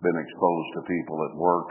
been 0.00 0.18
exposed 0.18 0.70
to 0.76 0.80
people 0.88 1.18
at 1.28 1.34
work 1.36 1.70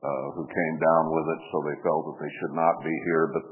uh, 0.00 0.26
who 0.32 0.44
came 0.48 0.76
down 0.80 1.04
with 1.12 1.26
it, 1.28 1.40
so 1.52 1.56
they 1.68 1.78
felt 1.84 2.02
that 2.08 2.18
they 2.24 2.32
should 2.40 2.54
not 2.56 2.80
be 2.80 2.94
here. 3.04 3.28
But 3.36 3.44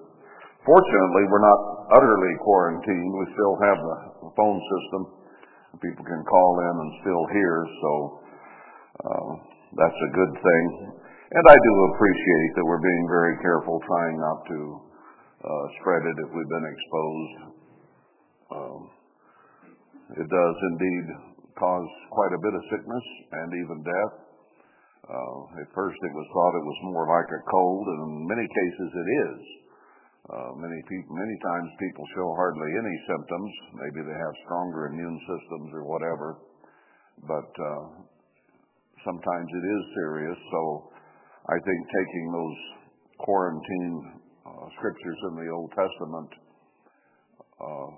fortunately, 0.65 1.25
we're 1.29 1.45
not 1.45 1.61
utterly 1.93 2.35
quarantined. 2.41 3.13
We 3.13 3.27
still 3.37 3.57
have 3.69 3.79
the 3.79 4.33
phone 4.33 4.61
system. 4.61 5.03
People 5.85 6.05
can 6.09 6.23
call 6.25 6.53
in 6.65 6.75
and 6.81 6.91
still 7.05 7.25
hear, 7.37 7.55
so 7.85 7.93
uh, 8.97 9.31
that's 9.77 10.01
a 10.09 10.15
good 10.17 10.33
thing. 10.41 10.65
And 11.27 11.45
I 11.45 11.57
do 11.59 11.73
appreciate 11.93 12.51
that 12.57 12.65
we're 12.65 12.81
being 12.81 13.07
very 13.13 13.37
careful, 13.45 13.77
trying 13.85 14.17
not 14.17 14.39
to 14.47 14.59
uh, 15.43 15.65
spread 15.83 16.03
it 16.07 16.17
if 16.23 16.29
we've 16.33 16.53
been 16.55 16.69
exposed. 16.71 17.37
Um, 18.47 18.81
it 20.17 20.29
does 20.31 20.57
indeed 20.71 21.07
cause 21.57 21.91
quite 22.13 22.33
a 22.37 22.43
bit 22.45 22.55
of 22.55 22.63
sickness 22.69 23.07
and 23.33 23.49
even 23.65 23.79
death. 23.81 24.15
Uh, 25.07 25.63
at 25.63 25.69
first, 25.73 25.99
it 26.03 26.15
was 26.15 26.29
thought 26.35 26.59
it 26.59 26.67
was 26.67 26.81
more 26.91 27.07
like 27.07 27.31
a 27.31 27.43
cold, 27.47 27.85
and 27.87 28.01
in 28.11 28.27
many 28.27 28.47
cases, 28.47 28.91
it 28.91 29.09
is. 29.23 29.41
Uh, 30.27 30.51
many 30.59 30.81
people, 30.91 31.15
many 31.15 31.37
times, 31.39 31.71
people 31.79 32.03
show 32.19 32.29
hardly 32.35 32.71
any 32.75 32.97
symptoms. 33.07 33.51
Maybe 33.79 34.03
they 34.03 34.19
have 34.19 34.35
stronger 34.43 34.91
immune 34.91 35.19
systems 35.23 35.71
or 35.79 35.87
whatever, 35.87 36.43
but 37.23 37.51
uh, 37.55 37.85
sometimes 39.07 39.49
it 39.55 39.65
is 39.71 39.83
serious. 39.95 40.39
So, 40.51 40.91
I 41.47 41.57
think 41.63 41.79
taking 41.87 42.27
those 42.35 42.59
quarantine 43.23 43.95
uh, 44.43 44.67
scriptures 44.75 45.21
in 45.31 45.35
the 45.39 45.49
Old 45.55 45.71
Testament 45.71 46.31
uh, 47.63 47.89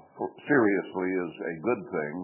seriously 0.45 1.09
is 1.09 1.33
a 1.41 1.55
good 1.65 1.83
thing. 1.89 2.15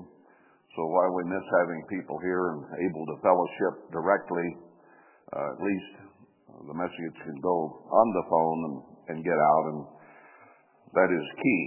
So 0.74 0.82
while 0.90 1.14
we 1.14 1.22
miss 1.30 1.46
having 1.62 1.86
people 1.86 2.18
here 2.18 2.50
and 2.50 2.66
able 2.82 3.06
to 3.06 3.16
fellowship 3.22 3.74
directly, 3.94 4.48
uh, 5.30 5.54
at 5.54 5.60
least 5.62 5.90
the 6.66 6.74
message 6.74 7.16
can 7.22 7.38
go 7.38 7.86
on 7.86 8.06
the 8.10 8.24
phone 8.26 8.60
and, 8.66 8.76
and 9.14 9.18
get 9.24 9.38
out, 9.38 9.64
and 9.70 9.80
that 10.98 11.10
is 11.14 11.26
key. 11.38 11.62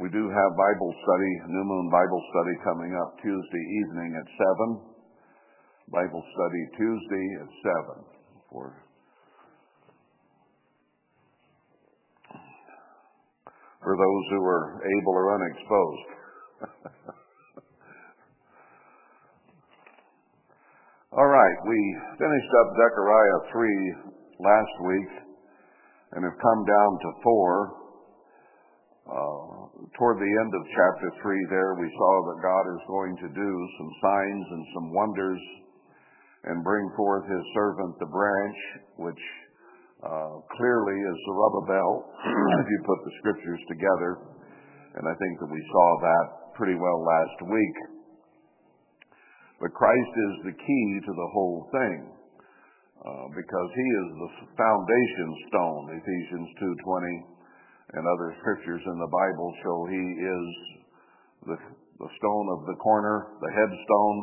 We 0.00 0.08
do 0.08 0.24
have 0.24 0.50
Bible 0.56 0.92
study, 1.04 1.32
New 1.52 1.64
Moon 1.68 1.86
Bible 1.92 2.22
study 2.32 2.54
coming 2.64 2.96
up 2.96 3.20
Tuesday 3.20 3.64
evening 3.84 4.16
at 4.16 4.26
7. 4.32 4.92
Bible 5.92 6.24
study 6.24 6.62
Tuesday 6.80 7.26
at 7.44 7.50
7 8.00 8.50
for 8.50 8.81
for 13.82 13.98
those 13.98 14.24
who 14.30 14.42
are 14.46 14.78
able 14.78 15.12
or 15.12 15.34
unexposed. 15.34 16.06
All 21.12 21.28
right, 21.28 21.58
we 21.68 21.78
finished 22.16 22.52
up 22.62 22.68
Zechariah 22.72 23.40
3 23.52 23.94
last 24.40 24.74
week 24.86 25.12
and 26.12 26.24
have 26.24 26.38
come 26.40 26.64
down 26.64 26.90
to 27.02 27.10
4. 27.22 27.82
Uh, 29.02 29.66
toward 29.98 30.16
the 30.16 30.32
end 30.40 30.52
of 30.54 30.62
chapter 30.72 31.10
3 31.20 31.46
there, 31.50 31.74
we 31.74 31.90
saw 31.90 32.12
that 32.30 32.40
God 32.40 32.64
is 32.70 32.82
going 32.86 33.16
to 33.18 33.28
do 33.28 33.52
some 33.76 33.90
signs 34.00 34.46
and 34.56 34.64
some 34.72 34.94
wonders 34.94 35.42
and 36.44 36.64
bring 36.64 36.88
forth 36.96 37.28
his 37.28 37.44
servant 37.54 37.98
the 37.98 38.06
branch, 38.06 38.56
which 38.96 39.20
clearly 40.02 40.98
is 40.98 41.18
the 41.22 41.34
Zerubbabel, 41.34 41.90
if 42.62 42.66
you 42.66 42.78
put 42.82 43.00
the 43.06 43.14
scriptures 43.22 43.62
together. 43.70 44.18
And 44.98 45.06
I 45.06 45.14
think 45.14 45.34
that 45.38 45.50
we 45.50 45.62
saw 45.70 45.88
that 46.02 46.26
pretty 46.58 46.74
well 46.74 47.00
last 47.00 47.38
week. 47.46 47.76
But 49.62 49.70
Christ 49.78 50.14
is 50.26 50.34
the 50.50 50.56
key 50.58 50.86
to 51.06 51.12
the 51.14 51.30
whole 51.32 51.70
thing. 51.70 51.98
Uh, 53.02 53.26
because 53.34 53.70
he 53.74 53.88
is 53.98 54.08
the 54.14 54.30
foundation 54.54 55.28
stone, 55.50 55.84
Ephesians 55.90 56.50
2.20 56.86 57.98
and 57.98 58.02
other 58.06 58.30
scriptures 58.38 58.82
in 58.86 58.96
the 58.98 59.10
Bible 59.10 59.50
show 59.58 59.76
he 59.90 60.04
is 60.22 60.46
the, 61.50 61.58
the 61.98 62.10
stone 62.14 62.46
of 62.54 62.60
the 62.70 62.78
corner, 62.78 63.34
the 63.42 63.52
headstone. 63.58 64.18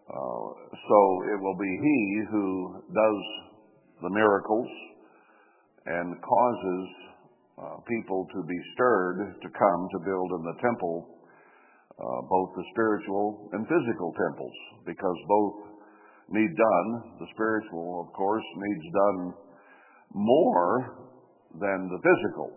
Uh, 0.00 0.46
so 0.72 0.98
it 1.28 1.38
will 1.40 1.58
be 1.60 1.72
he 1.76 2.00
who 2.32 2.48
does 2.88 3.20
the 4.04 4.12
miracles 4.12 4.68
and 5.88 6.12
causes 6.20 6.84
uh, 7.56 7.76
people 7.88 8.28
to 8.36 8.40
be 8.44 8.58
stirred 8.76 9.40
to 9.40 9.48
come 9.48 9.80
to 9.96 9.98
build 10.04 10.28
in 10.36 10.42
the 10.44 10.58
temple, 10.60 11.08
uh, 11.96 12.20
both 12.28 12.50
the 12.56 12.66
spiritual 12.76 13.48
and 13.52 13.64
physical 13.64 14.12
temples, 14.12 14.56
because 14.84 15.18
both 15.28 15.56
need 16.28 16.52
done. 16.52 16.88
The 17.20 17.28
spiritual, 17.32 18.04
of 18.04 18.12
course, 18.12 18.44
needs 18.56 18.86
done 18.92 19.20
more 20.12 21.08
than 21.60 21.88
the 21.88 22.00
physical. 22.02 22.48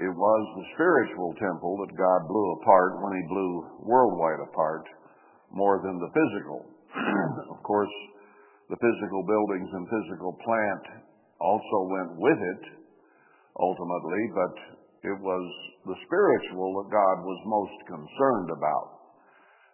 It 0.00 0.10
was 0.12 0.42
the 0.56 0.66
spiritual 0.74 1.32
temple 1.38 1.78
that 1.84 1.92
God 1.94 2.20
blew 2.26 2.46
apart 2.60 3.00
when 3.04 3.12
He 3.16 3.24
blew 3.28 3.52
worldwide 3.86 4.42
apart 4.50 4.84
more 5.52 5.80
than 5.84 6.00
the 6.00 6.10
physical. 6.10 6.64
of 7.54 7.62
course, 7.62 7.92
the 8.72 8.80
physical 8.80 9.20
buildings 9.28 9.68
and 9.68 9.84
physical 9.84 10.32
plant 10.40 11.04
also 11.36 11.78
went 11.92 12.12
with 12.16 12.40
it 12.40 12.64
ultimately, 13.60 14.22
but 14.32 14.54
it 15.12 15.18
was 15.20 15.44
the 15.84 15.98
spiritual 16.08 16.80
that 16.80 16.88
God 16.88 17.16
was 17.20 17.52
most 17.52 17.78
concerned 17.84 18.48
about. 18.56 19.12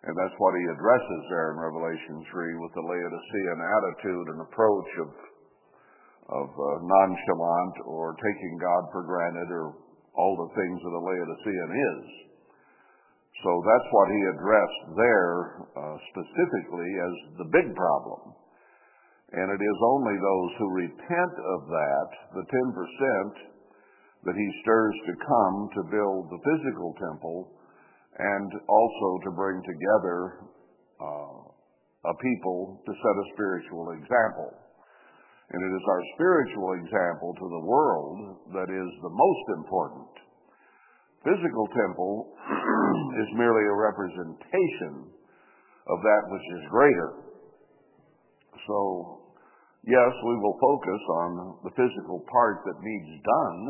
And 0.03 0.19
that's 0.19 0.35
what 0.43 0.59
he 0.59 0.65
addresses 0.67 1.23
there 1.31 1.55
in 1.55 1.63
Revelation 1.63 2.27
3 2.27 2.63
with 2.65 2.73
the 2.75 2.87
Laodicean 2.91 3.59
attitude 3.63 4.27
and 4.35 4.41
approach 4.51 4.91
of, 5.07 5.11
of 6.35 6.49
uh, 6.51 6.67
nonchalant 6.83 7.77
or 7.87 8.19
taking 8.19 8.55
God 8.59 8.83
for 8.91 9.07
granted 9.07 9.47
or 9.55 9.79
all 10.19 10.35
the 10.43 10.55
things 10.59 10.79
that 10.83 10.99
a 10.99 11.03
Laodicean 11.07 11.71
is. 11.71 12.05
So 13.47 13.51
that's 13.63 13.91
what 13.95 14.09
he 14.11 14.21
addressed 14.35 14.85
there 14.99 15.35
uh, 15.79 15.97
specifically 16.11 16.91
as 16.99 17.15
the 17.39 17.49
big 17.55 17.71
problem. 17.79 18.35
And 19.29 19.47
it 19.53 19.61
is 19.61 19.79
only 19.85 20.17
those 20.17 20.53
who 20.57 20.81
repent 20.89 21.35
of 21.37 21.61
that, 21.69 22.09
the 22.33 22.47
10%, 22.49 23.49
that 24.25 24.37
he 24.37 24.49
stirs 24.65 24.97
to 25.05 25.15
come 25.21 25.57
to 25.77 25.93
build 25.93 26.33
the 26.33 26.43
physical 26.43 26.97
temple 26.97 27.53
and 28.19 28.51
also 28.67 29.09
to 29.25 29.31
bring 29.37 29.61
together 29.63 30.49
uh, 30.99 31.39
a 32.09 32.15
people 32.25 32.83
to 32.83 32.93
set 32.93 33.17
a 33.21 33.31
spiritual 33.35 33.95
example. 34.01 34.51
And 35.49 35.61
it 35.65 35.73
is 35.77 35.85
our 35.89 36.03
spiritual 36.17 36.71
example 36.83 37.31
to 37.37 37.47
the 37.49 37.65
world 37.65 38.17
that 38.53 38.69
is 38.69 38.91
the 39.01 39.13
most 39.13 39.47
important. 39.61 40.13
Physical 41.25 41.67
temple 41.73 42.33
is 43.23 43.29
merely 43.39 43.65
a 43.65 43.77
representation 43.77 45.09
of 45.89 45.99
that 46.01 46.23
which 46.29 46.47
is 46.59 46.71
greater. 46.71 47.11
So 48.67 49.18
Yes, 49.87 50.13
we 50.27 50.37
will 50.43 50.59
focus 50.59 51.03
on 51.23 51.31
the 51.63 51.75
physical 51.79 52.25
part 52.27 52.67
that 52.67 52.83
needs 52.83 53.13
done, 53.23 53.61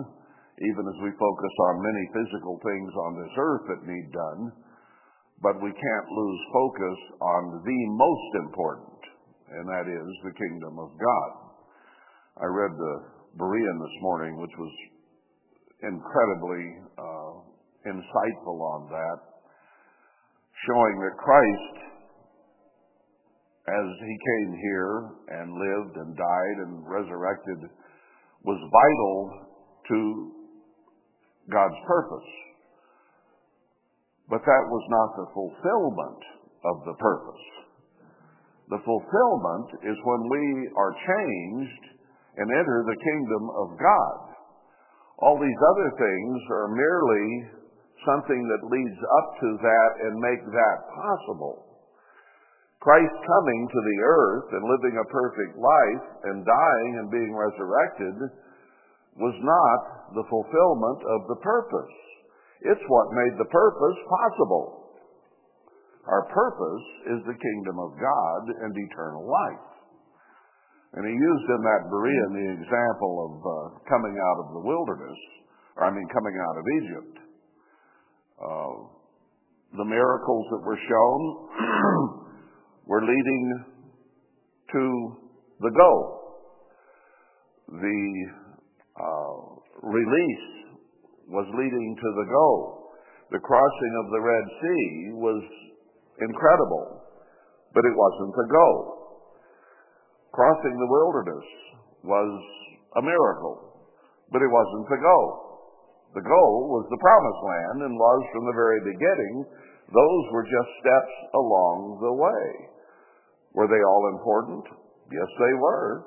even 0.65 0.85
as 0.89 0.99
we 1.05 1.13
focus 1.15 1.55
on 1.71 1.85
many 1.85 2.05
physical 2.17 2.57
things 2.65 2.93
on 3.07 3.13
this 3.21 3.35
earth 3.37 3.65
that 3.69 3.87
need 3.87 4.09
done, 4.11 4.43
but 5.43 5.63
we 5.63 5.71
can't 5.71 6.09
lose 6.11 6.41
focus 6.51 6.99
on 7.21 7.43
the 7.63 7.81
most 7.95 8.31
important, 8.43 9.03
and 9.55 9.65
that 9.69 9.87
is 9.87 10.11
the 10.25 10.35
kingdom 10.35 10.81
of 10.83 10.91
God. 10.99 11.31
I 12.43 12.47
read 12.51 12.75
the 12.75 12.95
Berean 13.39 13.77
this 13.79 13.99
morning, 14.03 14.41
which 14.41 14.57
was 14.59 14.75
incredibly 15.87 16.65
uh, 16.99 17.33
insightful 17.87 18.59
on 18.59 18.91
that, 18.91 19.19
showing 20.67 20.97
that 21.07 21.15
Christ 21.23 21.88
as 23.69 23.89
he 24.01 24.17
came 24.17 24.53
here 24.57 24.95
and 25.29 25.53
lived 25.53 25.95
and 26.01 26.17
died 26.17 26.57
and 26.65 26.89
resurrected 26.89 27.69
was 28.45 28.61
vital 28.73 29.17
to 29.89 29.99
God's 31.53 31.81
purpose. 31.87 32.31
But 34.29 34.45
that 34.45 34.65
was 34.69 34.85
not 34.89 35.09
the 35.17 35.29
fulfillment 35.33 36.23
of 36.65 36.77
the 36.85 36.97
purpose. 37.01 37.45
The 38.69 38.85
fulfillment 38.85 39.69
is 39.85 39.97
when 40.05 40.23
we 40.29 40.45
are 40.77 40.93
changed 40.93 41.85
and 42.37 42.49
enter 42.53 42.85
the 42.85 43.01
kingdom 43.01 43.45
of 43.57 43.69
God. 43.81 44.19
All 45.25 45.41
these 45.41 45.63
other 45.75 45.91
things 45.97 46.37
are 46.53 46.69
merely 46.77 47.27
something 48.07 48.43
that 48.45 48.71
leads 48.71 49.01
up 49.19 49.29
to 49.41 49.49
that 49.57 49.93
and 50.07 50.15
make 50.21 50.45
that 50.45 50.79
possible. 50.95 51.68
Christ 52.79 53.17
coming 53.27 53.61
to 53.67 53.81
the 53.83 53.99
earth 54.07 54.49
and 54.55 54.63
living 54.71 54.95
a 54.95 55.11
perfect 55.11 55.59
life 55.59 56.07
and 56.31 56.47
dying 56.47 56.93
and 57.03 57.11
being 57.11 57.35
resurrected 57.35 58.15
was 59.19 59.37
not 59.43 60.15
the 60.15 60.27
fulfillment 60.31 61.01
of 61.03 61.21
the 61.27 61.41
purpose. 61.43 61.97
It's 62.63 62.87
what 62.87 63.19
made 63.19 63.35
the 63.35 63.51
purpose 63.51 63.99
possible. 64.07 64.95
Our 66.07 66.25
purpose 66.31 66.87
is 67.19 67.21
the 67.27 67.35
kingdom 67.35 67.77
of 67.83 67.99
God 67.99 68.43
and 68.63 68.73
eternal 68.73 69.27
life. 69.27 69.69
And 70.95 71.05
he 71.05 71.13
used 71.13 71.49
in 71.51 71.63
that 71.67 71.91
Berean 71.93 72.31
the 72.33 72.49
example 72.63 73.15
of 73.27 73.33
uh, 73.43 73.55
coming 73.91 74.17
out 74.17 74.39
of 74.41 74.49
the 74.55 74.65
wilderness, 74.65 75.19
or 75.77 75.85
I 75.85 75.91
mean 75.93 76.09
coming 76.15 76.33
out 76.41 76.57
of 76.57 76.65
Egypt. 76.81 77.15
Uh, 78.39 78.75
the 79.77 79.85
miracles 79.85 80.47
that 80.49 80.65
were 80.65 80.81
shown 80.81 81.21
were 82.89 83.05
leading 83.05 83.45
to 84.73 84.83
the 85.61 85.73
goal. 85.77 86.01
The 87.69 88.01
uh, 88.97 89.35
release 89.85 90.49
was 91.29 91.45
leading 91.53 91.91
to 92.01 92.09
the 92.17 92.29
goal. 92.33 92.89
The 93.29 93.45
crossing 93.45 93.95
of 94.01 94.07
the 94.09 94.23
Red 94.25 94.47
Sea 94.57 94.89
was 95.21 95.43
incredible, 96.17 97.05
but 97.77 97.85
it 97.85 97.93
wasn't 97.93 98.33
the 98.33 98.49
goal. 98.57 98.81
Crossing 100.33 100.77
the 100.81 100.89
wilderness 100.89 101.49
was 102.09 102.33
a 102.97 103.03
miracle, 103.05 103.85
but 104.33 104.41
it 104.41 104.49
wasn't 104.49 104.89
the 104.89 105.03
goal. 105.05 105.29
The 106.17 106.25
goal 106.25 106.73
was 106.73 106.89
the 106.89 107.03
promised 107.05 107.43
land 107.45 107.79
and 107.85 108.01
was 108.01 108.21
from 108.33 108.49
the 108.49 108.57
very 108.57 108.81
beginning. 108.81 109.45
Those 109.93 110.25
were 110.33 110.49
just 110.49 110.71
steps 110.81 111.17
along 111.37 112.01
the 112.01 112.17
way. 112.17 112.78
Were 113.59 113.67
they 113.67 113.83
all 113.83 114.15
important? 114.15 114.63
Yes, 115.11 115.27
they 115.35 115.55
were. 115.59 116.07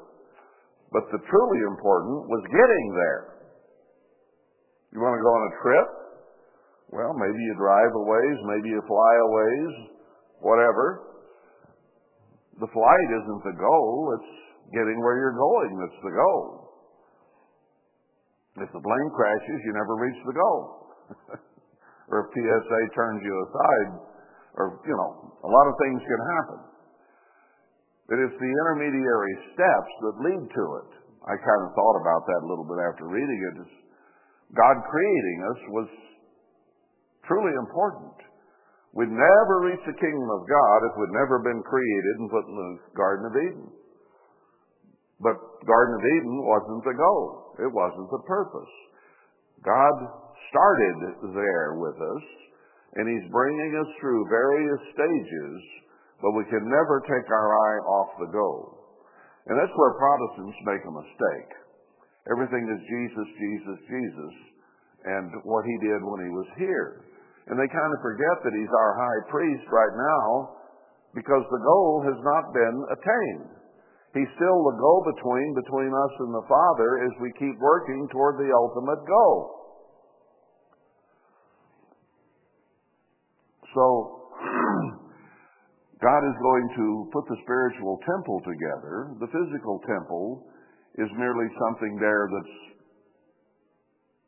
But 0.95 1.03
the 1.11 1.19
truly 1.19 1.61
important 1.67 2.31
was 2.31 2.43
getting 2.47 2.85
there. 2.95 3.21
You 4.95 5.03
want 5.03 5.19
to 5.19 5.23
go 5.23 5.31
on 5.35 5.43
a 5.43 5.53
trip? 5.59 5.87
Well, 6.95 7.11
maybe 7.11 7.39
you 7.43 7.53
drive 7.59 7.91
a 7.91 8.03
ways, 8.07 8.37
maybe 8.55 8.71
you 8.71 8.79
fly 8.87 9.13
a 9.19 9.29
ways, 9.35 9.73
whatever. 10.39 11.19
The 12.63 12.71
flight 12.71 13.09
isn't 13.19 13.43
the 13.43 13.55
goal, 13.59 14.15
it's 14.15 14.31
getting 14.71 14.95
where 15.03 15.19
you're 15.19 15.35
going 15.35 15.71
that's 15.75 16.01
the 16.07 16.15
goal. 16.15 16.71
If 18.63 18.71
the 18.71 18.83
plane 18.83 19.09
crashes, 19.11 19.59
you 19.67 19.75
never 19.75 19.95
reach 19.99 20.19
the 20.23 20.35
goal. 20.39 20.63
or 22.15 22.15
if 22.23 22.27
TSA 22.31 22.81
turns 22.95 23.19
you 23.23 23.35
aside, 23.43 23.89
or, 24.55 24.79
you 24.87 24.95
know, 24.95 25.35
a 25.43 25.51
lot 25.51 25.67
of 25.67 25.75
things 25.83 25.99
can 25.99 26.21
happen. 26.39 26.70
But 28.09 28.21
it's 28.21 28.37
the 28.37 28.51
intermediary 28.65 29.35
steps 29.53 29.91
that 30.05 30.23
lead 30.25 30.43
to 30.45 30.65
it. 30.83 30.91
I 31.25 31.37
kind 31.37 31.61
of 31.65 31.75
thought 31.77 31.97
about 32.01 32.23
that 32.25 32.41
a 32.41 32.49
little 32.49 32.65
bit 32.65 32.81
after 32.81 33.05
reading 33.05 33.41
it. 33.53 33.57
God 34.57 34.75
creating 34.89 35.39
us 35.53 35.59
was 35.69 35.89
truly 37.29 37.53
important. 37.55 38.17
We'd 38.91 39.13
never 39.13 39.71
reach 39.71 39.79
the 39.87 39.95
kingdom 39.95 40.29
of 40.35 40.43
God 40.43 40.77
if 40.91 40.93
we'd 40.99 41.15
never 41.15 41.39
been 41.39 41.63
created 41.63 42.13
and 42.19 42.27
put 42.27 42.43
in 42.43 42.55
the 42.59 42.71
Garden 42.91 43.23
of 43.31 43.35
Eden. 43.39 43.67
But 45.23 45.37
Garden 45.63 45.95
of 45.95 46.03
Eden 46.03 46.35
wasn't 46.43 46.83
the 46.83 46.97
goal. 46.99 47.55
It 47.63 47.71
wasn't 47.71 48.09
the 48.11 48.25
purpose. 48.27 48.73
God 49.63 49.95
started 50.49 50.97
there 51.31 51.79
with 51.79 51.95
us, 51.95 52.25
and 52.99 53.07
He's 53.07 53.31
bringing 53.31 53.71
us 53.79 53.87
through 54.01 54.27
various 54.27 54.81
stages, 54.91 55.55
but 56.21 56.37
we 56.37 56.45
can 56.47 56.63
never 56.69 57.01
take 57.09 57.27
our 57.27 57.49
eye 57.51 57.79
off 57.89 58.09
the 58.21 58.31
goal. 58.31 58.81
And 59.49 59.57
that's 59.57 59.73
where 59.73 59.97
Protestants 59.97 60.57
make 60.69 60.83
a 60.85 60.93
mistake. 60.93 61.51
Everything 62.29 62.61
is 62.69 62.79
Jesus, 62.85 63.27
Jesus, 63.41 63.77
Jesus, 63.89 64.33
and 65.09 65.33
what 65.41 65.65
he 65.65 65.75
did 65.81 66.05
when 66.05 66.21
he 66.21 66.29
was 66.29 66.49
here. 66.61 67.09
And 67.49 67.57
they 67.57 67.65
kind 67.65 67.89
of 67.89 68.05
forget 68.05 68.37
that 68.45 68.53
he's 68.53 68.69
our 68.69 68.93
high 69.01 69.21
priest 69.33 69.65
right 69.73 69.95
now 69.97 70.61
because 71.17 71.41
the 71.49 71.63
goal 71.65 72.05
has 72.05 72.19
not 72.21 72.53
been 72.53 72.77
attained. 72.93 73.49
He's 74.13 74.29
still 74.37 74.59
the 74.69 74.77
go-between 74.77 75.55
between 75.57 75.89
us 75.89 76.13
and 76.19 76.31
the 76.35 76.45
Father 76.45 77.01
as 77.01 77.13
we 77.17 77.33
keep 77.39 77.57
working 77.57 78.07
toward 78.11 78.37
the 78.37 78.53
ultimate 78.53 79.01
goal. 79.09 79.57
So, 83.73 83.83
God 86.11 86.27
is 86.27 86.43
going 86.43 86.67
to 86.75 86.87
put 87.15 87.23
the 87.31 87.39
spiritual 87.47 87.95
temple 88.03 88.43
together. 88.43 89.15
The 89.23 89.31
physical 89.31 89.79
temple 89.87 90.43
is 90.99 91.07
merely 91.15 91.47
something 91.55 91.95
there 92.03 92.27
that's 92.27 92.57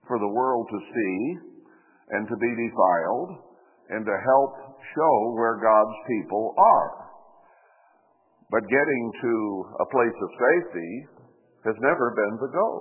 for 0.08 0.16
the 0.16 0.32
world 0.32 0.64
to 0.72 0.80
see 0.80 1.20
and 2.16 2.24
to 2.24 2.36
be 2.40 2.52
defiled 2.56 3.32
and 3.92 4.00
to 4.08 4.16
help 4.16 4.80
show 4.96 5.16
where 5.36 5.60
God's 5.60 5.98
people 6.08 6.56
are. 6.56 6.92
But 8.48 8.64
getting 8.64 9.04
to 9.20 9.36
a 9.84 9.88
place 9.92 10.16
of 10.24 10.40
safety 10.40 10.92
has 11.68 11.76
never 11.84 12.16
been 12.16 12.48
the 12.48 12.54
goal. 12.56 12.80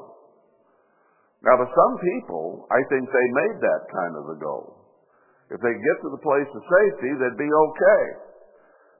Now, 1.43 1.59
to 1.59 1.67
some 1.67 1.95
people, 1.99 2.71
I 2.71 2.79
think 2.87 3.03
they 3.11 3.29
made 3.35 3.59
that 3.67 3.83
kind 3.91 4.15
of 4.15 4.25
the 4.31 4.39
goal. 4.39 4.95
If 5.51 5.59
they 5.59 5.75
get 5.75 5.97
to 6.07 6.11
the 6.15 6.23
place 6.23 6.51
of 6.55 6.63
safety, 6.71 7.11
they'd 7.19 7.43
be 7.43 7.51
okay. 7.51 8.31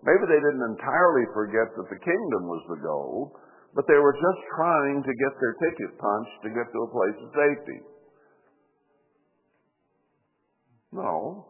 Maybe 0.03 0.25
they 0.27 0.43
didn't 0.43 0.67
entirely 0.75 1.27
forget 1.31 1.71
that 1.79 1.87
the 1.87 2.01
kingdom 2.03 2.43
was 2.51 2.63
the 2.67 2.83
goal, 2.83 3.39
but 3.75 3.87
they 3.87 3.97
were 3.97 4.13
just 4.13 4.43
trying 4.59 4.99
to 4.99 5.13
get 5.15 5.33
their 5.39 5.55
ticket 5.63 5.95
punched 5.95 6.39
to 6.43 6.51
get 6.51 6.67
to 6.67 6.79
a 6.83 6.91
place 6.91 7.19
of 7.23 7.31
safety. 7.31 7.79
No. 10.93 11.47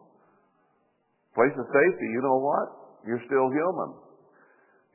Place 1.34 1.56
of 1.56 1.66
safety, 1.66 2.08
you 2.12 2.20
know 2.20 2.38
what? 2.38 2.68
You're 3.08 3.24
still 3.24 3.48
human. 3.48 3.90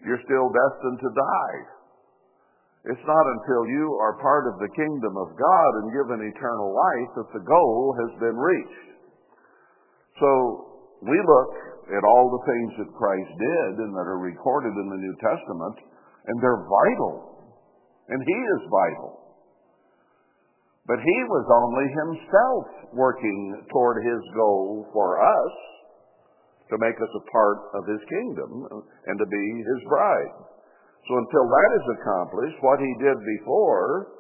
You're 0.06 0.22
still 0.22 0.48
destined 0.54 1.00
to 1.02 1.12
die. 1.18 1.58
It's 2.94 3.06
not 3.10 3.26
until 3.26 3.68
you 3.68 3.98
are 4.00 4.22
part 4.22 4.48
of 4.48 4.62
the 4.62 4.72
kingdom 4.72 5.18
of 5.18 5.36
God 5.36 5.72
and 5.82 5.92
given 5.92 6.24
eternal 6.24 6.72
life 6.72 7.10
that 7.20 7.30
the 7.34 7.44
goal 7.44 7.98
has 8.06 8.12
been 8.22 8.38
reached. 8.38 8.88
So 10.22 10.30
we 11.04 11.18
look 11.20 11.77
at 11.88 12.04
all 12.04 12.28
the 12.28 12.46
things 12.48 12.72
that 12.84 13.00
Christ 13.00 13.32
did 13.32 13.72
and 13.80 13.96
that 13.96 14.08
are 14.08 14.20
recorded 14.20 14.76
in 14.76 14.88
the 14.92 15.02
New 15.02 15.16
Testament 15.24 15.78
and 16.28 16.36
they're 16.44 16.68
vital. 16.68 17.48
And 18.12 18.20
He 18.20 18.40
is 18.40 18.62
vital. 18.72 19.12
But 20.88 21.00
He 21.00 21.20
was 21.28 21.46
only 21.48 21.88
Himself 21.92 22.66
working 22.92 23.68
toward 23.72 24.04
His 24.04 24.22
goal 24.36 24.88
for 24.92 25.20
us 25.20 25.54
to 26.72 26.76
make 26.84 26.96
us 27.00 27.14
a 27.16 27.28
part 27.32 27.60
of 27.80 27.88
His 27.88 28.04
kingdom 28.08 28.84
and 29.08 29.16
to 29.20 29.28
be 29.28 29.46
His 29.64 29.82
bride. 29.88 30.36
So 31.08 31.12
until 31.16 31.48
that 31.48 31.72
is 31.80 31.88
accomplished, 32.00 32.60
what 32.60 32.80
He 32.80 32.94
did 33.00 33.16
before 33.40 34.12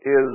is 0.00 0.32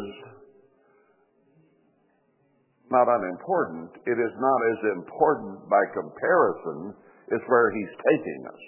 not 2.95 3.11
unimportant. 3.11 3.91
It 4.07 4.15
is 4.15 4.33
not 4.39 4.59
as 4.71 4.79
important 4.95 5.67
by 5.67 5.83
comparison 5.91 6.95
as 7.35 7.43
where 7.51 7.75
He's 7.75 7.93
taking 8.15 8.41
us. 8.47 8.63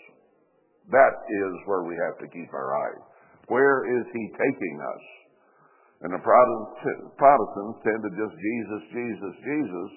That 0.92 1.16
is 1.28 1.54
where 1.68 1.84
we 1.84 1.96
have 1.96 2.20
to 2.24 2.28
keep 2.32 2.52
our 2.52 2.76
eye. 2.76 3.00
Where 3.48 3.88
is 3.88 4.06
he 4.12 4.24
taking 4.32 4.78
us? 4.80 5.04
And 6.04 6.12
the 6.14 6.22
Protestants 6.24 7.80
tend 7.84 8.02
to 8.04 8.12
just 8.16 8.36
Jesus, 8.38 8.82
Jesus, 8.92 9.34
Jesus, 9.44 9.92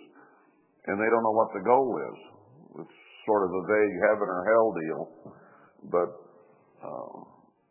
and 0.90 0.96
they 0.96 1.10
don't 1.10 1.22
know 1.26 1.36
what 1.36 1.52
the 1.54 1.66
goal 1.66 1.90
is. 1.94 2.18
It's 2.82 2.98
sort 3.26 3.46
of 3.46 3.50
a 3.52 3.66
vague 3.68 3.96
heaven 4.08 4.26
or 4.26 4.42
hell 4.48 4.68
deal, 4.72 5.02
but 5.92 6.10
uh, 6.80 7.16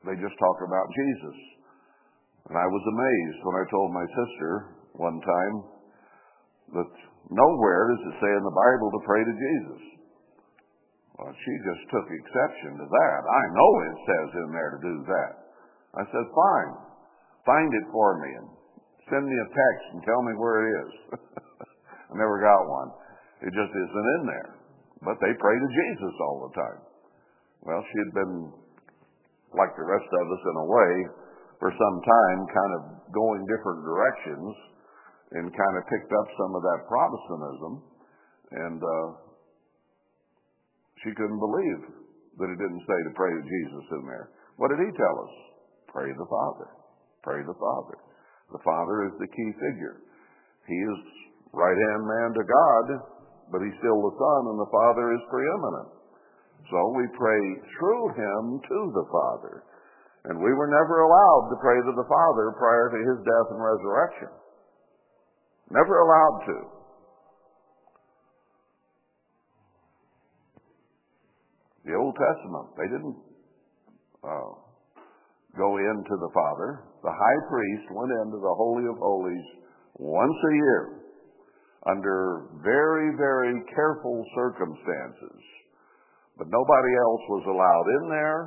they 0.08 0.16
just 0.22 0.38
talk 0.38 0.58
about 0.62 0.88
Jesus. 0.94 1.38
And 2.48 2.56
I 2.56 2.68
was 2.70 2.84
amazed 2.86 3.40
when 3.44 3.56
I 3.60 3.66
told 3.68 3.90
my 3.92 4.08
sister 4.08 4.52
one 4.96 5.20
time 5.20 5.56
that 6.74 6.92
nowhere 7.30 7.84
does 7.94 8.04
it 8.14 8.16
say 8.22 8.32
in 8.34 8.46
the 8.46 8.58
Bible 8.58 8.90
to 8.94 9.08
pray 9.08 9.22
to 9.24 9.36
Jesus. 9.36 9.82
Well, 11.20 11.34
she 11.36 11.54
just 11.68 11.84
took 11.92 12.08
exception 12.08 12.80
to 12.80 12.88
that. 12.88 13.20
I 13.28 13.44
know 13.52 13.72
it 13.84 13.98
says 14.08 14.30
in 14.40 14.50
there 14.56 14.72
to 14.72 14.80
do 14.80 14.96
that. 15.04 15.34
I 16.00 16.04
said, 16.08 16.26
fine. 16.32 16.74
Find 17.44 17.70
it 17.76 17.88
for 17.92 18.24
me 18.24 18.30
and 18.40 18.48
send 19.12 19.26
me 19.28 19.36
a 19.36 19.50
text 19.52 19.86
and 19.92 20.00
tell 20.06 20.22
me 20.24 20.34
where 20.40 20.58
it 20.64 20.72
is. 20.80 20.94
I 22.10 22.14
never 22.16 22.40
got 22.40 22.62
one. 22.72 22.90
It 23.44 23.52
just 23.52 23.74
isn't 23.74 24.10
in 24.20 24.24
there. 24.32 24.52
But 25.04 25.20
they 25.20 25.32
pray 25.40 25.56
to 25.60 25.70
Jesus 25.76 26.16
all 26.24 26.48
the 26.48 26.54
time. 26.56 26.82
Well, 27.68 27.84
she 27.84 27.98
had 28.00 28.14
been 28.16 28.36
like 29.56 29.74
the 29.76 29.88
rest 29.88 30.08
of 30.08 30.26
us 30.30 30.44
in 30.46 30.56
a 30.56 30.68
way 30.72 30.94
for 31.60 31.72
some 31.76 31.98
time, 32.00 32.40
kind 32.48 32.74
of 32.80 32.82
going 33.12 33.44
different 33.44 33.84
directions 33.84 34.69
and 35.38 35.54
kind 35.54 35.76
of 35.78 35.84
picked 35.86 36.10
up 36.10 36.28
some 36.38 36.52
of 36.58 36.62
that 36.66 36.90
Protestantism. 36.90 37.74
And 38.50 38.80
uh, 38.82 39.08
she 41.06 41.14
couldn't 41.14 41.38
believe 41.38 41.82
that 42.42 42.50
it 42.50 42.58
didn't 42.58 42.86
say 42.88 43.00
to 43.06 43.14
pray 43.14 43.30
to 43.30 43.44
Jesus 43.46 43.86
in 43.94 44.04
there. 44.10 44.34
What 44.58 44.74
did 44.74 44.82
he 44.82 44.92
tell 44.98 45.16
us? 45.22 45.34
Pray 45.94 46.10
the 46.10 46.30
Father. 46.30 46.68
Pray 47.22 47.42
the 47.46 47.58
Father. 47.58 47.98
The 48.52 48.64
Father 48.66 49.06
is 49.06 49.16
the 49.22 49.30
key 49.30 49.52
figure. 49.54 50.02
He 50.66 50.78
is 50.78 51.00
right 51.54 51.78
hand 51.78 52.04
man 52.06 52.30
to 52.34 52.46
God, 52.46 52.86
but 53.54 53.62
he's 53.62 53.78
still 53.78 54.02
the 54.02 54.18
Son, 54.18 54.42
and 54.50 54.58
the 54.58 54.74
Father 54.74 55.14
is 55.14 55.32
preeminent. 55.34 55.90
So 56.70 56.78
we 56.98 57.06
pray 57.18 57.44
through 57.78 58.06
him 58.18 58.42
to 58.62 58.80
the 58.94 59.06
Father. 59.10 59.66
And 60.30 60.38
we 60.38 60.52
were 60.52 60.68
never 60.70 61.08
allowed 61.08 61.46
to 61.50 61.64
pray 61.64 61.80
to 61.80 61.94
the 61.96 62.10
Father 62.10 62.54
prior 62.60 62.88
to 62.92 63.00
his 63.00 63.20
death 63.24 63.50
and 63.56 63.62
resurrection. 63.64 64.30
Never 65.72 66.02
allowed 66.02 66.40
to. 66.48 66.58
The 71.86 71.96
Old 71.96 72.16
Testament, 72.18 72.68
they 72.78 72.90
didn't 72.90 73.18
uh, 74.22 74.52
go 75.58 75.70
into 75.78 76.16
the 76.18 76.32
Father. 76.34 76.86
The 77.02 77.14
high 77.14 77.42
priest 77.50 77.86
went 77.94 78.12
into 78.26 78.38
the 78.38 78.56
Holy 78.58 78.86
of 78.90 78.98
Holies 78.98 79.48
once 79.98 80.38
a 80.38 80.54
year 80.54 81.00
under 81.88 82.50
very, 82.62 83.16
very 83.16 83.56
careful 83.74 84.26
circumstances. 84.36 85.40
But 86.38 86.52
nobody 86.52 86.94
else 87.00 87.24
was 87.30 87.46
allowed 87.48 87.88
in 88.00 88.04
there. 88.12 88.40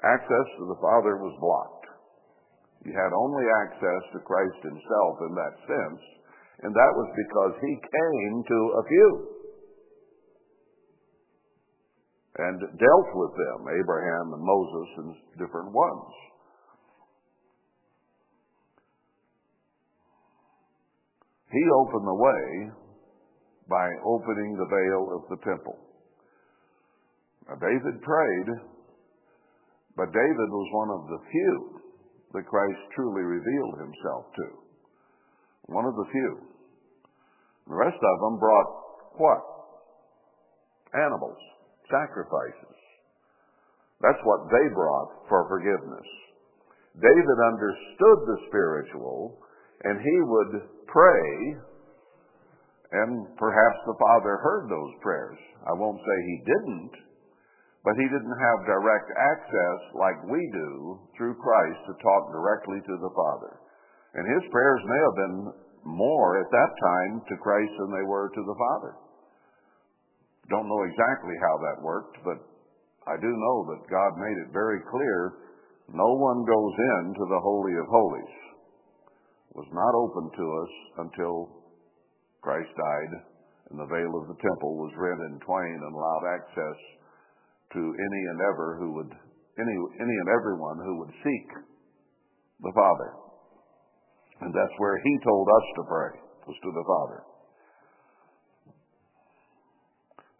Access 0.00 0.46
to 0.58 0.64
the 0.68 0.80
Father 0.80 1.20
was 1.20 1.36
blocked. 1.40 1.86
You 2.84 2.92
had 2.96 3.12
only 3.12 3.46
access 3.64 4.02
to 4.16 4.24
Christ 4.24 4.60
himself 4.64 5.14
in 5.28 5.32
that 5.36 5.54
sense, 5.68 6.00
and 6.62 6.72
that 6.74 6.92
was 6.92 7.08
because 7.16 7.54
he 7.60 7.74
came 7.80 8.34
to 8.44 8.58
a 8.76 8.82
few 8.88 9.10
and 12.36 12.60
dealt 12.60 13.10
with 13.14 13.32
them, 13.36 13.60
Abraham 13.68 14.26
and 14.32 14.42
Moses 14.44 14.88
and 14.98 15.10
different 15.36 15.72
ones. 15.72 16.12
He 21.50 21.64
opened 21.74 22.06
the 22.06 22.14
way 22.14 22.70
by 23.68 23.86
opening 24.06 24.54
the 24.54 24.70
veil 24.70 25.02
of 25.18 25.22
the 25.28 25.40
temple. 25.44 25.78
Now, 27.48 27.56
David 27.58 28.00
prayed, 28.02 28.50
but 29.96 30.14
David 30.14 30.48
was 30.48 30.68
one 30.72 30.90
of 30.94 31.02
the 31.10 31.20
few 31.30 31.56
that 32.34 32.46
Christ 32.46 32.80
truly 32.94 33.22
revealed 33.22 33.76
himself 33.82 34.24
to. 34.36 34.46
One 35.66 35.84
of 35.84 35.94
the 35.94 36.08
few. 36.12 36.49
The 37.68 37.76
rest 37.76 37.98
of 37.98 38.16
them 38.20 38.38
brought 38.38 38.68
what? 39.16 39.42
Animals, 40.94 41.38
sacrifices. 41.90 42.76
That's 44.00 44.20
what 44.24 44.48
they 44.48 44.66
brought 44.72 45.28
for 45.28 45.46
forgiveness. 45.48 46.08
David 46.96 47.38
understood 47.52 48.18
the 48.26 48.38
spiritual, 48.48 49.38
and 49.84 50.00
he 50.00 50.16
would 50.24 50.52
pray, 50.88 51.28
and 52.90 53.28
perhaps 53.38 53.78
the 53.86 54.00
Father 54.00 54.40
heard 54.42 54.66
those 54.66 54.94
prayers. 55.04 55.38
I 55.68 55.72
won't 55.78 56.00
say 56.00 56.16
he 56.26 56.48
didn't, 56.48 56.94
but 57.84 57.94
he 57.94 58.08
didn't 58.08 58.40
have 58.40 58.66
direct 58.66 59.08
access 59.14 59.80
like 59.94 60.32
we 60.32 60.40
do 60.52 60.98
through 61.16 61.38
Christ 61.38 61.80
to 61.86 62.02
talk 62.02 62.32
directly 62.32 62.80
to 62.82 62.96
the 62.98 63.14
Father. 63.14 63.60
And 64.16 64.26
his 64.26 64.50
prayers 64.50 64.82
may 64.84 65.00
have 65.00 65.16
been 65.16 65.38
more 65.84 66.40
at 66.40 66.50
that 66.50 66.72
time 66.78 67.22
to 67.28 67.42
Christ 67.42 67.72
than 67.78 67.92
they 67.92 68.06
were 68.06 68.28
to 68.28 68.42
the 68.42 68.58
Father. 68.58 68.92
Don't 70.50 70.68
know 70.68 70.82
exactly 70.82 71.36
how 71.40 71.54
that 71.62 71.84
worked, 71.84 72.18
but 72.24 72.38
I 73.06 73.16
do 73.16 73.30
know 73.30 73.56
that 73.72 73.90
God 73.90 74.12
made 74.18 74.38
it 74.44 74.52
very 74.52 74.80
clear 74.90 75.40
no 75.90 76.10
one 76.14 76.46
goes 76.46 76.74
into 77.02 77.24
the 77.26 77.42
Holy 77.42 77.74
of 77.78 77.86
Holies. 77.90 78.36
It 79.50 79.56
was 79.58 79.70
not 79.74 79.94
open 79.98 80.30
to 80.30 80.46
us 80.62 80.72
until 81.06 81.34
Christ 82.42 82.70
died 82.70 83.12
and 83.70 83.78
the 83.78 83.90
veil 83.90 84.12
of 84.18 84.26
the 84.26 84.38
temple 84.42 84.78
was 84.78 84.94
rent 84.98 85.22
in 85.30 85.38
twain 85.46 85.78
and 85.78 85.94
allowed 85.94 86.26
access 86.34 86.78
to 87.74 87.82
any 87.82 88.22
and 88.34 88.40
ever 88.50 88.78
who 88.78 88.90
would 88.98 89.12
any 89.58 89.76
any 90.02 90.16
and 90.26 90.30
everyone 90.34 90.78
who 90.82 90.98
would 90.98 91.14
seek 91.22 91.48
the 92.62 92.74
Father. 92.74 93.10
And 94.40 94.50
that's 94.56 94.76
where 94.80 94.96
he 95.04 95.14
told 95.20 95.46
us 95.48 95.66
to 95.76 95.82
pray, 95.84 96.12
was 96.48 96.56
to 96.56 96.72
the 96.72 96.86
Father. 96.88 97.20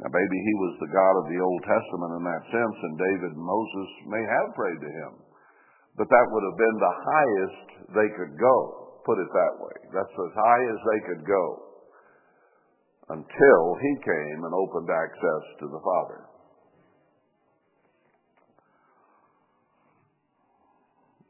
Now 0.01 0.09
maybe 0.09 0.39
he 0.41 0.55
was 0.57 0.81
the 0.81 0.95
God 0.97 1.15
of 1.21 1.29
the 1.29 1.41
Old 1.45 1.63
Testament 1.69 2.17
in 2.17 2.25
that 2.25 2.45
sense, 2.49 2.77
and 2.89 2.97
David 2.97 3.37
and 3.37 3.45
Moses 3.45 3.89
may 4.09 4.25
have 4.25 4.57
prayed 4.57 4.81
to 4.81 4.91
him. 5.05 5.13
But 6.01 6.09
that 6.09 6.27
would 6.33 6.45
have 6.49 6.57
been 6.57 6.79
the 6.81 6.97
highest 7.05 7.67
they 7.93 8.09
could 8.17 8.35
go, 8.41 8.57
put 9.05 9.21
it 9.21 9.29
that 9.29 9.55
way. 9.61 9.77
That's 9.93 10.17
as 10.17 10.33
high 10.33 10.65
as 10.73 10.81
they 10.81 11.01
could 11.05 11.25
go 11.29 11.45
until 13.13 13.63
he 13.77 13.93
came 14.01 14.41
and 14.49 14.55
opened 14.57 14.89
access 14.89 15.45
to 15.61 15.67
the 15.69 15.83
Father. 15.85 16.21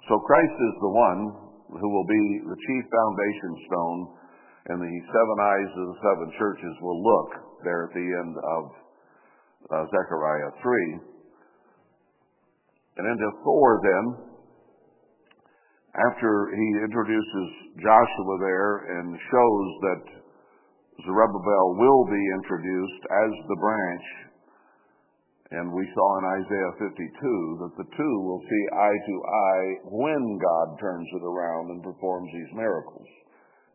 So 0.07 0.23
Christ 0.23 0.55
is 0.55 0.77
the 0.79 0.95
one 0.95 1.50
who 1.79 1.89
will 1.89 2.09
be 2.09 2.25
the 2.47 2.59
chief 2.67 2.85
foundation 2.91 3.53
stone, 3.71 4.01
and 4.75 4.79
the 4.83 4.97
seven 5.07 5.39
eyes 5.39 5.71
of 5.71 5.87
the 5.95 5.99
seven 6.03 6.29
churches 6.39 6.75
will 6.83 7.01
look 7.01 7.31
there 7.65 7.87
at 7.87 7.95
the 7.95 8.09
end 8.09 8.35
of 8.35 8.63
uh, 9.71 9.85
Zechariah 9.89 10.53
3. 10.63 11.01
And 12.99 13.05
into 13.07 13.29
4 13.45 13.81
then, 13.87 14.05
after 15.95 16.31
he 16.55 16.69
introduces 16.87 17.47
Joshua 17.83 18.35
there 18.39 19.01
and 19.01 19.09
shows 19.17 19.69
that 19.83 20.03
Zerubbabel 21.03 21.67
will 21.81 22.05
be 22.07 22.25
introduced 22.39 23.03
as 23.11 23.31
the 23.49 23.59
branch 23.59 24.30
and 25.51 25.67
we 25.75 25.83
saw 25.83 26.09
in 26.23 26.47
Isaiah 26.47 26.75
52 26.95 26.95
that 27.59 27.75
the 27.75 27.89
two 27.99 28.15
will 28.23 28.39
see 28.47 28.65
eye 28.71 29.01
to 29.03 29.17
eye 29.19 29.69
when 29.91 30.23
God 30.39 30.79
turns 30.79 31.11
it 31.11 31.25
around 31.27 31.75
and 31.75 31.83
performs 31.83 32.31
these 32.31 32.55
miracles. 32.55 33.11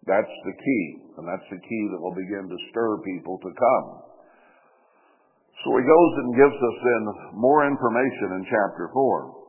That's 0.07 0.35
the 0.47 0.55
key, 0.55 0.85
and 1.19 1.27
that's 1.27 1.49
the 1.51 1.59
key 1.59 1.83
that 1.91 1.99
will 1.99 2.15
begin 2.15 2.47
to 2.47 2.67
stir 2.71 2.91
people 3.03 3.35
to 3.43 3.51
come. 3.51 3.87
So 5.67 5.75
he 5.75 5.83
goes 5.83 6.13
and 6.23 6.39
gives 6.39 6.55
us 6.55 6.77
then 6.79 7.03
more 7.43 7.67
information 7.67 8.39
in 8.39 8.43
chapter 8.47 8.87
4. 8.95 9.43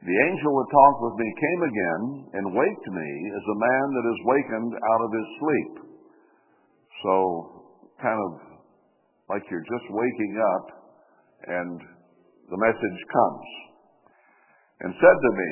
The 0.00 0.18
angel 0.32 0.52
that 0.56 0.70
talked 0.72 1.00
with 1.04 1.16
me 1.20 1.28
came 1.28 1.62
again 1.68 2.02
and 2.40 2.56
waked 2.56 2.88
me 2.88 3.10
as 3.36 3.44
a 3.44 3.60
man 3.60 3.84
that 3.92 4.06
is 4.08 4.20
wakened 4.24 4.72
out 4.72 5.02
of 5.04 5.10
his 5.12 5.28
sleep. 5.36 5.74
So, 7.04 7.14
kind 8.00 8.16
of 8.16 8.30
like 9.28 9.44
you're 9.52 9.68
just 9.68 9.88
waking 9.92 10.40
up 10.40 10.79
and 11.46 11.80
the 12.50 12.60
message 12.60 13.00
comes. 13.12 13.48
And 14.80 14.90
said 14.96 15.18
to 15.20 15.32
me, 15.36 15.50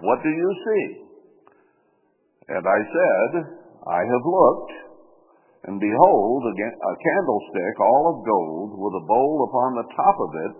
What 0.00 0.18
do 0.24 0.30
you 0.30 0.50
see? 0.64 0.84
And 2.48 2.64
I 2.64 2.80
said, 2.80 3.30
I 3.84 4.00
have 4.00 4.24
looked, 4.24 4.72
and 5.68 5.76
behold, 5.76 6.40
a 6.48 6.94
candlestick 6.96 7.74
all 7.80 8.04
of 8.08 8.24
gold, 8.24 8.70
with 8.80 8.94
a 9.04 9.04
bowl 9.04 9.36
upon 9.48 9.70
the 9.76 9.88
top 9.92 10.16
of 10.16 10.30
it, 10.48 10.54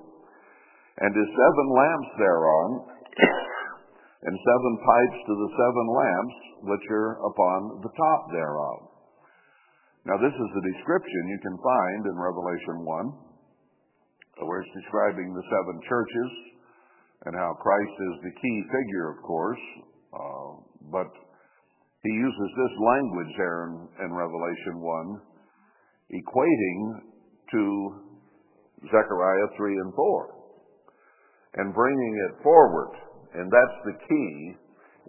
and 1.00 1.12
his 1.16 1.30
seven 1.32 1.66
lamps 1.72 2.10
thereon, 2.20 2.68
and 4.28 4.34
seven 4.36 4.72
pipes 4.84 5.20
to 5.26 5.34
the 5.38 5.50
seven 5.56 5.86
lamps 5.96 6.38
which 6.68 6.86
are 6.92 7.12
upon 7.24 7.80
the 7.80 7.92
top 7.96 8.20
thereof. 8.36 8.78
Now, 10.04 10.16
this 10.20 10.34
is 10.34 10.50
the 10.56 10.68
description 10.72 11.32
you 11.32 11.40
can 11.40 11.56
find 11.56 12.00
in 12.08 12.16
Revelation 12.16 12.84
1 12.84 13.27
where 14.46 14.60
it's 14.62 14.78
describing 14.78 15.34
the 15.34 15.46
seven 15.50 15.76
churches 15.88 16.30
and 17.26 17.34
how 17.34 17.50
Christ 17.58 17.96
is 17.98 18.16
the 18.22 18.34
key 18.38 18.58
figure, 18.70 19.10
of 19.10 19.18
course. 19.26 19.64
Uh, 20.14 20.50
but 20.92 21.10
he 22.02 22.12
uses 22.14 22.50
this 22.54 22.74
language 22.78 23.32
there 23.36 23.60
in, 23.66 23.74
in 24.06 24.10
Revelation 24.14 24.78
1, 24.78 25.20
equating 26.14 26.80
to 27.52 27.62
Zechariah 28.86 29.48
3 29.56 29.82
and 29.82 29.92
4, 29.94 30.34
and 31.58 31.74
bringing 31.74 32.14
it 32.30 32.42
forward. 32.42 32.94
And 33.34 33.50
that's 33.50 33.78
the 33.84 33.98
key, 33.98 34.32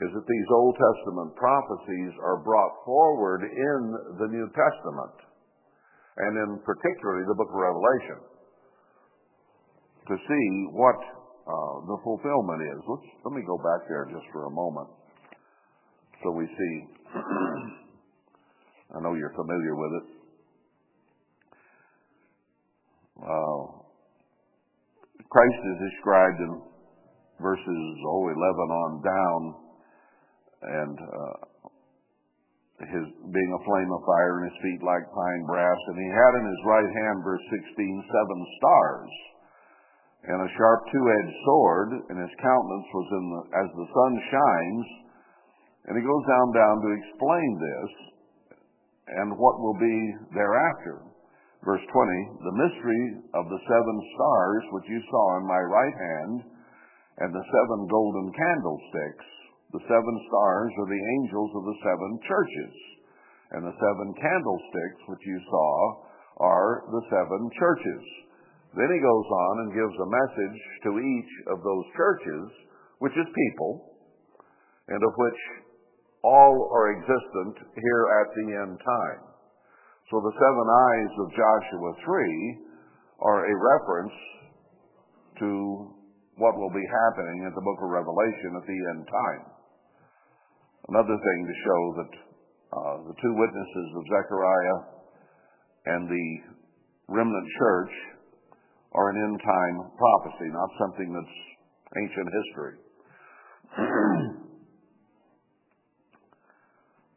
is 0.02 0.10
that 0.12 0.28
these 0.28 0.50
Old 0.52 0.76
Testament 0.76 1.36
prophecies 1.38 2.14
are 2.26 2.42
brought 2.42 2.74
forward 2.84 3.46
in 3.46 3.80
the 4.18 4.28
New 4.34 4.48
Testament, 4.52 5.16
and 6.18 6.34
in 6.36 6.52
particularly 6.66 7.24
the 7.30 7.38
book 7.38 7.54
of 7.54 7.62
Revelation 7.62 8.29
to 10.10 10.18
see 10.18 10.46
what 10.74 10.98
uh, 11.46 11.76
the 11.86 11.98
fulfillment 12.04 12.62
is. 12.66 12.82
Let 13.24 13.34
me 13.34 13.46
go 13.46 13.58
back 13.58 13.86
there 13.88 14.10
just 14.10 14.26
for 14.34 14.46
a 14.46 14.54
moment, 14.54 14.90
so 16.24 16.32
we 16.34 16.46
see. 16.46 16.74
I 18.96 19.02
know 19.06 19.14
you're 19.14 19.34
familiar 19.38 19.76
with 19.78 19.94
it. 20.02 20.08
Uh, 23.22 23.62
Christ 25.30 25.62
is 25.62 25.78
described 25.94 26.40
in 26.42 26.52
verses 27.38 27.84
oh 28.10 28.24
11 28.34 28.42
on 28.42 28.92
down, 29.06 29.42
and 30.62 30.98
uh, 30.98 31.38
his 32.82 33.06
being 33.30 33.52
a 33.54 33.62
flame 33.62 33.92
of 33.94 34.02
fire 34.10 34.42
and 34.42 34.50
his 34.50 34.60
feet 34.64 34.82
like 34.82 35.06
fine 35.14 35.44
brass, 35.46 35.80
and 35.94 35.98
he 36.02 36.10
had 36.10 36.34
in 36.42 36.46
his 36.50 36.62
right 36.66 36.92
hand, 37.06 37.18
verse 37.22 37.46
16, 37.46 37.78
seven 37.78 38.40
stars, 38.58 39.12
and 40.28 40.40
a 40.44 40.54
sharp 40.60 40.82
two-edged 40.92 41.38
sword, 41.48 41.90
and 42.12 42.18
his 42.20 42.36
countenance 42.44 42.90
was 42.92 43.08
in 43.16 43.26
the, 43.32 43.42
as 43.56 43.70
the 43.72 43.88
sun 43.88 44.14
shines. 44.28 44.88
And 45.88 45.94
he 45.96 46.04
goes 46.04 46.26
down 46.28 46.48
down 46.52 46.76
to 46.84 46.90
explain 46.92 47.50
this 47.56 47.92
and 49.10 49.40
what 49.40 49.58
will 49.58 49.78
be 49.80 49.98
thereafter. 50.36 51.02
Verse 51.66 51.82
20, 51.92 52.46
the 52.46 52.60
mystery 52.62 53.04
of 53.36 53.46
the 53.52 53.64
seven 53.68 53.98
stars 54.16 54.64
which 54.72 54.88
you 54.88 55.02
saw 55.12 55.26
in 55.40 55.46
my 55.50 55.60
right 55.60 55.98
hand, 55.98 56.36
and 57.20 57.32
the 57.36 57.48
seven 57.52 57.80
golden 57.90 58.32
candlesticks. 58.32 59.28
The 59.76 59.84
seven 59.86 60.16
stars 60.32 60.72
are 60.80 60.90
the 60.90 61.06
angels 61.20 61.52
of 61.60 61.64
the 61.68 61.80
seven 61.84 62.12
churches, 62.26 62.76
and 63.52 63.62
the 63.66 63.76
seven 63.76 64.08
candlesticks 64.18 65.02
which 65.12 65.24
you 65.28 65.40
saw 65.52 65.74
are 66.40 66.88
the 66.90 67.04
seven 67.12 67.42
churches. 67.60 68.29
Then 68.78 68.90
he 68.90 69.02
goes 69.02 69.28
on 69.30 69.54
and 69.66 69.78
gives 69.78 69.98
a 69.98 70.14
message 70.14 70.60
to 70.86 70.92
each 71.02 71.34
of 71.50 71.58
those 71.66 71.86
churches, 71.98 72.46
which 73.02 73.16
is 73.18 73.26
people, 73.26 73.98
and 74.88 75.02
of 75.02 75.14
which 75.18 75.42
all 76.22 76.70
are 76.74 76.94
existent 76.94 77.56
here 77.74 78.06
at 78.22 78.30
the 78.36 78.48
end 78.62 78.76
time. 78.78 79.22
So 80.12 80.22
the 80.22 80.38
seven 80.38 80.68
eyes 80.70 81.14
of 81.22 81.38
Joshua 81.38 81.92
3 82.06 82.70
are 83.22 83.42
a 83.46 83.56
reference 83.58 84.18
to 85.40 85.50
what 86.38 86.56
will 86.56 86.74
be 86.74 86.88
happening 86.88 87.46
in 87.46 87.54
the 87.54 87.66
book 87.66 87.80
of 87.84 87.90
Revelation 87.90 88.52
at 88.58 88.66
the 88.66 88.80
end 88.96 89.04
time. 89.06 89.44
Another 90.90 91.18
thing 91.18 91.40
to 91.46 91.56
show 91.62 91.82
that 92.02 92.14
uh, 92.70 92.96
the 93.06 93.18
two 93.22 93.34
witnesses 93.34 93.90
of 93.98 94.04
Zechariah 94.10 94.80
and 95.94 96.02
the 96.10 96.28
remnant 97.10 97.48
church 97.58 97.94
are 98.94 99.10
an 99.14 99.18
end 99.22 99.38
time 99.42 99.76
prophecy, 99.98 100.50
not 100.50 100.70
something 100.82 101.14
that's 101.14 101.38
ancient 101.98 102.30
history. 102.34 102.76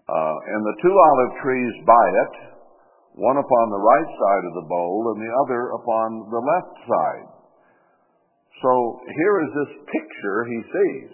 uh, 0.09 0.37
and 0.53 0.61
the 0.65 0.77
two 0.85 0.93
olive 0.93 1.33
trees 1.41 1.75
by 1.87 2.07
it, 2.29 2.35
one 3.17 3.37
upon 3.37 3.65
the 3.71 3.81
right 3.81 4.11
side 4.13 4.45
of 4.49 4.55
the 4.61 4.69
bowl 4.69 5.13
and 5.17 5.21
the 5.21 5.33
other 5.45 5.73
upon 5.77 6.09
the 6.29 6.41
left 6.41 6.77
side. 6.89 7.29
So 8.63 9.01
here 9.05 9.37
is 9.43 9.51
this 9.53 9.73
picture 9.89 10.45
he 10.45 10.61
sees. 10.63 11.13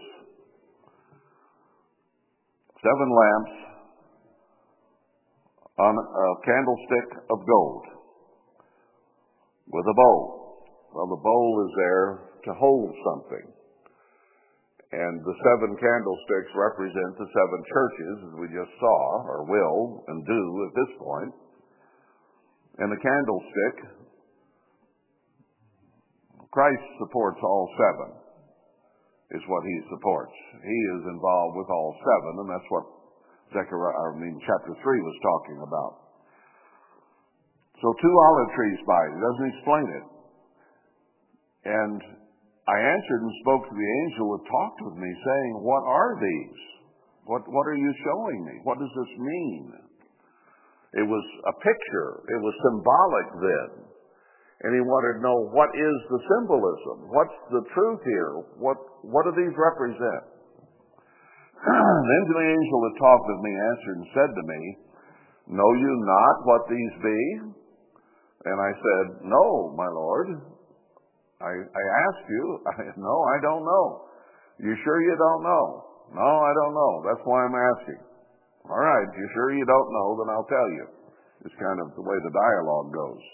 Seven 2.82 3.10
lamps 3.10 3.68
on 5.78 5.94
a 5.94 6.28
candlestick 6.44 7.08
of 7.30 7.38
gold 7.46 7.86
with 9.70 9.86
a 9.86 9.94
bowl. 9.94 10.37
Well, 10.94 11.08
the 11.08 11.20
bowl 11.20 11.52
is 11.68 11.72
there 11.76 12.06
to 12.48 12.52
hold 12.56 12.90
something. 13.04 13.46
And 14.88 15.20
the 15.20 15.36
seven 15.44 15.76
candlesticks 15.76 16.52
represent 16.56 17.12
the 17.20 17.28
seven 17.28 17.60
churches, 17.68 18.16
as 18.24 18.34
we 18.40 18.48
just 18.48 18.72
saw, 18.80 19.00
or 19.28 19.44
will 19.44 20.04
and 20.08 20.24
do 20.24 20.42
at 20.64 20.72
this 20.72 20.92
point. 20.96 21.32
And 22.80 22.88
the 22.88 23.02
candlestick, 23.04 23.76
Christ 26.48 26.88
supports 27.04 27.36
all 27.44 27.68
seven, 27.76 28.10
is 29.36 29.44
what 29.44 29.60
he 29.68 29.76
supports. 29.92 30.32
He 30.64 30.78
is 30.96 31.02
involved 31.12 31.60
with 31.60 31.68
all 31.68 31.92
seven, 32.00 32.32
and 32.40 32.48
that's 32.48 32.70
what 32.72 32.86
Zechariah, 33.52 33.92
I 33.92 34.16
mean, 34.16 34.40
chapter 34.40 34.72
3 34.72 34.80
was 34.80 35.18
talking 35.20 35.58
about. 35.68 35.92
So 37.80 37.92
two 37.92 38.14
olive 38.24 38.50
trees 38.56 38.80
by 38.88 39.00
it. 39.04 39.12
It 39.16 39.22
doesn't 39.22 39.50
explain 39.52 39.86
it. 40.00 40.06
And 41.64 41.98
I 42.68 42.76
answered 42.78 43.20
and 43.24 43.42
spoke 43.42 43.64
to 43.64 43.74
the 43.74 43.90
angel 44.04 44.28
who 44.28 44.38
talked 44.44 44.80
with 44.84 44.96
me, 45.00 45.10
saying, 45.10 45.52
What 45.64 45.82
are 45.88 46.14
these? 46.20 46.60
What, 47.24 47.42
what 47.48 47.66
are 47.68 47.76
you 47.76 47.92
showing 48.04 48.40
me? 48.44 48.54
What 48.64 48.78
does 48.78 48.92
this 48.92 49.12
mean? 49.20 49.64
It 50.96 51.04
was 51.04 51.24
a 51.44 51.54
picture. 51.60 52.24
It 52.24 52.40
was 52.40 52.54
symbolic 52.64 53.28
then. 53.44 53.70
And 54.64 54.74
he 54.74 54.82
wanted 54.82 55.20
to 55.20 55.24
know 55.24 55.38
what 55.52 55.70
is 55.76 55.96
the 56.10 56.20
symbolism? 56.24 57.12
What's 57.12 57.38
the 57.52 57.62
truth 57.76 58.02
here? 58.02 58.32
What, 58.58 58.80
what 59.04 59.28
do 59.28 59.32
these 59.36 59.54
represent? 59.54 60.24
then 61.62 62.22
the 62.32 62.42
angel 62.42 62.78
that 62.88 62.94
talked 62.98 63.26
with 63.28 63.40
me 63.44 63.52
answered 63.54 63.96
and 64.02 64.08
said 64.16 64.30
to 64.32 64.44
me, 64.48 64.60
Know 65.52 65.70
you 65.78 65.92
not 66.04 66.36
what 66.44 66.62
these 66.68 66.94
be? 67.00 67.20
And 68.48 68.56
I 68.56 68.72
said, 68.72 69.04
No, 69.28 69.74
my 69.76 69.88
Lord. 69.88 70.57
I, 71.38 71.52
I 71.54 71.84
asked 72.08 72.26
you. 72.28 72.44
I, 72.72 72.82
no, 72.98 73.14
I 73.30 73.36
don't 73.42 73.64
know. 73.64 73.86
You 74.58 74.74
sure 74.82 74.98
you 75.02 75.14
don't 75.14 75.42
know? 75.46 75.64
No, 76.18 76.30
I 76.42 76.52
don't 76.56 76.74
know. 76.74 76.92
That's 77.06 77.22
why 77.22 77.46
I'm 77.46 77.54
asking. 77.54 78.02
All 78.66 78.80
right, 78.82 79.08
you 79.16 79.26
sure 79.32 79.54
you 79.54 79.64
don't 79.64 79.90
know? 79.92 80.08
Then 80.18 80.28
I'll 80.34 80.50
tell 80.50 80.68
you. 80.74 80.84
It's 81.46 81.54
kind 81.62 81.78
of 81.78 81.94
the 81.94 82.02
way 82.02 82.18
the 82.18 82.34
dialogue 82.34 82.90
goes. 82.90 83.24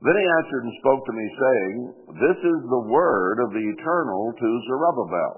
Then 0.00 0.16
he 0.16 0.26
answered 0.40 0.64
and 0.64 0.80
spoke 0.80 1.02
to 1.04 1.14
me, 1.14 1.26
saying, 1.28 1.76
This 2.24 2.38
is 2.40 2.60
the 2.66 2.84
word 2.88 3.36
of 3.44 3.52
the 3.52 3.64
eternal 3.64 4.32
to 4.32 4.48
Zerubbabel. 4.68 5.34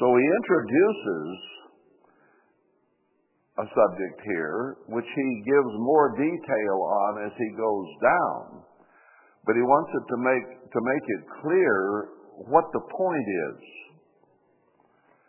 So 0.00 0.06
he 0.12 0.24
introduces 0.24 1.28
a 3.58 3.66
subject 3.70 4.18
here, 4.26 4.76
which 4.90 5.06
he 5.06 5.28
gives 5.46 5.72
more 5.78 6.12
detail 6.18 6.76
on 7.08 7.12
as 7.26 7.32
he 7.38 7.50
goes 7.56 7.88
down. 8.02 8.42
But 9.44 9.56
he 9.56 9.64
wants 9.64 9.92
it 9.92 10.04
to 10.08 10.18
make, 10.24 10.46
to 10.72 10.80
make 10.80 11.04
it 11.04 11.22
clear 11.44 11.76
what 12.48 12.64
the 12.72 12.80
point 12.80 13.28
is. 13.28 13.60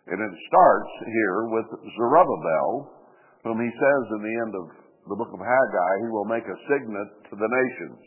And 0.07 0.19
it 0.21 0.33
starts 0.47 0.93
here 1.03 1.39
with 1.51 1.67
Zerubbabel, 1.99 2.69
whom 3.43 3.59
he 3.59 3.71
says 3.71 4.03
in 4.15 4.21
the 4.23 4.35
end 4.47 4.53
of 4.55 4.65
the 5.09 5.17
book 5.17 5.29
of 5.33 5.41
Haggai, 5.41 5.93
he 6.01 6.09
will 6.09 6.25
make 6.25 6.45
a 6.45 6.61
signet 6.69 7.09
to 7.29 7.35
the 7.35 7.49
nations, 7.49 8.01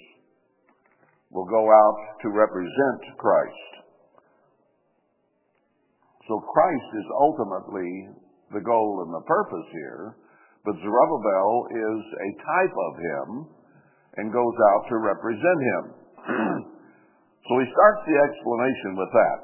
will 1.30 1.46
go 1.46 1.62
out 1.62 1.98
to 2.22 2.28
represent 2.30 3.00
Christ. 3.18 3.72
So 6.26 6.40
Christ 6.40 6.90
is 6.98 7.08
ultimately 7.20 7.90
the 8.52 8.64
goal 8.64 9.04
and 9.04 9.12
the 9.12 9.26
purpose 9.26 9.68
here, 9.72 10.16
but 10.64 10.76
Zerubbabel 10.80 11.52
is 11.72 12.00
a 12.16 12.30
type 12.42 12.76
of 12.76 12.92
him 12.96 13.28
and 14.16 14.32
goes 14.32 14.56
out 14.72 14.82
to 14.88 14.96
represent 14.96 15.60
him. 15.60 15.82
so 17.46 17.52
he 17.60 17.66
starts 17.68 18.02
the 18.08 18.18
explanation 18.24 18.92
with 18.96 19.12
that. 19.12 19.38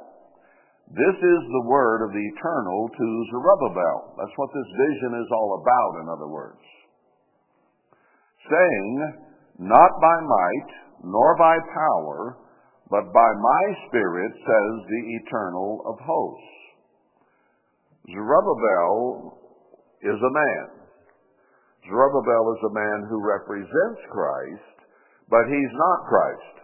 This 0.93 1.17
is 1.17 1.43
the 1.49 1.67
word 1.69 2.05
of 2.05 2.13
the 2.13 2.25
eternal 2.37 2.89
to 2.93 3.07
Zerubbabel. 3.33 4.15
That's 4.21 4.37
what 4.37 4.53
this 4.53 4.71
vision 4.77 5.17
is 5.21 5.29
all 5.33 5.61
about, 5.61 5.93
in 6.03 6.07
other 6.13 6.29
words. 6.29 6.61
Saying, 8.51 8.93
Not 9.65 9.93
by 10.01 10.17
might, 10.21 10.71
nor 11.05 11.37
by 11.39 11.57
power, 11.73 12.37
but 12.91 13.13
by 13.13 13.31
my 13.33 13.65
spirit, 13.89 14.33
says 14.33 14.73
the 14.85 15.05
eternal 15.25 15.81
of 15.89 15.97
hosts. 16.05 16.55
Zerubbabel 18.13 19.41
is 20.03 20.21
a 20.21 20.33
man. 20.37 20.84
Zerubbabel 21.85 22.45
is 22.57 22.63
a 22.65 22.77
man 22.77 22.99
who 23.09 23.21
represents 23.21 24.01
Christ, 24.09 24.77
but 25.29 25.45
he's 25.49 25.75
not 25.77 26.09
Christ. 26.09 26.57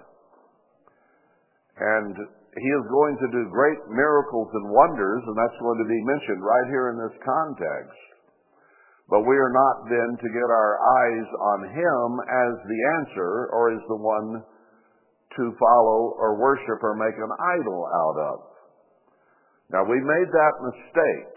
And 1.80 2.14
he 2.56 2.70
is 2.72 2.86
going 2.88 3.16
to 3.20 3.28
do 3.30 3.52
great 3.52 3.80
miracles 3.88 4.50
and 4.52 4.74
wonders, 4.74 5.22
and 5.28 5.36
that's 5.36 5.60
going 5.60 5.80
to 5.80 5.88
be 5.88 6.08
mentioned 6.08 6.42
right 6.42 6.68
here 6.72 6.90
in 6.90 6.98
this 6.98 7.16
context. 7.22 8.00
But 9.08 9.26
we 9.26 9.36
are 9.36 9.52
not 9.52 9.90
then 9.90 10.10
to 10.18 10.28
get 10.34 10.48
our 10.48 10.74
eyes 10.78 11.28
on 11.56 11.60
him 11.74 12.06
as 12.26 12.52
the 12.62 12.80
answer 13.02 13.50
or 13.50 13.74
as 13.74 13.82
the 13.90 13.98
one 13.98 14.42
to 15.36 15.44
follow 15.58 16.14
or 16.18 16.38
worship 16.38 16.82
or 16.82 16.94
make 16.94 17.18
an 17.18 17.34
idol 17.58 17.80
out 17.86 18.18
of. 18.34 18.36
Now, 19.70 19.82
we 19.86 19.98
made 20.02 20.30
that 20.30 20.54
mistake 20.62 21.34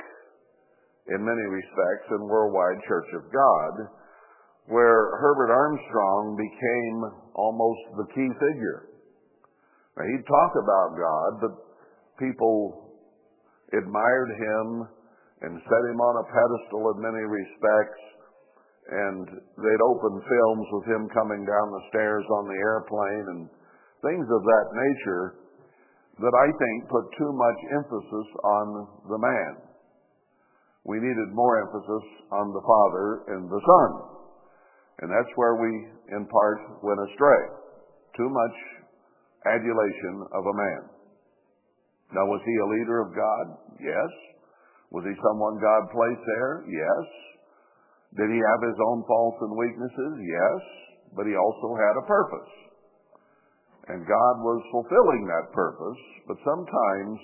in 1.12 1.20
many 1.20 1.46
respects 1.52 2.08
in 2.16 2.30
Worldwide 2.30 2.80
Church 2.88 3.10
of 3.20 3.28
God, 3.28 3.74
where 4.72 5.20
Herbert 5.20 5.52
Armstrong 5.52 6.39
became 6.39 6.98
almost 7.36 7.84
the 8.00 8.08
key 8.16 8.30
figure. 8.39 8.88
Now, 10.00 10.06
he'd 10.08 10.26
talk 10.26 10.52
about 10.56 10.96
God, 10.96 11.32
but 11.44 11.54
people 12.18 12.96
admired 13.76 14.32
him 14.39 14.88
and 15.44 15.60
set 15.60 15.84
him 15.92 16.00
on 16.00 16.24
a 16.24 16.30
pedestal 16.32 16.96
in 16.96 17.04
many 17.04 17.24
respects, 17.28 18.04
and 18.88 19.28
they'd 19.60 19.84
open 19.84 20.24
films 20.24 20.68
with 20.72 20.86
him 20.88 21.04
coming 21.12 21.44
down 21.44 21.68
the 21.68 21.88
stairs 21.92 22.26
on 22.39 22.48
the 22.48 22.60
airplane 22.63 23.26
and 23.36 23.42
things 24.08 24.28
of 24.32 24.42
that 24.44 24.68
nature 24.72 25.26
that 26.24 26.36
I 26.36 26.48
think 26.48 26.78
put 26.88 27.06
too 27.20 27.32
much 27.34 27.60
emphasis 27.76 28.28
on 28.44 28.66
the 29.12 29.20
man. 29.20 29.72
We 30.84 31.00
needed 31.00 31.32
more 31.32 31.63
emphasis 31.63 32.06
on 32.32 32.52
the 32.52 32.63
Father 32.63 33.08
and 33.36 33.48
the 33.48 33.63
Son. 33.63 33.91
And 35.02 35.08
that's 35.10 35.32
where 35.36 35.56
we, 35.56 35.72
in 36.12 36.28
part, 36.28 36.60
went 36.84 37.00
astray. 37.08 37.41
Too 38.19 38.30
much 38.30 38.58
adulation 39.48 40.28
of 40.32 40.43
a 40.43 40.56
man. 40.56 40.82
Now, 42.13 42.30
was 42.30 42.43
he 42.46 42.56
a 42.60 42.72
leader 42.78 43.02
of 43.02 43.15
God? 43.15 43.46
Yes. 43.82 44.12
Was 44.91 45.02
he 45.08 45.15
someone 45.24 45.58
God 45.58 45.89
placed 45.89 46.26
there? 46.38 46.62
Yes. 46.69 47.06
Did 48.13 48.30
he 48.30 48.38
have 48.38 48.62
his 48.62 48.78
own 48.78 49.02
faults 49.10 49.41
and 49.41 49.58
weaknesses? 49.58 50.13
Yes. 50.22 50.62
But 51.17 51.26
he 51.26 51.34
also 51.34 51.74
had 51.74 51.98
a 51.98 52.06
purpose. 52.06 52.54
And 53.89 54.06
God 54.06 54.36
was 54.46 54.62
fulfilling 54.72 55.28
that 55.28 55.52
purpose, 55.52 56.02
but 56.28 56.38
sometimes 56.46 57.19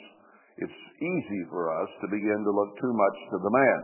it's 0.59 0.81
easy 0.99 1.41
for 1.47 1.71
us 1.71 1.89
to 2.03 2.11
begin 2.11 2.39
to 2.43 2.51
look 2.51 2.71
too 2.79 2.93
much 2.93 3.17
to 3.31 3.37
the 3.39 3.53
man. 3.53 3.81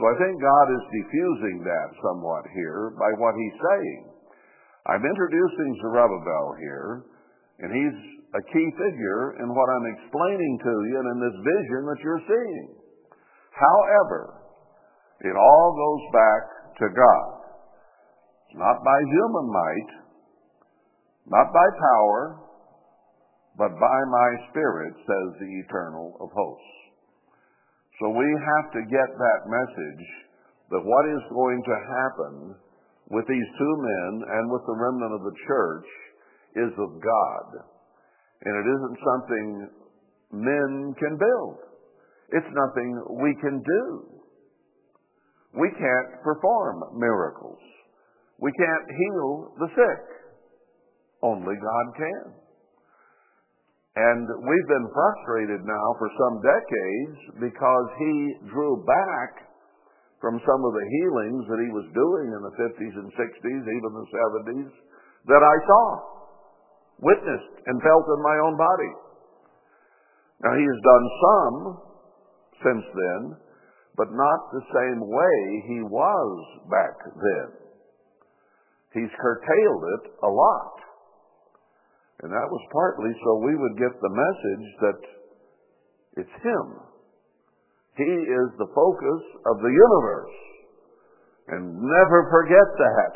So 0.00 0.02
I 0.08 0.14
think 0.16 0.40
God 0.40 0.66
is 0.72 0.96
diffusing 0.96 1.68
that 1.68 1.88
somewhat 2.00 2.48
here 2.56 2.96
by 2.96 3.12
what 3.20 3.36
he's 3.36 3.58
saying. 3.60 4.02
I'm 4.88 5.04
introducing 5.04 5.78
Zerubbabel 5.84 6.46
here, 6.58 7.04
and 7.60 7.70
he's 7.70 7.98
a 8.32 8.42
key 8.48 8.68
figure 8.72 9.36
in 9.44 9.52
what 9.52 9.68
I'm 9.68 9.88
explaining 9.92 10.54
to 10.64 10.72
you 10.88 10.96
and 10.96 11.08
in 11.12 11.18
this 11.20 11.38
vision 11.44 11.80
that 11.92 12.00
you're 12.00 12.24
seeing. 12.24 12.68
However, 13.52 14.40
it 15.20 15.36
all 15.36 15.68
goes 15.76 16.04
back 16.16 16.42
to 16.80 16.86
God. 16.88 17.30
It's 18.48 18.58
not 18.58 18.80
by 18.80 18.98
human 19.04 19.46
might, 19.52 19.90
not 21.28 21.52
by 21.52 21.68
power, 21.76 22.40
but 23.58 23.72
by 23.76 23.98
my 24.08 24.30
spirit, 24.50 24.94
says 24.96 25.28
the 25.38 25.52
eternal 25.66 26.16
of 26.20 26.28
hosts. 26.32 26.82
So 28.00 28.08
we 28.08 28.24
have 28.24 28.72
to 28.72 28.82
get 28.88 29.10
that 29.12 29.40
message 29.46 30.04
that 30.72 30.82
what 30.82 31.04
is 31.12 31.24
going 31.28 31.60
to 31.60 31.76
happen 31.76 32.34
with 33.12 33.28
these 33.28 33.50
two 33.58 33.74
men 33.76 34.12
and 34.24 34.50
with 34.50 34.64
the 34.64 34.78
remnant 34.80 35.12
of 35.12 35.22
the 35.22 35.36
church 35.46 35.88
is 36.56 36.72
of 36.80 36.90
God. 36.96 37.46
And 38.42 38.52
it 38.56 38.66
isn't 38.66 38.98
something 39.04 39.46
men 40.32 40.94
can 40.98 41.14
build. 41.20 41.56
It's 42.32 42.52
nothing 42.56 42.88
we 43.20 43.36
can 43.44 43.60
do. 43.60 44.12
We 45.60 45.68
can't 45.76 46.10
perform 46.24 46.96
miracles. 46.96 47.60
We 48.40 48.50
can't 48.56 48.88
heal 48.88 49.54
the 49.60 49.68
sick. 49.76 50.02
Only 51.22 51.54
God 51.54 51.86
can. 51.96 52.41
And 53.92 54.24
we've 54.24 54.70
been 54.72 54.88
frustrated 54.88 55.60
now 55.68 55.86
for 56.00 56.08
some 56.16 56.40
decades 56.40 57.44
because 57.44 57.88
he 58.00 58.14
drew 58.48 58.80
back 58.88 59.52
from 60.16 60.40
some 60.48 60.62
of 60.64 60.72
the 60.72 60.86
healings 60.86 61.44
that 61.50 61.60
he 61.60 61.70
was 61.76 61.84
doing 61.92 62.28
in 62.32 62.40
the 62.40 62.56
50s 62.56 62.94
and 62.94 63.10
60s, 63.12 63.62
even 63.68 63.90
the 63.92 64.08
70s, 64.16 64.72
that 65.28 65.44
I 65.44 65.56
saw, 65.66 65.84
witnessed, 67.04 67.54
and 67.66 67.82
felt 67.82 68.06
in 68.06 68.22
my 68.22 68.36
own 68.48 68.56
body. 68.56 68.92
Now, 70.40 70.54
he 70.56 70.64
has 70.64 70.80
done 70.80 71.06
some 71.20 71.56
since 72.64 72.86
then, 72.96 73.22
but 73.98 74.08
not 74.08 74.40
the 74.56 74.64
same 74.72 75.00
way 75.04 75.36
he 75.68 75.80
was 75.84 76.32
back 76.70 76.96
then. 77.12 77.48
He's 78.94 79.12
curtailed 79.20 79.84
it 80.00 80.04
a 80.22 80.30
lot. 80.30 80.81
And 82.22 82.30
that 82.30 82.48
was 82.50 82.62
partly 82.70 83.10
so 83.18 83.42
we 83.42 83.58
would 83.58 83.76
get 83.82 83.94
the 83.98 84.14
message 84.14 84.66
that 84.78 85.00
it's 86.22 86.36
Him. 86.38 86.66
He 87.98 88.12
is 88.30 88.48
the 88.56 88.70
focus 88.70 89.22
of 89.50 89.58
the 89.58 89.74
universe. 89.74 90.36
And 91.50 91.82
never 91.82 92.30
forget 92.30 92.68
that. 92.78 93.14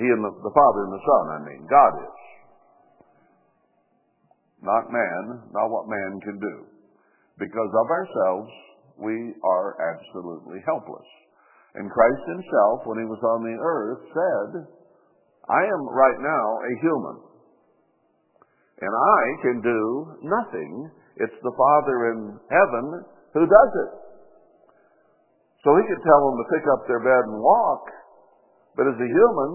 He 0.00 0.08
and 0.08 0.24
the, 0.24 0.32
the 0.40 0.54
Father 0.56 0.80
and 0.88 0.94
the 0.96 1.04
Son, 1.04 1.24
I 1.36 1.40
mean, 1.52 1.62
God 1.68 1.92
is. 2.00 2.18
Not 4.64 4.90
man, 4.90 5.52
not 5.52 5.70
what 5.70 5.86
man 5.86 6.18
can 6.24 6.40
do. 6.40 6.56
Because 7.38 7.70
of 7.76 7.86
ourselves, 7.92 8.50
we 8.98 9.36
are 9.44 9.76
absolutely 9.94 10.58
helpless. 10.66 11.06
And 11.76 11.92
Christ 11.92 12.24
Himself, 12.26 12.88
when 12.88 12.98
He 12.98 13.06
was 13.06 13.22
on 13.22 13.44
the 13.44 13.58
earth, 13.60 14.02
said, 14.10 14.50
I 15.46 15.62
am 15.62 15.82
right 15.86 16.18
now 16.18 16.46
a 16.64 16.72
human. 16.80 17.27
And 18.78 18.92
I 18.94 19.22
can 19.42 19.58
do 19.60 19.82
nothing. 20.22 20.90
It's 21.18 21.40
the 21.42 21.54
Father 21.58 21.96
in 22.14 22.18
heaven 22.46 22.86
who 23.34 23.42
does 23.42 23.72
it. 23.74 23.92
So 25.66 25.74
he 25.74 25.84
could 25.90 26.02
tell 26.06 26.22
them 26.30 26.36
to 26.38 26.52
pick 26.54 26.66
up 26.70 26.86
their 26.86 27.02
bed 27.02 27.24
and 27.26 27.42
walk, 27.42 27.84
but 28.78 28.86
as 28.86 28.94
a 28.94 29.10
human, 29.10 29.52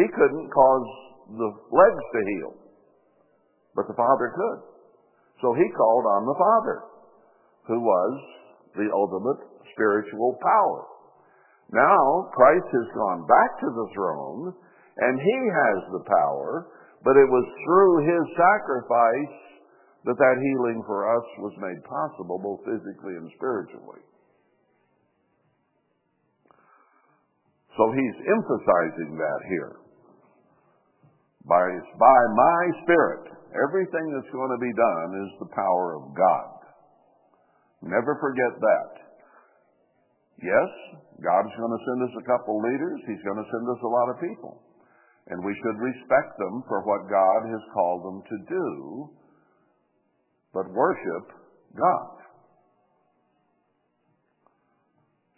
he 0.00 0.06
couldn't 0.08 0.48
cause 0.48 0.88
the 1.36 1.50
legs 1.68 2.04
to 2.16 2.20
heal. 2.24 2.52
But 3.76 3.86
the 3.88 3.98
Father 4.00 4.32
could. 4.32 4.60
So 5.44 5.52
he 5.52 5.66
called 5.76 6.06
on 6.08 6.24
the 6.24 6.38
Father, 6.40 6.78
who 7.68 7.80
was 7.84 8.12
the 8.80 8.88
ultimate 8.88 9.44
spiritual 9.76 10.38
power. 10.40 10.88
Now, 11.72 12.30
Christ 12.32 12.68
has 12.72 12.88
gone 12.96 13.26
back 13.28 13.50
to 13.60 13.68
the 13.68 13.88
throne, 13.92 14.54
and 14.96 15.20
he 15.20 15.38
has 15.52 15.78
the 15.92 16.04
power 16.08 16.70
but 17.04 17.20
it 17.20 17.28
was 17.28 17.46
through 17.68 17.94
his 18.08 18.24
sacrifice 18.32 19.36
that 20.08 20.16
that 20.16 20.36
healing 20.40 20.80
for 20.88 21.04
us 21.04 21.26
was 21.44 21.52
made 21.60 21.80
possible, 21.84 22.40
both 22.40 22.64
physically 22.64 23.20
and 23.20 23.28
spiritually. 23.36 24.00
So 27.76 27.84
he's 27.92 28.18
emphasizing 28.24 29.20
that 29.20 29.40
here. 29.52 29.76
By, 31.44 31.64
by 32.00 32.20
my 32.32 32.62
spirit, 32.88 33.36
everything 33.52 34.06
that's 34.16 34.32
going 34.32 34.52
to 34.56 34.60
be 34.60 34.72
done 34.72 35.08
is 35.28 35.30
the 35.44 35.50
power 35.52 36.00
of 36.00 36.08
God. 36.16 36.56
Never 37.84 38.16
forget 38.16 38.52
that. 38.56 38.92
Yes, 40.40 40.70
God's 41.20 41.52
going 41.52 41.74
to 41.76 41.82
send 41.84 42.00
us 42.08 42.14
a 42.16 42.24
couple 42.24 42.56
leaders. 42.64 43.00
He's 43.04 43.24
going 43.28 43.40
to 43.44 43.48
send 43.52 43.64
us 43.68 43.80
a 43.84 43.92
lot 43.92 44.08
of 44.08 44.16
people 44.24 44.64
and 45.28 45.44
we 45.44 45.56
should 45.56 45.78
respect 45.80 46.36
them 46.38 46.62
for 46.68 46.84
what 46.84 47.08
God 47.08 47.48
has 47.48 47.72
called 47.72 48.04
them 48.04 48.20
to 48.28 48.36
do, 48.48 49.08
but 50.52 50.68
worship 50.70 51.32
God. 51.76 52.14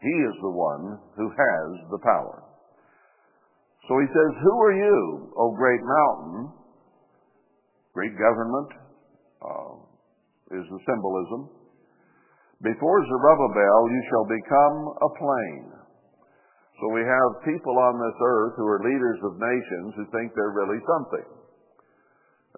He 0.03 0.13
is 0.13 0.37
the 0.43 0.51
one 0.51 0.99
who 1.17 1.29
has 1.31 1.67
the 1.91 2.03
power. 2.03 2.43
So 3.89 3.99
he 3.99 4.07
says, 4.07 4.33
Who 4.43 4.55
are 4.61 4.77
you, 4.77 5.33
O 5.39 5.55
great 5.57 5.81
mountain? 5.83 6.53
Great 7.95 8.13
government 8.19 8.71
uh, 9.41 9.73
is 10.59 10.67
the 10.69 10.81
symbolism. 10.85 11.49
Before 12.63 12.99
Zerubbabel 13.07 13.81
you 13.89 14.03
shall 14.11 14.27
become 14.27 14.77
a 15.01 15.11
plain 15.17 15.86
so 16.77 16.93
we 16.93 17.01
have 17.01 17.49
people 17.49 17.73
on 17.73 17.97
this 17.97 18.19
earth 18.21 18.55
who 18.61 18.69
are 18.69 18.85
leaders 18.85 19.21
of 19.25 19.41
nations 19.41 19.97
who 19.97 20.05
think 20.13 20.37
they're 20.37 20.53
really 20.53 20.81
something. 20.85 21.29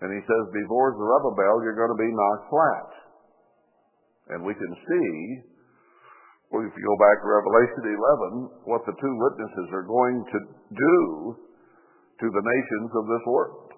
And 0.03 0.11
he 0.11 0.23
says, 0.27 0.45
before 0.51 0.95
Zerubbabel, 0.99 1.63
you're 1.63 1.79
going 1.79 1.95
to 1.95 2.03
be 2.03 2.11
knocked 2.11 2.47
flat. 2.51 2.91
And 4.35 4.39
we 4.43 4.55
can 4.59 4.73
see, 4.75 5.11
well, 6.51 6.67
if 6.67 6.75
you 6.75 6.83
go 6.83 6.99
back 6.99 7.17
to 7.23 7.27
Revelation 7.31 7.83
11, 8.63 8.67
what 8.67 8.83
the 8.87 8.95
two 8.99 9.15
witnesses 9.23 9.69
are 9.71 9.87
going 9.87 10.19
to 10.35 10.41
do 10.75 10.97
to 12.19 12.27
the 12.27 12.45
nations 12.45 12.91
of 12.99 13.05
this 13.07 13.25
world. 13.27 13.71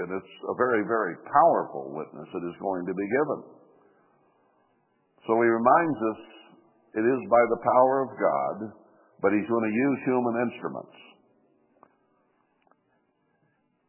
And 0.00 0.08
it's 0.16 0.34
a 0.48 0.54
very, 0.56 0.84
very 0.84 1.16
powerful 1.28 1.92
witness 1.92 2.28
that 2.32 2.44
is 2.44 2.56
going 2.60 2.84
to 2.88 2.92
be 2.96 3.08
given. 3.20 3.40
So 5.28 5.36
he 5.40 5.48
reminds 5.48 6.00
us 6.12 6.20
it 6.96 7.04
is 7.04 7.20
by 7.28 7.44
the 7.52 7.60
power 7.60 7.96
of 8.04 8.10
God 8.16 8.56
but 9.22 9.32
he's 9.32 9.48
going 9.48 9.66
to 9.66 9.74
use 9.74 9.98
human 10.04 10.34
instruments. 10.50 10.96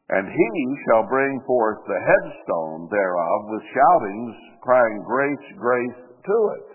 And 0.09 0.23
he 0.23 0.51
shall 0.87 1.03
bring 1.11 1.35
forth 1.43 1.83
the 1.83 1.99
headstone 1.99 2.87
thereof 2.87 3.39
with 3.51 3.63
shoutings, 3.75 4.35
crying, 4.63 5.03
Grace, 5.03 5.47
grace 5.59 5.99
to 6.23 6.37
it. 6.55 6.67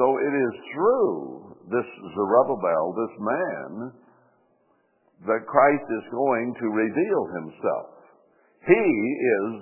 So 0.00 0.04
it 0.16 0.32
is 0.32 0.54
through 0.72 1.56
this 1.68 1.88
Zerubbabel, 2.16 2.84
this 2.96 3.16
man, 3.20 3.70
that 5.28 5.48
Christ 5.48 5.88
is 5.88 6.06
going 6.12 6.54
to 6.60 6.66
reveal 6.68 7.22
himself. 7.40 7.92
He 8.66 8.86
is 9.40 9.52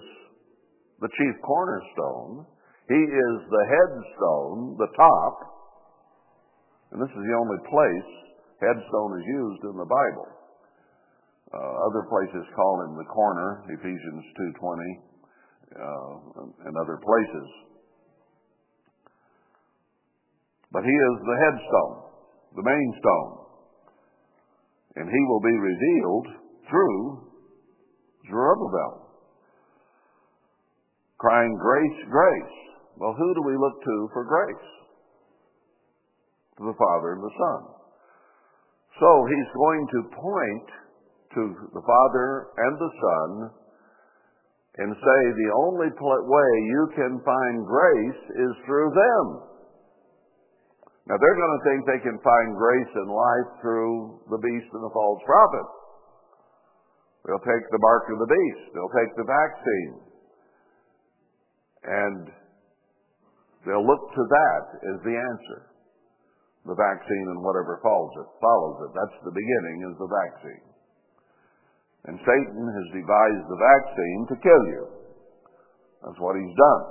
the 1.00 1.10
chief 1.10 1.34
cornerstone. 1.42 2.46
He 2.88 3.02
is 3.02 3.36
the 3.50 3.64
headstone, 3.70 4.76
the 4.78 4.90
top, 4.96 5.53
and 6.94 7.02
this 7.02 7.10
is 7.10 7.22
the 7.26 7.34
only 7.34 7.58
place 7.66 8.10
headstone 8.62 9.12
is 9.18 9.26
used 9.26 9.62
in 9.66 9.74
the 9.74 9.90
Bible. 9.90 10.30
Uh, 11.50 11.72
other 11.90 12.06
places 12.06 12.46
call 12.54 12.86
him 12.86 12.94
the 12.94 13.10
corner, 13.10 13.66
Ephesians 13.66 14.24
2.20, 14.62 14.78
uh, 15.74 16.70
and 16.70 16.74
other 16.78 16.98
places. 17.02 17.48
But 20.70 20.86
he 20.86 20.94
is 20.94 21.16
the 21.18 21.38
headstone, 21.42 21.96
the 22.62 22.66
main 22.66 22.88
stone. 23.02 23.32
And 24.94 25.06
he 25.10 25.22
will 25.26 25.42
be 25.42 25.56
revealed 25.58 26.26
through 26.70 27.02
Zerubbabel. 28.30 29.18
Crying, 31.18 31.58
Grace, 31.58 32.00
grace. 32.06 32.56
Well, 32.98 33.14
who 33.18 33.34
do 33.34 33.42
we 33.42 33.56
look 33.58 33.82
to 33.82 34.08
for 34.12 34.24
grace? 34.24 34.83
To 36.58 36.62
the 36.70 36.78
Father 36.78 37.18
and 37.18 37.22
the 37.22 37.34
Son. 37.34 37.60
So 39.00 39.10
he's 39.26 39.50
going 39.58 39.84
to 39.90 40.00
point 40.14 40.68
to 41.34 41.42
the 41.74 41.82
Father 41.82 42.54
and 42.62 42.74
the 42.78 42.92
Son 42.94 43.30
and 44.74 44.90
say 44.90 45.20
the 45.34 45.52
only 45.54 45.90
way 45.90 46.50
you 46.66 46.82
can 46.94 47.22
find 47.22 47.66
grace 47.66 48.22
is 48.38 48.54
through 48.66 48.90
them. 48.90 49.24
Now 51.06 51.18
they're 51.18 51.38
going 51.38 51.56
to 51.58 51.64
think 51.68 51.78
they 51.86 52.02
can 52.02 52.18
find 52.22 52.48
grace 52.56 52.92
in 52.96 53.06
life 53.06 53.50
through 53.60 54.24
the 54.30 54.38
beast 54.38 54.70
and 54.72 54.82
the 54.82 54.94
false 54.94 55.22
prophet. 55.26 55.66
They'll 57.26 57.46
take 57.46 57.66
the 57.70 57.82
mark 57.82 58.04
of 58.10 58.18
the 58.18 58.30
beast. 58.30 58.64
They'll 58.74 58.96
take 58.98 59.12
the 59.16 59.28
vaccine. 59.28 59.94
And 61.84 62.22
they'll 63.66 63.86
look 63.86 64.04
to 64.12 64.24
that 64.28 64.64
as 64.94 64.98
the 65.04 65.16
answer. 65.16 65.73
The 66.64 66.76
vaccine 66.76 67.26
and 67.28 67.44
whatever 67.44 67.76
follows 67.84 68.14
it. 68.24 68.28
Follows 68.40 68.78
it. 68.88 68.90
That's 68.96 69.18
the 69.20 69.36
beginning 69.36 69.76
is 69.92 69.96
the 70.00 70.08
vaccine. 70.08 70.66
And 72.08 72.16
Satan 72.20 72.64
has 72.68 72.86
devised 72.96 73.46
the 73.48 73.60
vaccine 73.60 74.20
to 74.32 74.36
kill 74.40 74.64
you. 74.72 74.84
That's 76.04 76.20
what 76.20 76.36
he's 76.36 76.56
done. 76.56 76.84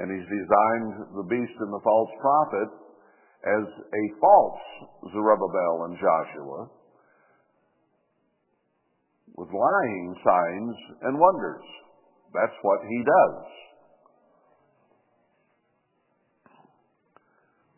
And 0.00 0.06
he's 0.12 0.28
designed 0.28 1.16
the 1.16 1.28
beast 1.28 1.56
and 1.60 1.72
the 1.72 1.84
false 1.84 2.12
prophet 2.20 2.68
as 3.44 3.66
a 3.68 4.04
false 4.20 4.64
Zerubbabel 5.12 5.88
and 5.88 5.94
Joshua 5.96 6.68
with 9.36 9.48
lying 9.54 10.14
signs 10.24 10.76
and 11.02 11.14
wonders. 11.14 11.64
That's 12.34 12.58
what 12.62 12.80
he 12.84 12.98
does. 13.04 13.38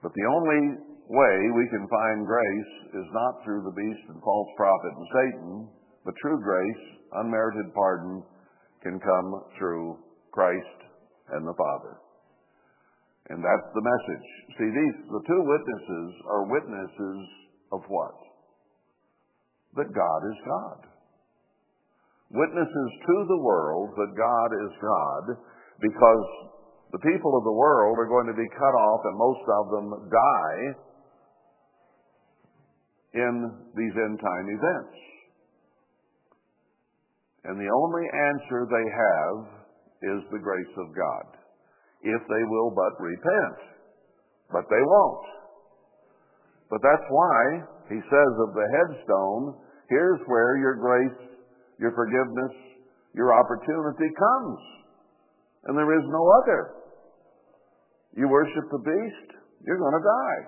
But 0.02 0.12
the 0.16 0.28
only 0.32 0.62
way 1.10 1.36
we 1.56 1.66
can 1.68 1.84
find 1.90 2.26
grace 2.26 2.72
is 2.96 3.08
not 3.12 3.44
through 3.44 3.62
the 3.66 3.76
beast 3.76 4.04
and 4.08 4.22
false 4.22 4.50
prophet 4.56 4.92
and 4.96 5.08
Satan, 5.12 5.68
but 6.04 6.14
true 6.22 6.40
grace, 6.40 6.84
unmerited 7.20 7.74
pardon, 7.74 8.22
can 8.82 8.98
come 8.98 9.28
through 9.58 9.98
Christ 10.32 10.78
and 11.36 11.46
the 11.46 11.54
Father. 11.58 12.00
And 13.28 13.44
that's 13.44 13.70
the 13.74 13.84
message. 13.84 14.28
See, 14.58 14.70
these, 14.72 14.96
the 15.06 15.24
two 15.28 15.42
witnesses 15.44 16.08
are 16.26 16.50
witnesses 16.50 17.20
of 17.70 17.80
what? 17.86 18.16
That 19.76 19.94
God 19.94 20.20
is 20.26 20.38
God. 20.46 20.80
Witnesses 22.30 22.90
to 23.06 23.16
the 23.28 23.42
world 23.42 23.90
that 23.98 24.18
God 24.18 24.50
is 24.66 24.72
God 24.82 25.24
because 25.82 26.26
the 26.92 27.02
people 27.06 27.38
of 27.38 27.44
the 27.44 27.54
world 27.54 27.98
are 27.98 28.10
going 28.10 28.26
to 28.26 28.34
be 28.34 28.48
cut 28.58 28.74
off 28.74 29.00
and 29.06 29.14
most 29.18 29.44
of 29.46 29.64
them 29.70 29.86
die 30.10 30.62
in 33.14 33.34
these 33.74 33.94
end 33.94 34.18
time 34.18 34.46
events. 34.50 34.98
And 37.44 37.56
the 37.58 37.70
only 37.70 38.06
answer 38.06 38.66
they 38.66 38.86
have 38.90 39.38
is 40.02 40.20
the 40.30 40.42
grace 40.42 40.74
of 40.76 40.94
God. 40.94 41.26
If 42.02 42.22
they 42.28 42.44
will 42.48 42.72
but 42.74 43.00
repent. 43.00 43.58
But 44.52 44.64
they 44.68 44.82
won't. 44.82 45.26
But 46.70 46.80
that's 46.82 47.06
why 47.08 47.42
he 47.88 47.98
says 47.98 48.32
of 48.46 48.54
the 48.54 48.68
headstone, 48.70 49.54
here's 49.88 50.20
where 50.26 50.58
your 50.58 50.76
grace, 50.76 51.20
your 51.78 51.92
forgiveness, 51.92 52.54
your 53.14 53.34
opportunity 53.34 54.10
comes. 54.14 54.60
And 55.64 55.76
there 55.76 55.98
is 55.98 56.06
no 56.08 56.22
other. 56.42 56.79
You 58.16 58.26
worship 58.28 58.66
the 58.70 58.82
beast, 58.82 59.28
you're 59.66 59.78
going 59.78 59.94
to 59.94 60.06
die. 60.06 60.40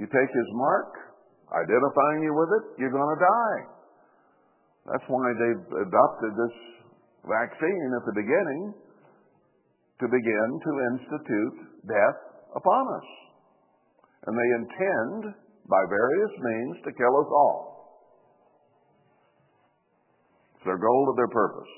You 0.00 0.06
take 0.08 0.30
his 0.32 0.50
mark, 0.56 0.88
identifying 1.52 2.24
you 2.24 2.32
with 2.32 2.50
it, 2.56 2.64
you're 2.80 2.94
going 2.94 3.12
to 3.12 3.20
die. 3.20 3.60
That's 4.88 5.04
why 5.06 5.26
they've 5.36 5.66
adopted 5.84 6.32
this 6.32 6.56
vaccine 7.28 7.90
at 8.00 8.04
the 8.08 8.16
beginning 8.16 8.74
to 10.00 10.06
begin 10.08 10.48
to 10.64 10.70
institute 10.90 11.58
death 11.86 12.18
upon 12.56 12.84
us. 12.98 13.08
And 14.26 14.34
they 14.34 14.50
intend, 14.58 15.34
by 15.68 15.82
various 15.86 16.34
means, 16.40 16.76
to 16.82 16.90
kill 16.98 17.14
us 17.20 17.30
all. 17.30 17.60
It's 20.56 20.64
their 20.64 20.78
goal 20.78 21.04
and 21.10 21.18
their 21.18 21.30
purpose. 21.30 21.72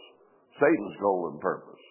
Satan's 0.60 0.96
goal 1.00 1.32
and 1.32 1.40
purpose. 1.40 1.84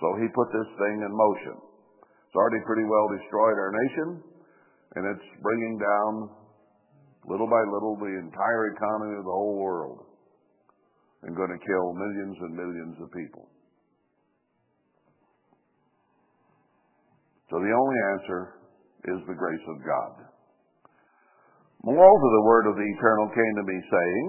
So 0.00 0.16
he 0.16 0.26
put 0.32 0.48
this 0.50 0.70
thing 0.80 0.96
in 1.04 1.12
motion. 1.12 1.56
It's 2.00 2.36
already 2.36 2.64
pretty 2.64 2.88
well 2.88 3.06
destroyed 3.12 3.56
our 3.60 3.72
nation. 3.72 4.08
And 4.96 5.06
it's 5.06 5.28
bringing 5.44 5.78
down, 5.78 6.12
little 7.28 7.46
by 7.46 7.62
little, 7.68 7.94
the 8.00 8.16
entire 8.18 8.74
economy 8.74 9.20
of 9.20 9.24
the 9.28 9.36
whole 9.36 9.60
world 9.60 10.10
and 11.22 11.36
going 11.36 11.52
to 11.52 11.60
kill 11.60 11.86
millions 11.92 12.36
and 12.40 12.52
millions 12.56 12.96
of 12.96 13.12
people. 13.12 13.44
So 17.52 17.60
the 17.60 17.74
only 17.74 17.98
answer 18.16 18.40
is 19.10 19.18
the 19.28 19.36
grace 19.36 19.66
of 19.68 19.78
God. 19.84 20.12
Moreover, 21.82 22.26
the 22.30 22.46
word 22.46 22.66
of 22.72 22.76
the 22.76 22.88
eternal 22.88 23.28
came 23.34 23.54
to 23.56 23.64
me, 23.68 23.76
saying, 23.84 24.26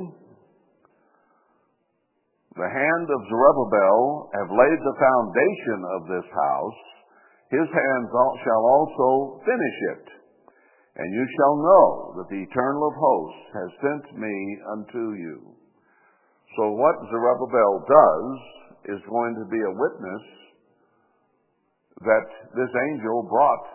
The 2.52 2.68
hand 2.68 3.08
of 3.08 3.28
Zerubbabel 3.32 4.30
have 4.36 4.52
laid 4.52 4.80
the 4.84 5.00
foundation 5.00 5.80
of 5.96 6.02
this 6.12 6.28
house. 6.36 6.82
His 7.48 7.68
hands 7.72 8.10
shall 8.44 8.64
also 8.68 9.40
finish 9.48 9.78
it. 9.96 10.06
And 11.00 11.08
you 11.16 11.26
shall 11.40 11.56
know 11.56 11.88
that 12.20 12.28
the 12.28 12.44
Eternal 12.44 12.84
of 12.92 12.96
hosts 13.00 13.46
has 13.56 13.70
sent 13.80 14.06
me 14.20 14.36
unto 14.76 15.16
you. 15.16 15.56
So 16.60 16.76
what 16.76 17.00
Zerubbabel 17.08 17.88
does 17.88 19.00
is 19.00 19.02
going 19.08 19.36
to 19.40 19.48
be 19.48 19.62
a 19.64 19.78
witness 19.80 20.24
that 22.04 22.28
this 22.60 22.74
angel 22.92 23.24
brought 23.32 23.66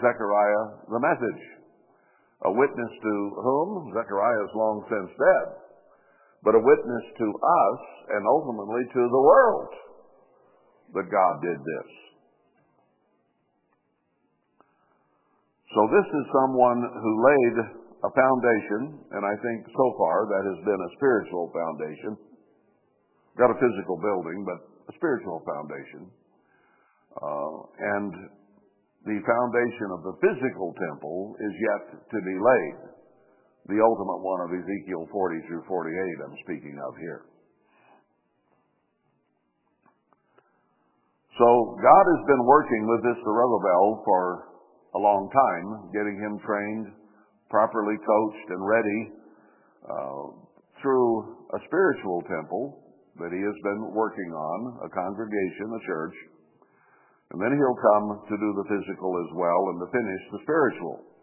Zechariah 0.00 0.88
the 0.88 1.00
message. 1.04 1.42
A 2.48 2.52
witness 2.52 2.92
to 3.02 3.14
whom? 3.44 3.92
Zechariah 3.92 4.44
is 4.44 4.52
long 4.56 4.84
since 4.88 5.10
dead. 5.20 5.63
But 6.44 6.54
a 6.54 6.60
witness 6.60 7.06
to 7.18 7.26
us 7.32 7.80
and 8.12 8.22
ultimately 8.28 8.84
to 8.84 9.02
the 9.08 9.24
world 9.24 9.72
that 10.92 11.08
God 11.08 11.34
did 11.40 11.58
this. 11.58 11.90
So 15.74 15.80
this 15.90 16.06
is 16.06 16.24
someone 16.30 16.84
who 16.86 17.12
laid 17.24 17.56
a 18.04 18.10
foundation, 18.12 19.00
and 19.10 19.24
I 19.24 19.34
think 19.40 19.66
so 19.72 19.86
far 19.98 20.28
that 20.28 20.42
has 20.44 20.60
been 20.62 20.78
a 20.78 20.90
spiritual 21.00 21.50
foundation. 21.50 22.12
Got 23.34 23.50
a 23.50 23.58
physical 23.58 23.98
building, 23.98 24.44
but 24.46 24.60
a 24.86 24.92
spiritual 24.94 25.42
foundation. 25.42 26.12
Uh, 27.16 27.56
and 27.98 28.12
the 29.08 29.18
foundation 29.18 29.88
of 29.98 30.00
the 30.06 30.14
physical 30.20 30.76
temple 30.78 31.34
is 31.40 31.54
yet 31.58 31.84
to 32.12 32.18
be 32.22 32.36
laid. 32.38 32.78
The 33.64 33.80
ultimate 33.80 34.20
one 34.20 34.40
of 34.44 34.50
Ezekiel 34.52 35.08
40 35.08 35.48
through 35.48 35.64
48 35.64 35.96
I'm 36.20 36.36
speaking 36.44 36.76
of 36.84 36.92
here. 37.00 37.24
So 41.40 41.48
God 41.80 42.04
has 42.04 42.22
been 42.28 42.44
working 42.44 42.82
with 42.86 43.02
this 43.08 43.18
Zerubbabel 43.24 44.04
for 44.04 44.22
a 44.94 45.00
long 45.00 45.26
time, 45.32 45.90
getting 45.96 46.14
him 46.20 46.38
trained, 46.44 46.92
properly 47.50 47.96
coached, 47.98 48.48
and 48.52 48.62
ready 48.62 49.00
uh, 49.82 50.24
through 50.78 51.40
a 51.56 51.58
spiritual 51.66 52.22
temple 52.28 52.84
that 53.18 53.32
he 53.32 53.40
has 53.40 53.58
been 53.64 53.82
working 53.96 54.30
on, 54.30 54.86
a 54.86 54.90
congregation, 54.92 55.72
a 55.72 55.82
church. 55.88 56.16
And 57.32 57.40
then 57.40 57.50
he'll 57.56 57.80
come 57.80 58.06
to 58.28 58.36
do 58.36 58.50
the 58.60 58.66
physical 58.68 59.10
as 59.24 59.30
well 59.34 59.60
and 59.72 59.78
to 59.82 59.88
finish 59.90 60.22
the 60.36 60.40
spiritual. 60.44 61.13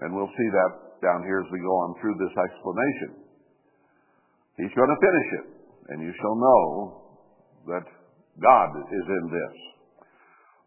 And 0.00 0.14
we'll 0.16 0.32
see 0.32 0.50
that 0.56 0.72
down 1.04 1.20
here 1.28 1.44
as 1.44 1.50
we 1.52 1.60
go 1.60 1.74
on 1.84 2.00
through 2.00 2.16
this 2.16 2.32
explanation. 2.32 3.10
He's 4.56 4.72
going 4.72 4.88
to 4.88 5.04
finish 5.04 5.28
it, 5.36 5.46
and 5.92 5.98
you 6.00 6.12
shall 6.16 6.36
know 6.36 6.64
that 7.76 7.86
God 8.40 8.70
is 8.88 9.06
in 9.08 9.24
this. 9.28 9.56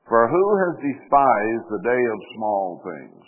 For 0.05 0.29
who 0.29 0.45
has 0.61 0.85
despised 0.85 1.65
the 1.69 1.85
day 1.87 2.03
of 2.05 2.33
small 2.37 2.81
things? 2.85 3.25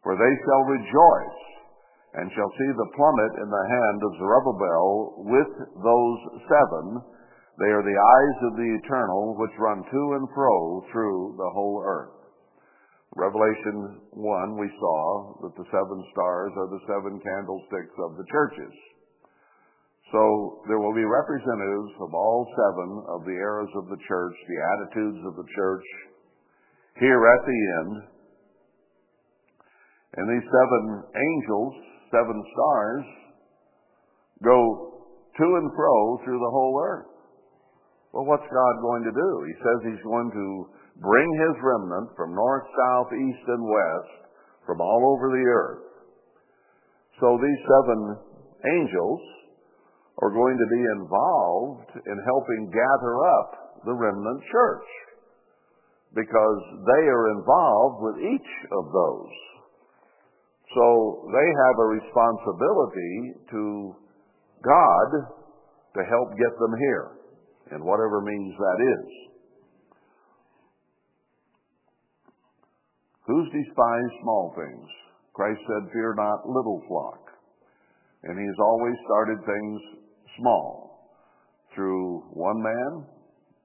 For 0.00 0.16
they 0.16 0.34
shall 0.44 0.64
rejoice 0.72 1.40
and 2.14 2.30
shall 2.32 2.52
see 2.56 2.70
the 2.72 2.92
plummet 2.94 3.32
in 3.42 3.48
the 3.50 3.66
hand 3.68 3.98
of 4.00 4.16
Zerubbabel 4.22 4.88
with 5.26 5.52
those 5.82 6.20
seven 6.46 7.02
They 7.58 7.70
are 7.70 7.86
the 7.86 8.00
eyes 8.00 8.38
of 8.50 8.56
the 8.58 8.70
eternal 8.82 9.38
which 9.38 9.62
run 9.62 9.78
to 9.78 10.02
and 10.18 10.26
fro 10.34 10.82
through 10.90 11.34
the 11.38 11.50
whole 11.54 11.82
earth. 11.86 12.13
Revelation 13.14 14.10
1, 14.10 14.58
we 14.58 14.66
saw 14.74 15.38
that 15.46 15.54
the 15.54 15.68
seven 15.70 15.98
stars 16.10 16.52
are 16.58 16.70
the 16.74 16.84
seven 16.90 17.14
candlesticks 17.22 17.96
of 18.02 18.18
the 18.18 18.26
churches. 18.26 18.74
So 20.10 20.62
there 20.66 20.82
will 20.82 20.94
be 20.94 21.06
representatives 21.06 21.94
of 22.02 22.10
all 22.10 22.42
seven 22.58 22.90
of 23.14 23.20
the 23.22 23.38
eras 23.38 23.70
of 23.78 23.86
the 23.86 24.02
church, 24.06 24.34
the 24.34 24.62
attitudes 24.74 25.22
of 25.30 25.34
the 25.38 25.48
church, 25.54 25.86
here 26.98 27.22
at 27.22 27.42
the 27.46 27.60
end. 27.78 27.94
And 30.18 30.26
these 30.30 30.46
seven 30.50 30.82
angels, 31.14 31.74
seven 32.10 32.38
stars, 32.50 33.04
go 34.42 34.58
to 35.38 35.46
and 35.58 35.70
fro 35.74 36.18
through 36.22 36.38
the 36.38 36.54
whole 36.54 36.82
earth. 36.82 37.10
Well, 38.14 38.26
what's 38.26 38.46
God 38.46 38.74
going 38.82 39.02
to 39.02 39.10
do? 39.10 39.30
He 39.46 39.54
says 39.58 39.78
He's 39.90 40.04
going 40.06 40.30
to 40.30 40.46
bring 41.00 41.28
His 41.38 41.56
remnant 41.62 42.14
from 42.16 42.34
north, 42.34 42.66
south, 42.70 43.10
east, 43.12 43.44
and 43.48 43.64
west, 43.64 44.14
from 44.66 44.80
all 44.80 45.16
over 45.16 45.30
the 45.34 45.46
earth. 45.46 45.84
So 47.20 47.38
these 47.38 47.62
seven 47.66 48.00
angels 48.78 49.22
are 50.22 50.30
going 50.30 50.56
to 50.56 50.68
be 50.70 50.82
involved 51.02 51.90
in 52.06 52.16
helping 52.24 52.70
gather 52.70 53.14
up 53.38 53.50
the 53.84 53.92
remnant 53.92 54.42
church 54.50 54.88
because 56.14 56.60
they 56.86 57.04
are 57.10 57.38
involved 57.38 57.98
with 58.02 58.16
each 58.22 58.52
of 58.70 58.84
those. 58.86 59.34
So 60.74 61.28
they 61.30 61.48
have 61.66 61.76
a 61.78 61.92
responsibility 61.98 63.14
to 63.50 63.94
God 64.62 65.08
to 65.94 66.00
help 66.10 66.28
get 66.38 66.54
them 66.58 66.74
here 66.78 67.08
in 67.74 67.84
whatever 67.84 68.22
means 68.22 68.54
that 68.58 68.78
is. 68.82 69.33
Who's 73.26 73.48
despised 73.52 74.14
small 74.22 74.52
things? 74.52 74.88
Christ 75.32 75.60
said, 75.66 75.92
Fear 75.92 76.14
not, 76.16 76.46
little 76.46 76.82
flock. 76.88 77.20
And 78.22 78.38
he's 78.38 78.58
always 78.60 78.94
started 79.04 79.38
things 79.44 79.80
small. 80.38 81.10
Through 81.74 82.22
one 82.32 82.62
man, 82.62 82.92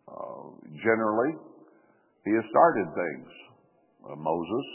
uh, 0.08 0.44
generally, 0.84 1.36
he 2.26 2.32
has 2.34 2.44
started 2.50 2.88
things. 2.96 3.30
Uh, 4.04 4.16
Moses, 4.16 4.66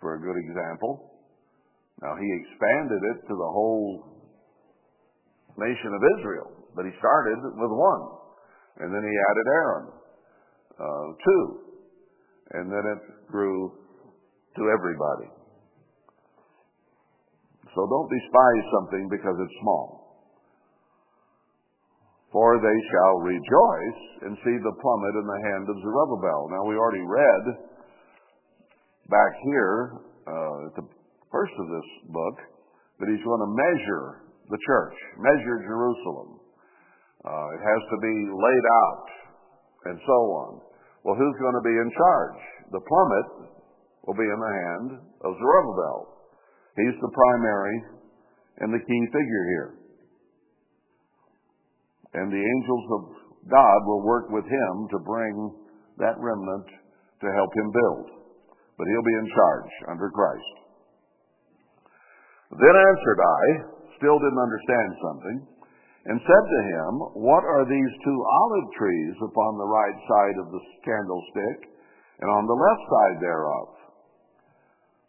for 0.00 0.14
a 0.14 0.20
good 0.20 0.38
example. 0.38 1.10
Now, 2.02 2.16
he 2.16 2.28
expanded 2.40 3.00
it 3.16 3.18
to 3.28 3.34
the 3.34 3.50
whole 3.52 4.04
nation 5.58 5.92
of 5.92 6.02
Israel, 6.20 6.48
but 6.76 6.84
he 6.84 6.92
started 6.96 7.38
with 7.42 7.72
one. 7.72 8.04
And 8.80 8.88
then 8.94 9.02
he 9.02 9.14
added 9.28 9.46
Aaron, 9.60 9.86
uh, 10.80 11.06
two. 11.20 11.44
And 12.52 12.72
then 12.72 12.84
it 12.86 13.19
grew 13.30 13.72
to 14.56 14.62
everybody. 14.68 15.30
So 17.74 17.86
don't 17.86 18.10
despise 18.10 18.64
something 18.74 19.08
because 19.08 19.36
it's 19.38 19.56
small 19.62 20.00
for 22.30 22.62
they 22.62 22.78
shall 22.94 23.16
rejoice 23.26 24.02
and 24.22 24.38
see 24.46 24.56
the 24.62 24.74
plummet 24.78 25.14
in 25.18 25.26
the 25.26 25.40
hand 25.50 25.66
of 25.66 25.76
Zerubbabel. 25.82 26.46
Now, 26.54 26.62
we 26.62 26.78
already 26.78 27.02
read 27.02 27.44
back 29.10 29.32
here 29.50 29.98
uh, 30.30 30.66
at 30.70 30.74
the 30.78 30.86
first 31.30 31.54
of 31.58 31.66
this 31.66 31.88
book 32.14 32.36
that 33.02 33.10
he's 33.10 33.24
going 33.26 33.42
to 33.42 33.50
measure 33.50 34.06
the 34.46 34.60
church, 34.62 34.94
measure 35.18 35.58
Jerusalem. 35.66 36.38
Uh, 37.26 37.46
it 37.58 37.62
has 37.66 37.82
to 37.90 37.98
be 37.98 38.14
laid 38.30 38.66
out, 38.86 39.06
and 39.90 39.96
so 40.06 40.18
on. 40.46 40.50
Well, 41.02 41.18
who's 41.18 41.38
going 41.42 41.58
to 41.58 41.66
be 41.66 41.74
in 41.74 41.90
charge? 41.90 42.42
The 42.70 42.82
plummet 42.82 43.28
will 44.06 44.14
be 44.14 44.26
in 44.26 44.40
the 44.40 44.54
hand 44.54 44.88
of 45.26 45.38
Zerubbabel. 45.38 45.98
He's 46.76 46.98
the 47.02 47.12
primary 47.12 47.76
and 48.62 48.72
the 48.72 48.84
key 48.84 49.02
figure 49.10 49.46
here 49.54 49.80
and 52.14 52.26
the 52.30 52.42
angels 52.42 52.86
of 52.90 53.02
God 53.46 53.78
will 53.86 54.02
work 54.02 54.30
with 54.30 54.44
him 54.44 54.74
to 54.90 54.98
bring 55.06 55.34
that 55.98 56.18
remnant 56.18 56.66
to 57.22 57.28
help 57.36 57.52
him 57.54 57.70
build. 57.70 58.06
But 58.74 58.88
he'll 58.88 59.10
be 59.10 59.20
in 59.20 59.28
charge 59.30 59.72
under 59.94 60.10
Christ. 60.10 60.54
Then 62.50 62.74
answered 62.74 63.20
I, 63.22 63.42
still 64.00 64.18
didn't 64.18 64.42
understand 64.42 64.90
something, 65.06 65.38
and 66.10 66.18
said 66.18 66.44
to 66.48 66.60
him, 66.66 66.92
What 67.22 67.44
are 67.44 67.68
these 67.68 67.94
two 68.02 68.18
olive 68.18 68.68
trees 68.74 69.14
upon 69.22 69.52
the 69.54 69.70
right 69.70 69.98
side 70.08 70.36
of 70.40 70.48
the 70.50 70.62
candlestick 70.82 71.69
and 72.20 72.28
on 72.30 72.44
the 72.46 72.56
left 72.56 72.84
side 72.88 73.18
thereof? 73.20 73.68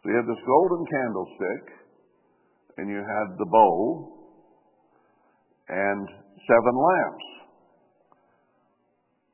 So 0.02 0.10
you 0.10 0.16
had 0.16 0.26
this 0.26 0.44
golden 0.44 0.82
candlestick, 0.88 1.64
and 2.78 2.90
you 2.90 2.98
had 2.98 3.38
the 3.38 3.46
bowl, 3.46 4.22
and 5.68 6.08
seven 6.48 6.74
lamps. 6.74 7.28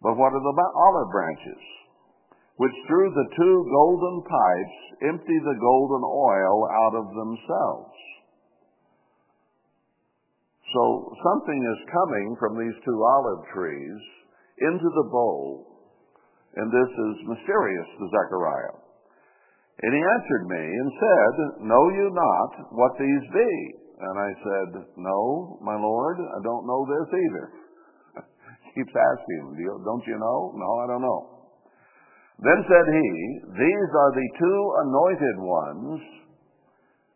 But 0.02 0.14
what 0.14 0.30
are 0.30 0.44
the 0.44 0.56
olive 0.76 1.10
branches? 1.10 1.62
Which 2.58 2.74
through 2.86 3.10
the 3.14 3.28
two 3.38 3.56
golden 3.70 4.16
pipes 4.26 4.78
empty 5.10 5.38
the 5.38 5.58
golden 5.62 6.02
oil 6.02 6.58
out 6.66 6.94
of 6.98 7.06
themselves. 7.14 7.94
So 10.74 11.14
something 11.22 11.60
is 11.64 11.92
coming 11.94 12.36
from 12.38 12.58
these 12.58 12.76
two 12.84 12.98
olive 13.00 13.42
trees 13.54 14.00
into 14.58 14.88
the 14.90 15.08
bowl, 15.10 15.67
and 16.58 16.66
this 16.74 16.90
is 16.90 17.30
mysterious 17.30 17.88
to 18.02 18.04
Zechariah. 18.10 18.76
And 19.78 19.94
he 19.94 20.02
answered 20.02 20.44
me 20.50 20.58
and 20.58 20.88
said, 20.98 21.34
Know 21.70 21.84
you 21.94 22.10
not 22.10 22.50
what 22.74 22.98
these 22.98 23.26
be? 23.30 23.52
And 24.02 24.14
I 24.18 24.30
said, 24.42 24.70
No, 24.98 25.58
my 25.62 25.78
Lord, 25.78 26.18
I 26.18 26.38
don't 26.42 26.66
know 26.66 26.82
this 26.82 27.08
either. 27.14 27.46
Keeps 28.74 28.90
asking, 28.90 29.42
Don't 29.86 30.06
you 30.10 30.18
know? 30.18 30.38
No, 30.58 30.70
I 30.82 30.86
don't 30.90 31.02
know. 31.06 31.22
Then 32.42 32.58
said 32.66 32.86
he, 32.90 33.08
These 33.54 33.90
are 33.94 34.12
the 34.18 34.28
two 34.38 34.60
anointed 34.82 35.36
ones, 35.46 35.98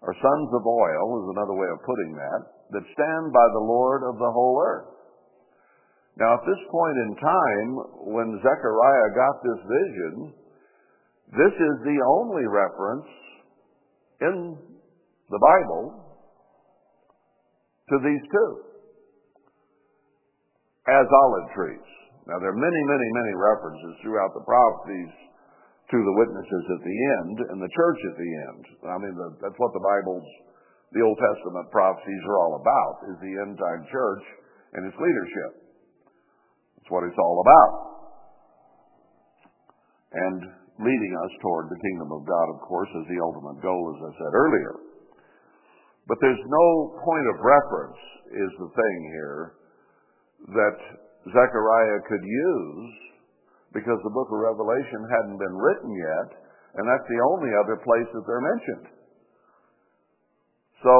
or 0.06 0.14
sons 0.22 0.48
of 0.54 0.62
oil, 0.62 1.06
is 1.18 1.34
another 1.34 1.58
way 1.58 1.66
of 1.66 1.82
putting 1.82 2.14
that, 2.14 2.40
that 2.78 2.94
stand 2.94 3.26
by 3.34 3.46
the 3.58 3.66
Lord 3.66 4.06
of 4.06 4.18
the 4.22 4.30
whole 4.30 4.62
earth. 4.62 4.91
Now, 6.20 6.36
at 6.36 6.44
this 6.44 6.62
point 6.68 6.96
in 7.08 7.10
time, 7.16 7.70
when 8.12 8.28
Zechariah 8.44 9.10
got 9.16 9.34
this 9.40 9.60
vision, 9.64 10.14
this 11.32 11.54
is 11.56 11.76
the 11.88 11.98
only 12.04 12.44
reference 12.44 13.08
in 14.20 14.36
the 15.32 15.40
Bible 15.40 16.04
to 17.88 17.96
these 18.04 18.24
two 18.28 18.50
as 20.92 21.06
olive 21.08 21.48
trees. 21.56 21.88
Now, 22.28 22.38
there 22.38 22.52
are 22.52 22.60
many, 22.60 22.82
many, 22.84 23.08
many 23.16 23.34
references 23.34 23.92
throughout 24.04 24.30
the 24.36 24.44
prophecies 24.44 25.12
to 25.90 25.98
the 25.98 26.16
witnesses 26.20 26.64
at 26.76 26.82
the 26.84 26.98
end 27.16 27.36
and 27.50 27.58
the 27.58 27.72
church 27.72 28.00
at 28.12 28.16
the 28.20 28.32
end. 28.52 28.62
I 28.84 28.96
mean, 29.00 29.14
the, 29.16 29.28
that's 29.40 29.58
what 29.58 29.72
the 29.72 29.82
Bible's, 29.82 30.28
the 30.92 31.02
Old 31.02 31.16
Testament 31.16 31.72
prophecies 31.72 32.22
are 32.28 32.38
all 32.44 32.60
about, 32.60 32.94
is 33.08 33.18
the 33.24 33.34
end 33.40 33.56
time 33.56 33.82
church 33.88 34.24
and 34.76 34.84
its 34.84 34.98
leadership. 35.00 35.61
What 36.92 37.08
it's 37.08 37.16
all 37.16 37.40
about. 37.40 37.72
And 40.12 40.40
leading 40.76 41.12
us 41.24 41.32
toward 41.40 41.72
the 41.72 41.80
kingdom 41.80 42.12
of 42.12 42.28
God, 42.28 42.46
of 42.52 42.60
course, 42.68 42.92
is 42.92 43.08
the 43.08 43.20
ultimate 43.24 43.64
goal, 43.64 43.96
as 43.96 44.00
I 44.04 44.12
said 44.12 44.32
earlier. 44.36 44.74
But 46.04 46.20
there's 46.20 46.44
no 46.44 46.68
point 47.00 47.26
of 47.32 47.40
reference, 47.40 48.00
is 48.28 48.52
the 48.60 48.70
thing 48.76 48.98
here, 49.08 49.56
that 50.52 50.78
Zechariah 51.32 52.00
could 52.12 52.24
use 52.28 52.92
because 53.72 53.96
the 54.04 54.12
book 54.12 54.28
of 54.28 54.44
Revelation 54.44 55.00
hadn't 55.08 55.40
been 55.40 55.56
written 55.56 55.96
yet, 55.96 56.28
and 56.76 56.84
that's 56.84 57.08
the 57.08 57.22
only 57.32 57.56
other 57.56 57.80
place 57.80 58.08
that 58.12 58.24
they're 58.28 58.44
mentioned. 58.52 58.86
So 60.84 60.92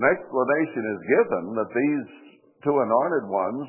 an 0.00 0.04
explanation 0.16 0.84
is 0.96 1.00
given 1.12 1.44
that 1.60 1.70
these 1.76 2.08
two 2.64 2.72
anointed 2.72 3.28
ones 3.28 3.68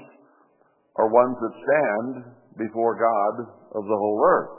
are 0.98 1.08
ones 1.08 1.38
that 1.40 1.56
stand 1.56 2.12
before 2.58 3.00
God 3.00 3.48
of 3.78 3.84
the 3.88 4.00
whole 4.00 4.20
earth. 4.26 4.56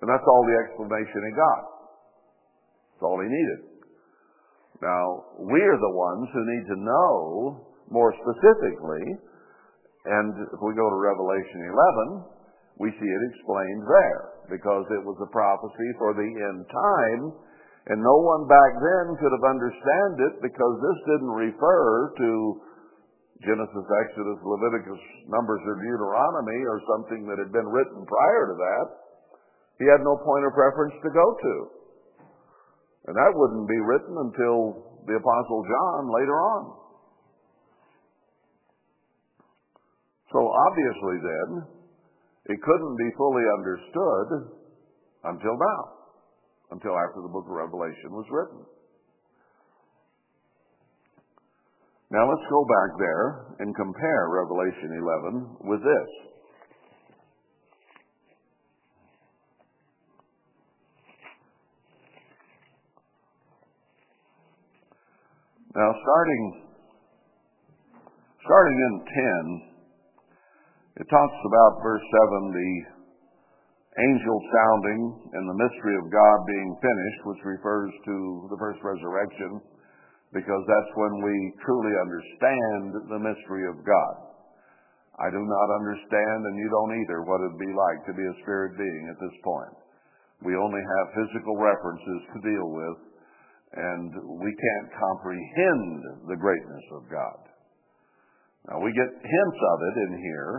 And 0.00 0.08
that's 0.08 0.24
all 0.24 0.44
the 0.46 0.58
explanation 0.64 1.20
he 1.26 1.34
got. 1.34 1.62
That's 2.94 3.04
all 3.04 3.18
he 3.20 3.28
needed. 3.28 3.60
Now, 4.80 5.34
we're 5.42 5.78
the 5.78 5.96
ones 5.98 6.26
who 6.30 6.42
need 6.46 6.66
to 6.70 6.78
know 6.86 7.10
more 7.90 8.14
specifically, 8.14 9.06
and 10.06 10.30
if 10.54 10.60
we 10.62 10.78
go 10.78 10.86
to 10.86 10.98
Revelation 11.02 11.66
11, 11.66 12.78
we 12.78 12.94
see 12.94 13.10
it 13.10 13.22
explained 13.34 13.82
there, 13.90 14.22
because 14.54 14.86
it 14.94 15.02
was 15.02 15.18
a 15.18 15.32
prophecy 15.34 15.90
for 15.98 16.14
the 16.14 16.30
end 16.30 16.62
time, 16.70 17.22
and 17.90 17.98
no 17.98 18.16
one 18.22 18.46
back 18.46 18.72
then 18.78 19.18
could 19.18 19.34
have 19.34 19.50
understood 19.50 20.12
it 20.30 20.34
because 20.46 20.74
this 20.78 20.98
didn't 21.10 21.34
refer 21.34 22.14
to 22.22 22.30
Genesis, 23.42 23.86
Exodus, 24.06 24.40
Leviticus, 24.42 25.02
Numbers, 25.30 25.62
or 25.62 25.78
Deuteronomy, 25.78 26.60
or 26.66 26.82
something 26.90 27.22
that 27.30 27.38
had 27.38 27.54
been 27.54 27.66
written 27.70 28.02
prior 28.02 28.42
to 28.50 28.56
that, 28.58 28.86
he 29.78 29.86
had 29.86 30.02
no 30.02 30.18
point 30.18 30.42
of 30.42 30.58
reference 30.58 30.94
to 31.06 31.10
go 31.14 31.26
to. 31.38 31.54
And 33.06 33.14
that 33.14 33.30
wouldn't 33.30 33.68
be 33.70 33.80
written 33.86 34.14
until 34.26 34.82
the 35.06 35.16
Apostle 35.16 35.62
John 35.64 36.02
later 36.10 36.34
on. 36.34 36.62
So 40.34 40.44
obviously 40.44 41.16
then, 41.22 41.48
it 42.52 42.58
couldn't 42.60 42.96
be 42.98 43.10
fully 43.16 43.46
understood 43.56 44.28
until 45.24 45.56
now, 45.56 45.80
until 46.74 46.92
after 46.98 47.22
the 47.22 47.32
book 47.32 47.46
of 47.48 47.54
Revelation 47.54 48.12
was 48.12 48.26
written. 48.28 48.60
Now 52.10 52.24
let's 52.24 52.48
go 52.48 52.64
back 52.64 52.96
there 52.96 53.24
and 53.60 53.76
compare 53.76 54.32
Revelation 54.32 54.96
11 54.96 55.68
with 55.68 55.84
this. 55.84 56.10
Now 65.76 65.92
starting 65.92 66.64
starting 68.40 68.78
in 68.80 68.94
10, 70.96 71.04
it 71.04 71.06
talks 71.12 71.38
about 71.44 71.84
verse 71.84 72.00
7 72.00 72.56
the 72.56 72.72
angel 74.00 74.38
sounding 74.48 75.02
and 75.36 75.44
the 75.44 75.60
mystery 75.60 75.94
of 76.00 76.08
God 76.08 76.38
being 76.48 76.72
finished, 76.80 77.20
which 77.26 77.42
refers 77.44 77.92
to 78.06 78.48
the 78.48 78.56
first 78.56 78.80
resurrection 78.80 79.60
because 80.32 80.62
that's 80.68 80.92
when 80.96 81.14
we 81.24 81.34
truly 81.64 81.94
understand 81.96 82.82
the 83.08 83.20
mystery 83.20 83.64
of 83.72 83.80
God. 83.80 84.14
I 85.18 85.32
do 85.34 85.42
not 85.42 85.68
understand, 85.82 86.38
and 86.46 86.54
you 86.54 86.68
don't 86.70 86.94
either, 86.94 87.26
what 87.26 87.42
it'd 87.42 87.58
be 87.58 87.74
like 87.74 88.00
to 88.06 88.14
be 88.14 88.22
a 88.22 88.40
spirit 88.44 88.78
being 88.78 89.04
at 89.10 89.18
this 89.18 89.36
point. 89.42 89.74
We 90.46 90.54
only 90.54 90.78
have 90.78 91.16
physical 91.18 91.58
references 91.58 92.20
to 92.30 92.46
deal 92.46 92.68
with, 92.70 92.98
and 93.74 94.10
we 94.38 94.52
can't 94.54 94.88
comprehend 94.94 96.30
the 96.30 96.38
greatness 96.38 96.86
of 96.94 97.10
God. 97.10 97.40
Now, 98.70 98.78
we 98.78 98.94
get 98.94 99.10
hints 99.10 99.60
of 99.74 99.78
it 99.82 99.96
in 100.06 100.12
here, 100.22 100.54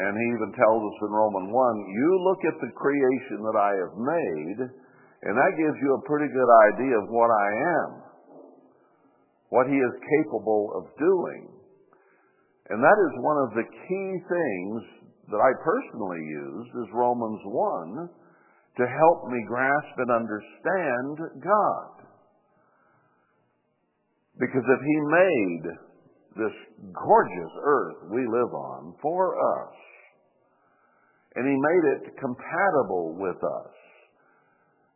and 0.00 0.12
he 0.16 0.26
even 0.32 0.50
tells 0.56 0.80
us 0.80 0.96
in 1.04 1.12
Romans 1.12 1.50
1 1.52 1.52
you 1.52 2.10
look 2.24 2.40
at 2.46 2.58
the 2.64 2.72
creation 2.72 3.38
that 3.42 3.58
I 3.58 3.72
have 3.84 3.94
made, 4.00 4.60
and 5.28 5.34
that 5.36 5.60
gives 5.60 5.76
you 5.82 5.90
a 5.92 6.06
pretty 6.08 6.30
good 6.32 6.52
idea 6.72 6.94
of 7.04 7.12
what 7.12 7.28
I 7.28 7.48
am 7.84 8.03
what 9.50 9.66
he 9.66 9.76
is 9.76 10.08
capable 10.22 10.72
of 10.76 10.90
doing. 10.98 11.48
And 12.70 12.80
that 12.80 12.98
is 12.98 13.24
one 13.24 13.38
of 13.44 13.50
the 13.54 13.66
key 13.68 14.10
things 14.24 14.76
that 15.28 15.40
I 15.40 15.52
personally 15.64 16.22
use 16.24 16.68
is 16.84 16.96
Romans 16.96 17.40
1 17.44 18.08
to 18.76 18.84
help 18.86 19.28
me 19.30 19.44
grasp 19.46 19.94
and 19.98 20.10
understand 20.10 21.44
God. 21.44 21.94
Because 24.40 24.64
if 24.64 24.80
he 24.82 24.98
made 25.12 25.64
this 26.36 26.56
gorgeous 26.90 27.54
earth 27.62 28.10
we 28.10 28.26
live 28.26 28.52
on 28.52 28.94
for 29.00 29.38
us, 29.38 29.74
and 31.36 31.46
he 31.46 31.54
made 31.54 31.84
it 31.98 32.18
compatible 32.18 33.14
with 33.18 33.38
us, 33.38 33.74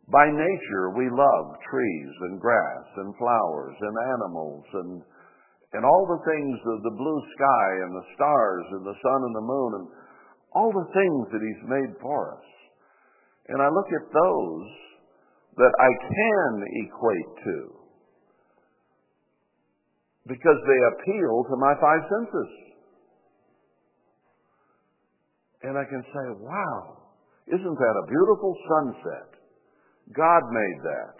by 0.08 0.24
nature, 0.24 0.96
we 0.96 1.04
love 1.12 1.46
trees 1.68 2.12
and 2.32 2.40
grass 2.40 2.86
and 2.96 3.12
flowers 3.20 3.76
and 3.76 3.94
animals 4.16 4.64
and, 4.72 4.92
and 5.76 5.84
all 5.84 6.04
the 6.08 6.24
things 6.24 6.58
of 6.64 6.80
the 6.80 6.96
blue 6.96 7.20
sky 7.36 7.68
and 7.84 7.92
the 7.92 8.08
stars 8.16 8.66
and 8.72 8.84
the 8.88 8.98
sun 9.04 9.20
and 9.20 9.34
the 9.36 9.44
moon 9.44 9.70
and 9.76 9.86
all 10.56 10.72
the 10.72 10.88
things 10.96 11.22
that 11.28 11.44
He's 11.44 11.64
made 11.68 11.92
for 12.00 12.40
us. 12.40 12.48
And 13.52 13.60
I 13.60 13.68
look 13.68 13.92
at 13.92 14.08
those 14.08 14.68
that 15.60 15.74
I 15.76 15.90
can 15.92 16.52
equate 16.88 17.32
to 17.44 17.58
because 20.24 20.60
they 20.64 20.80
appeal 20.96 21.44
to 21.52 21.56
my 21.56 21.74
five 21.80 22.02
senses. 22.08 22.50
And 25.68 25.76
I 25.76 25.84
can 25.84 26.00
say, 26.00 26.26
wow, 26.40 26.96
isn't 27.48 27.76
that 27.76 27.94
a 28.04 28.08
beautiful 28.08 28.56
sunset? 28.72 29.37
God 30.16 30.42
made 30.48 30.80
that. 30.84 31.16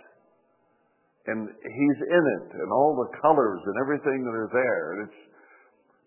And 1.28 1.40
He's 1.44 2.00
in 2.08 2.24
it, 2.40 2.48
and 2.56 2.72
all 2.72 2.96
the 2.96 3.12
colors 3.20 3.60
and 3.66 3.76
everything 3.84 4.24
that 4.24 4.32
are 4.32 4.52
there. 4.52 4.84
And 4.92 4.98
it's 5.08 5.20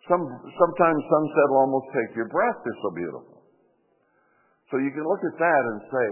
some 0.10 0.24
sometimes 0.26 1.00
sunset 1.06 1.48
will 1.54 1.62
almost 1.62 1.94
take 1.94 2.16
your 2.18 2.28
breath. 2.30 2.58
They're 2.66 2.82
so 2.82 2.92
beautiful. 2.96 3.38
So 4.72 4.78
you 4.78 4.90
can 4.90 5.06
look 5.06 5.22
at 5.22 5.38
that 5.38 5.62
and 5.68 5.80
say, 5.94 6.10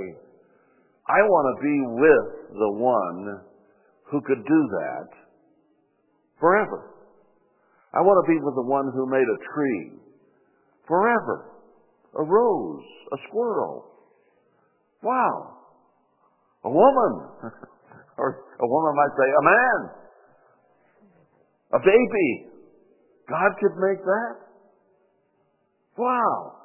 I 1.09 1.25
want 1.25 1.45
to 1.49 1.57
be 1.63 1.77
with 1.97 2.27
the 2.53 2.71
one 2.77 3.21
who 4.11 4.21
could 4.21 4.45
do 4.45 4.61
that 4.77 5.09
forever. 6.39 6.93
I 7.93 8.01
want 8.01 8.21
to 8.21 8.27
be 8.29 8.37
with 8.37 8.53
the 8.53 8.69
one 8.69 8.91
who 8.93 9.09
made 9.09 9.25
a 9.25 9.39
tree 9.55 9.99
forever, 10.87 11.57
a 12.13 12.23
rose, 12.23 12.85
a 13.13 13.17
squirrel. 13.29 13.85
Wow. 15.01 15.58
A 16.65 16.69
woman. 16.69 17.11
or 18.19 18.43
a 18.59 18.67
woman 18.67 18.93
might 18.95 19.13
say, 19.15 19.27
a 19.29 19.43
man. 19.43 19.79
A 21.73 21.79
baby. 21.79 22.29
God 23.29 23.51
could 23.61 23.75
make 23.77 24.01
that? 24.03 24.33
Wow. 25.97 26.59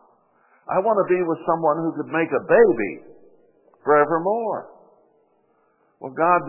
I 0.64 0.80
want 0.80 0.96
to 0.96 1.08
be 1.12 1.20
with 1.20 1.40
someone 1.44 1.76
who 1.84 1.92
could 1.92 2.10
make 2.10 2.32
a 2.32 2.44
baby 2.48 2.92
forevermore. 3.84 4.72
Well, 6.00 6.16
God 6.16 6.42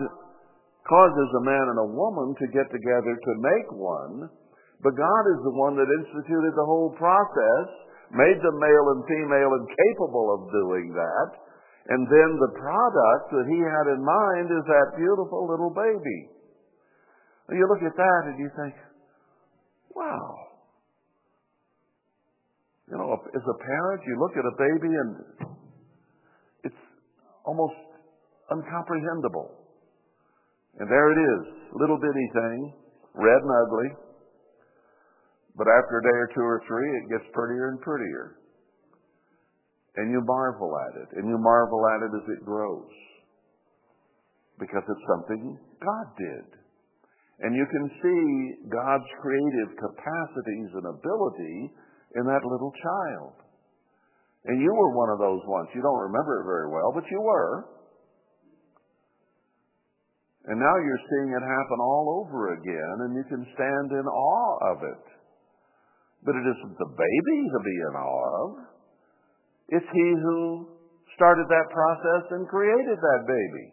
causes 0.88 1.28
a 1.36 1.44
man 1.44 1.66
and 1.68 1.80
a 1.84 1.92
woman 1.92 2.32
to 2.40 2.46
get 2.54 2.66
together 2.72 3.12
to 3.12 3.32
make 3.44 3.68
one, 3.76 4.30
but 4.80 4.96
God 4.96 5.24
is 5.36 5.40
the 5.44 5.56
one 5.58 5.76
that 5.76 5.88
instituted 5.88 6.54
the 6.56 6.64
whole 6.64 6.94
process, 6.96 7.66
made 8.14 8.38
them 8.40 8.56
male 8.56 8.86
and 8.96 9.02
female 9.04 9.52
and 9.52 9.66
capable 9.68 10.28
of 10.32 10.40
doing 10.48 10.94
that, 10.96 11.28
and 11.88 12.02
then 12.10 12.30
the 12.42 12.52
product 12.58 13.30
that 13.30 13.46
he 13.46 13.58
had 13.62 13.86
in 13.94 14.02
mind 14.02 14.50
is 14.50 14.64
that 14.66 14.98
beautiful 14.98 15.46
little 15.46 15.70
baby. 15.70 16.34
You 17.54 17.62
look 17.70 17.82
at 17.86 17.94
that 17.94 18.22
and 18.26 18.38
you 18.42 18.50
think, 18.58 18.74
wow. 19.94 20.34
You 22.90 22.98
know, 22.98 23.14
as 23.14 23.42
a 23.46 23.58
parent, 23.62 24.02
you 24.02 24.18
look 24.18 24.34
at 24.34 24.42
a 24.42 24.54
baby 24.58 24.92
and 24.98 25.10
it's 26.66 26.82
almost 27.46 27.78
uncomprehendable. 28.50 29.54
And 30.82 30.90
there 30.90 31.08
it 31.14 31.20
is, 31.22 31.70
little 31.78 31.98
bitty 31.98 32.28
thing, 32.34 32.74
red 33.14 33.40
and 33.46 33.52
ugly. 33.62 33.90
But 35.54 35.68
after 35.70 35.98
a 35.98 36.02
day 36.02 36.18
or 36.18 36.28
two 36.34 36.42
or 36.42 36.62
three, 36.66 36.90
it 36.98 37.04
gets 37.14 37.30
prettier 37.32 37.68
and 37.70 37.80
prettier 37.80 38.42
and 39.96 40.12
you 40.12 40.20
marvel 40.24 40.72
at 40.88 40.94
it, 41.00 41.08
and 41.16 41.28
you 41.28 41.38
marvel 41.40 41.80
at 41.88 42.04
it 42.04 42.12
as 42.20 42.26
it 42.36 42.44
grows. 42.44 42.92
Because 44.60 44.84
it's 44.88 45.06
something 45.08 45.56
God 45.80 46.06
did. 46.16 46.48
And 47.40 47.52
you 47.52 47.66
can 47.68 47.86
see 48.00 48.22
God's 48.72 49.10
creative 49.20 49.76
capacities 49.76 50.70
and 50.72 50.88
ability 50.88 51.58
in 52.16 52.24
that 52.24 52.44
little 52.44 52.72
child. 52.80 53.36
And 54.46 54.62
you 54.62 54.72
were 54.72 54.96
one 54.96 55.10
of 55.12 55.18
those 55.20 55.42
once. 55.44 55.68
You 55.74 55.82
don't 55.82 56.06
remember 56.08 56.40
it 56.40 56.46
very 56.48 56.68
well, 56.72 56.92
but 56.94 57.04
you 57.10 57.20
were. 57.20 57.68
And 60.46 60.60
now 60.60 60.76
you're 60.78 61.06
seeing 61.10 61.34
it 61.34 61.42
happen 61.42 61.78
all 61.82 62.22
over 62.22 62.54
again, 62.54 62.96
and 63.02 63.12
you 63.18 63.24
can 63.28 63.42
stand 63.52 63.88
in 63.90 64.06
awe 64.06 64.56
of 64.72 64.78
it. 64.86 65.04
But 66.24 66.38
it 66.38 66.46
isn't 66.46 66.78
the 66.78 66.90
baby 66.94 67.38
to 67.50 67.60
be 67.66 67.76
in 67.90 67.94
awe 67.98 68.30
of. 68.46 68.75
It's 69.68 69.86
He 69.92 70.08
who 70.22 70.68
started 71.16 71.46
that 71.48 71.68
process 71.72 72.24
and 72.30 72.48
created 72.48 72.98
that 72.98 73.22
baby. 73.26 73.66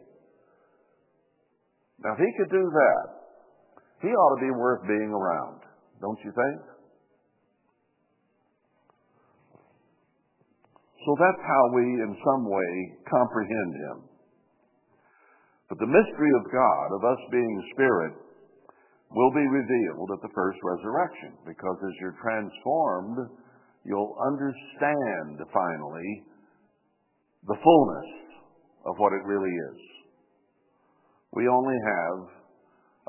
Now, 2.02 2.12
if 2.14 2.18
He 2.18 2.30
could 2.38 2.50
do 2.50 2.66
that, 2.66 3.04
He 4.02 4.08
ought 4.08 4.34
to 4.38 4.42
be 4.42 4.50
worth 4.50 4.82
being 4.88 5.12
around, 5.14 5.60
don't 6.00 6.18
you 6.24 6.32
think? 6.32 6.60
So 11.04 11.12
that's 11.20 11.42
how 11.44 11.62
we, 11.76 11.84
in 11.84 12.16
some 12.24 12.48
way, 12.48 12.72
comprehend 13.06 13.72
Him. 13.76 13.98
But 15.68 15.78
the 15.78 15.86
mystery 15.86 16.32
of 16.40 16.52
God, 16.52 16.86
of 16.96 17.04
us 17.04 17.20
being 17.30 17.70
spirit, 17.72 18.14
will 19.12 19.32
be 19.32 19.46
revealed 19.46 20.10
at 20.10 20.22
the 20.22 20.34
first 20.34 20.58
resurrection 20.64 21.38
because 21.46 21.78
as 21.84 21.94
you're 22.00 22.18
transformed, 22.20 23.30
you'll 23.84 24.16
understand 24.20 25.40
finally 25.52 26.10
the 27.46 27.60
fullness 27.62 28.10
of 28.84 28.96
what 28.96 29.12
it 29.12 29.24
really 29.24 29.52
is. 29.52 29.80
We 31.32 31.48
only 31.48 31.76
have 31.76 32.18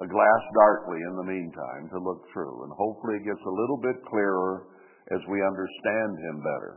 a 0.03 0.07
glass 0.07 0.43
darkly 0.53 0.99
in 0.99 1.15
the 1.15 1.29
meantime 1.31 1.87
to 1.91 2.03
look 2.03 2.27
through, 2.33 2.67
and 2.67 2.71
hopefully 2.75 3.23
it 3.23 3.27
gets 3.27 3.43
a 3.45 3.57
little 3.59 3.79
bit 3.79 3.95
clearer 4.11 4.67
as 5.15 5.21
we 5.31 5.39
understand 5.39 6.11
him 6.19 6.37
better. 6.43 6.73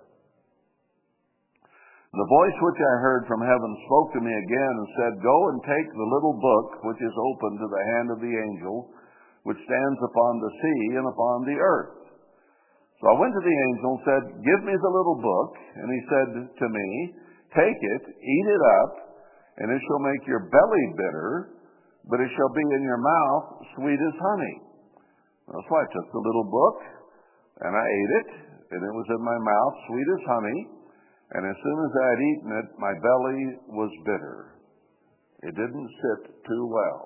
The 2.09 2.31
voice 2.31 2.59
which 2.63 2.81
I 2.81 3.05
heard 3.05 3.25
from 3.29 3.45
heaven 3.45 3.73
spoke 3.85 4.09
to 4.17 4.25
me 4.25 4.33
again 4.33 4.75
and 4.81 4.89
said, 4.97 5.13
Go 5.21 5.37
and 5.53 5.61
take 5.61 5.89
the 5.93 6.13
little 6.15 6.37
book 6.41 6.69
which 6.89 7.03
is 7.05 7.27
open 7.35 7.53
to 7.59 7.69
the 7.69 7.85
hand 7.97 8.09
of 8.17 8.21
the 8.25 8.33
angel 8.33 8.89
which 9.45 9.61
stands 9.61 10.01
upon 10.01 10.33
the 10.41 10.55
sea 10.61 10.83
and 10.97 11.07
upon 11.09 11.37
the 11.45 11.59
earth. 11.61 11.98
So 12.99 13.05
I 13.07 13.15
went 13.15 13.31
to 13.31 13.45
the 13.47 13.59
angel 13.71 13.91
and 13.95 14.03
said, 14.03 14.23
Give 14.43 14.61
me 14.67 14.75
the 14.75 14.93
little 14.93 15.19
book. 15.23 15.53
And 15.79 15.87
he 15.87 16.01
said 16.11 16.29
to 16.51 16.67
me, 16.67 16.89
Take 17.55 17.79
it, 17.79 18.03
eat 18.11 18.47
it 18.51 18.63
up, 18.83 18.93
and 19.63 19.71
it 19.71 19.81
shall 19.87 20.03
make 20.03 20.23
your 20.27 20.51
belly 20.51 20.87
bitter, 20.99 21.57
but 22.11 22.21
it 22.21 22.31
shall 22.35 22.53
be 22.53 22.67
in 22.75 22.83
your 22.83 23.01
mouth 23.01 23.47
sweet 23.79 23.97
as 23.97 24.17
honey. 24.19 24.57
Why 25.49 25.81
I 25.81 25.89
took 25.95 26.09
the 26.13 26.21
little 26.21 26.49
book 26.51 26.79
and 27.65 27.73
I 27.73 27.87
ate 27.87 28.13
it, 28.21 28.29
and 28.77 28.81
it 28.85 28.95
was 28.95 29.09
in 29.09 29.23
my 29.25 29.39
mouth 29.41 29.75
sweet 29.89 30.09
as 30.13 30.25
honey. 30.29 30.61
And 31.29 31.43
as 31.45 31.57
soon 31.57 31.79
as 31.85 31.93
I 31.93 32.07
had 32.09 32.21
eaten 32.21 32.51
it, 32.57 32.69
my 32.81 32.95
belly 33.01 33.41
was 33.73 33.93
bitter. 34.05 34.39
It 35.45 35.55
didn't 35.55 35.91
sit 36.03 36.21
too 36.45 36.65
well. 36.67 37.01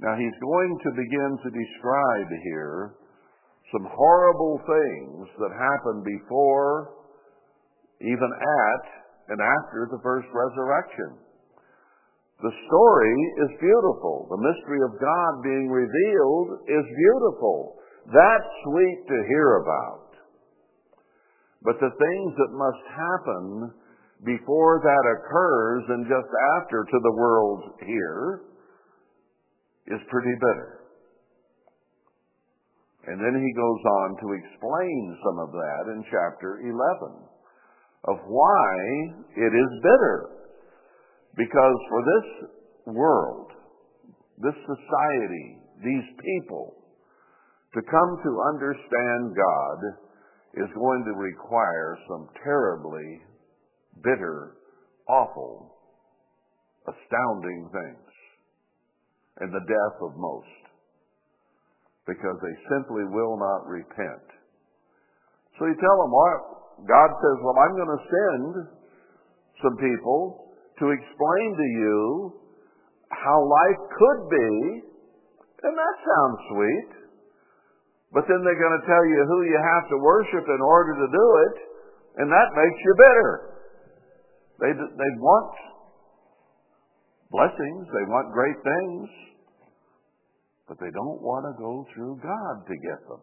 Now 0.00 0.14
he's 0.18 0.38
going 0.42 0.72
to 0.84 0.90
begin 0.92 1.30
to 1.42 1.50
describe 1.50 2.30
here 2.44 2.94
some 3.72 3.86
horrible 3.90 4.60
things 4.62 5.26
that 5.42 5.52
happened 5.54 6.04
before, 6.04 6.94
even 8.00 8.30
at, 8.30 8.82
and 9.34 9.38
after 9.42 9.90
the 9.90 9.98
first 10.02 10.28
resurrection. 10.30 11.18
The 12.42 12.52
story 12.68 13.16
is 13.48 13.60
beautiful. 13.64 14.28
The 14.28 14.44
mystery 14.44 14.80
of 14.84 15.00
God 15.00 15.32
being 15.42 15.72
revealed 15.72 16.68
is 16.68 16.84
beautiful. 16.84 17.80
That's 18.12 18.50
sweet 18.70 19.00
to 19.08 19.18
hear 19.26 19.64
about. 19.64 20.06
But 21.64 21.80
the 21.80 21.90
things 21.90 22.30
that 22.36 22.52
must 22.52 22.84
happen 22.92 23.72
before 24.24 24.80
that 24.84 25.04
occurs 25.18 25.82
and 25.88 26.06
just 26.06 26.30
after 26.60 26.84
to 26.84 26.98
the 27.02 27.16
world 27.16 27.62
here 27.84 28.42
is 29.88 30.00
pretty 30.10 30.34
bitter. 30.38 30.75
And 33.06 33.22
then 33.22 33.38
he 33.38 33.52
goes 33.54 33.82
on 33.86 34.08
to 34.18 34.28
explain 34.34 35.18
some 35.22 35.38
of 35.38 35.50
that 35.54 35.84
in 35.94 36.02
chapter 36.10 36.58
11 36.58 36.74
of 38.06 38.16
why 38.26 38.70
it 39.36 39.52
is 39.54 39.82
bitter. 39.82 40.30
Because 41.36 41.78
for 41.88 42.02
this 42.02 42.28
world, 42.94 43.52
this 44.38 44.54
society, 44.54 45.58
these 45.84 46.08
people, 46.18 46.74
to 47.74 47.82
come 47.82 48.10
to 48.24 48.42
understand 48.54 49.36
God 49.36 49.78
is 50.54 50.70
going 50.74 51.04
to 51.04 51.12
require 51.12 51.98
some 52.08 52.28
terribly 52.42 53.20
bitter, 54.02 54.56
awful, 55.08 55.76
astounding 56.88 57.68
things, 57.72 58.10
and 59.40 59.52
the 59.52 59.66
death 59.68 59.96
of 60.00 60.16
most, 60.16 60.55
because 62.06 62.38
they 62.40 62.56
simply 62.70 63.04
will 63.10 63.36
not 63.36 63.66
repent. 63.66 64.26
So 65.58 65.66
you 65.66 65.76
tell 65.76 65.98
them? 66.06 66.12
God 66.86 67.10
says, 67.10 67.36
well, 67.42 67.58
I'm 67.58 67.74
going 67.74 67.94
to 67.98 68.04
send 68.06 68.50
some 69.62 69.76
people 69.80 70.54
to 70.78 70.92
explain 70.92 71.48
to 71.56 71.68
you 71.80 72.00
how 73.10 73.36
life 73.42 73.80
could 73.96 74.22
be, 74.28 74.50
and 75.64 75.72
that 75.72 75.96
sounds 76.04 76.38
sweet. 76.52 76.90
But 78.12 78.28
then 78.28 78.44
they're 78.44 78.60
going 78.60 78.78
to 78.80 78.86
tell 78.86 79.04
you 79.08 79.20
who 79.26 79.38
you 79.48 79.58
have 79.58 79.84
to 79.90 79.98
worship 79.98 80.44
in 80.46 80.60
order 80.62 80.94
to 80.94 81.08
do 81.10 81.26
it, 81.48 81.56
and 82.22 82.28
that 82.30 82.48
makes 82.54 82.78
you 82.84 82.92
bitter. 82.96 83.30
They, 84.60 84.72
they 84.72 85.12
want 85.18 85.52
blessings, 87.32 87.84
they 87.92 88.06
want 88.08 88.32
great 88.32 88.56
things, 88.62 89.08
but 90.66 90.78
they 90.82 90.90
don't 90.90 91.22
want 91.22 91.46
to 91.46 91.54
go 91.58 91.86
through 91.94 92.18
God 92.22 92.54
to 92.66 92.76
get 92.82 93.00
them. 93.06 93.22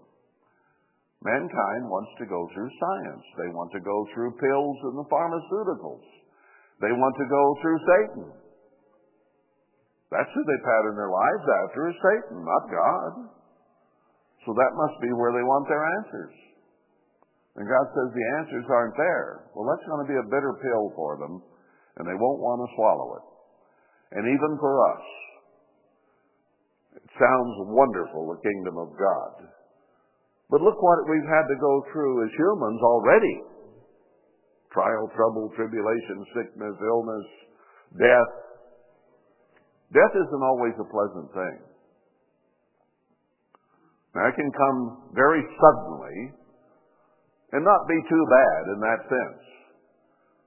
Mankind 1.24 1.88
wants 1.88 2.12
to 2.20 2.28
go 2.28 2.48
through 2.52 2.68
science. 2.80 3.24
They 3.40 3.52
want 3.56 3.72
to 3.72 3.80
go 3.80 3.98
through 4.12 4.36
pills 4.36 4.78
and 4.92 4.96
the 5.00 5.08
pharmaceuticals. 5.08 6.04
They 6.84 6.92
want 6.92 7.16
to 7.16 7.28
go 7.32 7.44
through 7.64 7.80
Satan. 7.80 8.28
That's 10.12 10.32
who 10.36 10.44
they 10.44 10.60
pattern 10.68 11.00
their 11.00 11.10
lives 11.10 11.46
after 11.64 11.80
is 11.90 11.98
Satan, 12.04 12.44
not 12.44 12.64
God. 12.68 13.12
So 14.44 14.52
that 14.52 14.76
must 14.76 15.00
be 15.00 15.16
where 15.16 15.32
they 15.32 15.48
want 15.48 15.66
their 15.72 15.84
answers. 16.04 16.36
And 17.56 17.72
God 17.72 17.86
says 17.96 18.10
the 18.12 18.30
answers 18.44 18.68
aren't 18.68 18.98
there. 19.00 19.48
Well, 19.56 19.64
that's 19.70 19.88
going 19.88 20.04
to 20.04 20.12
be 20.12 20.20
a 20.20 20.28
bitter 20.28 20.54
pill 20.60 20.92
for 20.98 21.16
them, 21.18 21.40
and 21.98 22.04
they 22.04 22.18
won't 22.20 22.44
want 22.44 22.60
to 22.62 22.76
swallow 22.76 23.10
it. 23.16 23.26
And 24.20 24.28
even 24.28 24.52
for 24.60 24.74
us, 24.92 25.06
it 26.96 27.08
sounds 27.18 27.56
wonderful, 27.70 28.34
the 28.34 28.42
kingdom 28.42 28.78
of 28.78 28.94
God. 28.98 29.50
But 30.50 30.62
look 30.62 30.78
what 30.78 31.10
we've 31.10 31.30
had 31.30 31.46
to 31.50 31.58
go 31.58 31.84
through 31.92 32.26
as 32.26 32.32
humans 32.38 32.82
already 32.82 33.54
trial, 34.74 35.06
trouble, 35.16 35.54
tribulation, 35.56 36.26
sickness, 36.34 36.76
illness, 36.82 37.28
death. 37.94 38.32
Death 39.94 40.14
isn't 40.18 40.44
always 40.44 40.74
a 40.82 40.90
pleasant 40.90 41.30
thing. 41.30 41.58
Now, 44.18 44.30
it 44.30 44.36
can 44.38 44.50
come 44.50 45.14
very 45.14 45.46
suddenly 45.62 46.34
and 47.54 47.62
not 47.62 47.86
be 47.86 47.98
too 48.10 48.24
bad 48.30 48.62
in 48.74 48.80
that 48.82 49.02
sense. 49.10 49.42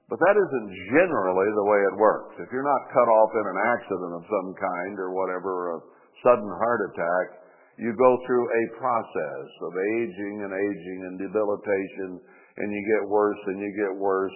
But 0.07 0.19
that 0.23 0.39
isn't 0.39 0.69
generally 0.91 1.51
the 1.51 1.67
way 1.67 1.79
it 1.91 1.95
works. 1.99 2.35
If 2.39 2.47
you're 2.51 2.67
not 2.67 2.91
cut 2.95 3.07
off 3.11 3.31
in 3.35 3.45
an 3.47 3.59
accident 3.75 4.11
of 4.15 4.23
some 4.23 4.49
kind 4.55 4.95
or 4.99 5.11
whatever, 5.11 5.83
sudden 6.23 6.49
heart 6.49 6.81
attack, 6.93 7.25
you 7.77 7.93
go 7.93 8.11
through 8.25 8.45
a 8.49 8.63
process 8.81 9.47
of 9.61 9.71
aging 10.01 10.35
and 10.41 10.51
aging 10.51 10.99
and 11.05 11.13
debilitation 11.21 12.21
and 12.57 12.67
you 12.73 12.81
get 12.97 13.07
worse 13.07 13.37
and 13.47 13.61
you 13.61 13.71
get 13.77 13.93
worse. 13.93 14.33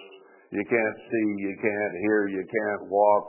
You 0.50 0.62
can't 0.62 0.98
see, 1.10 1.26
you 1.42 1.54
can't 1.58 1.94
hear, 2.06 2.28
you 2.28 2.44
can't 2.46 2.90
walk. 2.90 3.26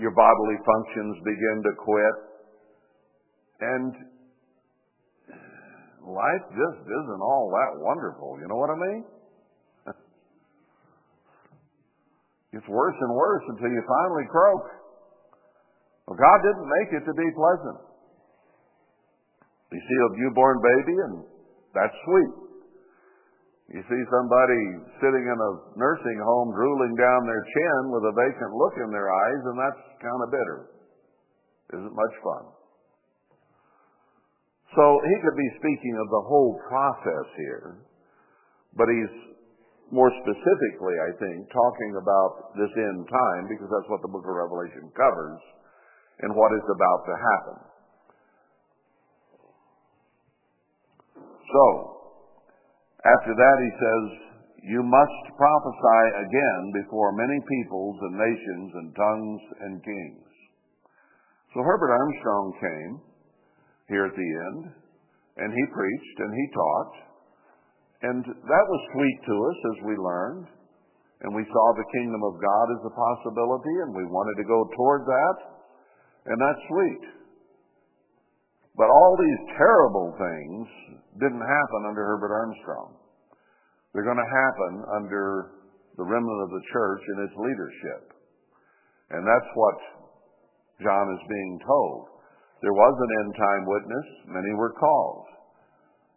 Your 0.00 0.12
bodily 0.16 0.56
functions 0.64 1.16
begin 1.24 1.56
to 1.60 1.72
quit. 1.76 2.16
And 3.60 3.92
life 6.08 6.44
just 6.56 6.80
isn't 6.88 7.22
all 7.22 7.52
that 7.52 7.84
wonderful. 7.84 8.38
You 8.40 8.48
know 8.48 8.56
what 8.56 8.70
I 8.70 8.78
mean? 8.80 9.04
It's 12.52 12.68
worse 12.68 12.96
and 13.00 13.16
worse 13.16 13.44
until 13.48 13.72
you 13.72 13.80
finally 13.80 14.28
croak. 14.28 14.81
Well, 16.06 16.18
God 16.18 16.38
didn't 16.42 16.68
make 16.68 16.90
it 16.98 17.04
to 17.06 17.14
be 17.14 17.28
pleasant. 17.34 17.78
You 19.72 19.80
see 19.80 19.98
a 20.04 20.08
newborn 20.20 20.58
baby, 20.60 20.96
and 21.00 21.14
that's 21.72 21.96
sweet. 22.04 22.34
You 23.72 23.80
see 23.88 24.02
somebody 24.12 24.62
sitting 25.00 25.24
in 25.24 25.38
a 25.38 25.52
nursing 25.80 26.18
home 26.20 26.52
drooling 26.52 26.92
down 27.00 27.24
their 27.24 27.40
chin 27.40 27.80
with 27.88 28.04
a 28.04 28.14
vacant 28.18 28.52
look 28.52 28.76
in 28.84 28.90
their 28.92 29.08
eyes, 29.08 29.42
and 29.48 29.56
that's 29.56 29.82
kind 30.02 30.20
of 30.20 30.28
bitter. 30.28 30.60
Isn't 31.72 31.96
much 31.96 32.14
fun. 32.20 32.44
So 34.76 34.84
he 35.00 35.14
could 35.24 35.36
be 35.36 35.50
speaking 35.56 35.96
of 36.00 36.08
the 36.12 36.24
whole 36.28 36.60
process 36.68 37.26
here, 37.36 37.80
but 38.76 38.88
he's 38.92 39.32
more 39.92 40.12
specifically, 40.20 40.96
I 41.08 41.12
think, 41.16 41.48
talking 41.48 41.92
about 41.96 42.56
this 42.56 42.72
end 42.76 43.04
time 43.08 43.42
because 43.48 43.68
that's 43.68 43.88
what 43.88 44.00
the 44.04 44.12
book 44.12 44.24
of 44.24 44.36
Revelation 44.36 44.88
covers 44.96 45.40
and 46.22 46.30
what 46.34 46.54
is 46.54 46.66
about 46.70 47.00
to 47.06 47.14
happen. 47.18 47.56
So, 51.52 51.64
after 53.02 53.32
that, 53.34 53.56
he 53.58 53.72
says, 53.76 54.04
You 54.70 54.80
must 54.86 55.22
prophesy 55.36 56.02
again 56.22 56.62
before 56.82 57.12
many 57.18 57.38
peoples 57.42 57.96
and 58.00 58.14
nations 58.14 58.70
and 58.78 58.88
tongues 58.94 59.42
and 59.60 59.72
kings. 59.82 60.32
So 61.52 61.60
Herbert 61.60 61.92
Armstrong 61.92 62.46
came 62.56 62.92
here 63.90 64.06
at 64.08 64.16
the 64.16 64.30
end, 64.48 64.72
and 65.36 65.50
he 65.52 65.74
preached 65.76 66.18
and 66.24 66.32
he 66.32 66.46
taught. 66.54 66.92
And 68.02 68.24
that 68.24 68.66
was 68.66 68.92
sweet 68.96 69.18
to 69.28 69.34
us 69.36 69.58
as 69.74 69.78
we 69.84 69.94
learned. 70.00 70.46
And 71.22 71.30
we 71.36 71.46
saw 71.46 71.66
the 71.76 71.92
kingdom 71.94 72.22
of 72.24 72.40
God 72.40 72.66
as 72.74 72.82
a 72.82 72.96
possibility, 72.98 73.74
and 73.86 73.94
we 73.94 74.10
wanted 74.10 74.42
to 74.42 74.46
go 74.48 74.66
toward 74.74 75.06
that. 75.06 75.36
And 76.26 76.38
that's 76.38 76.62
sweet. 76.70 77.04
But 78.76 78.88
all 78.88 79.16
these 79.18 79.42
terrible 79.58 80.14
things 80.16 80.64
didn't 81.20 81.44
happen 81.44 81.80
under 81.88 82.04
Herbert 82.06 82.32
Armstrong. 82.32 82.96
They're 83.92 84.06
going 84.06 84.22
to 84.22 84.32
happen 84.32 84.72
under 84.96 85.52
the 85.96 86.04
remnant 86.04 86.40
of 86.44 86.50
the 86.50 86.64
church 86.72 87.02
and 87.08 87.18
its 87.28 87.36
leadership. 87.36 88.02
And 89.12 89.26
that's 89.28 89.50
what 89.52 89.78
John 90.80 91.06
is 91.12 91.22
being 91.28 91.60
told. 91.66 92.08
There 92.62 92.72
was 92.72 92.96
an 92.96 93.12
end 93.20 93.32
time 93.36 93.64
witness, 93.66 94.08
many 94.32 94.54
were 94.56 94.72
called. 94.72 95.26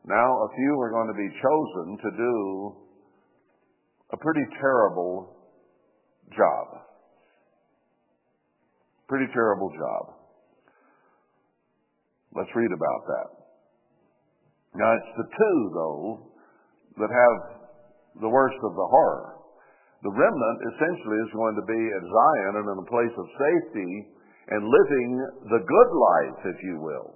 Now 0.05 0.29
a 0.45 0.49
few 0.55 0.79
are 0.79 0.93
going 0.93 1.09
to 1.09 1.17
be 1.17 1.29
chosen 1.41 1.97
to 1.97 2.09
do 2.15 2.35
a 4.13 4.17
pretty 4.17 4.45
terrible 4.61 5.35
job. 6.31 6.84
Pretty 9.07 9.29
terrible 9.33 9.69
job. 9.69 10.03
Let's 12.35 12.51
read 12.55 12.73
about 12.73 13.01
that. 13.07 13.27
Now 14.75 14.91
it's 14.97 15.13
the 15.15 15.29
two, 15.29 15.57
though, 15.71 16.03
that 16.99 17.11
have 17.13 17.37
the 18.21 18.29
worst 18.29 18.59
of 18.63 18.73
the 18.75 18.89
horror. 18.91 19.35
The 20.03 20.11
remnant 20.11 20.59
essentially 20.73 21.19
is 21.23 21.31
going 21.33 21.55
to 21.55 21.65
be 21.65 21.81
at 21.81 22.03
Zion 22.03 22.53
and 22.59 22.67
in 22.67 22.77
a 22.83 22.91
place 22.91 23.15
of 23.15 23.39
safety 23.39 23.91
and 24.51 24.61
living 24.61 25.09
the 25.49 25.63
good 25.63 25.91
life, 25.95 26.39
if 26.45 26.57
you 26.61 26.77
will. 26.81 27.15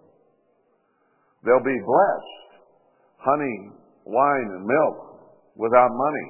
They'll 1.44 1.64
be 1.64 1.82
blessed. 1.86 2.50
Honey, 3.20 3.58
wine, 4.06 4.50
and 4.56 4.66
milk 4.66 4.98
without 5.56 5.92
money. 5.92 6.30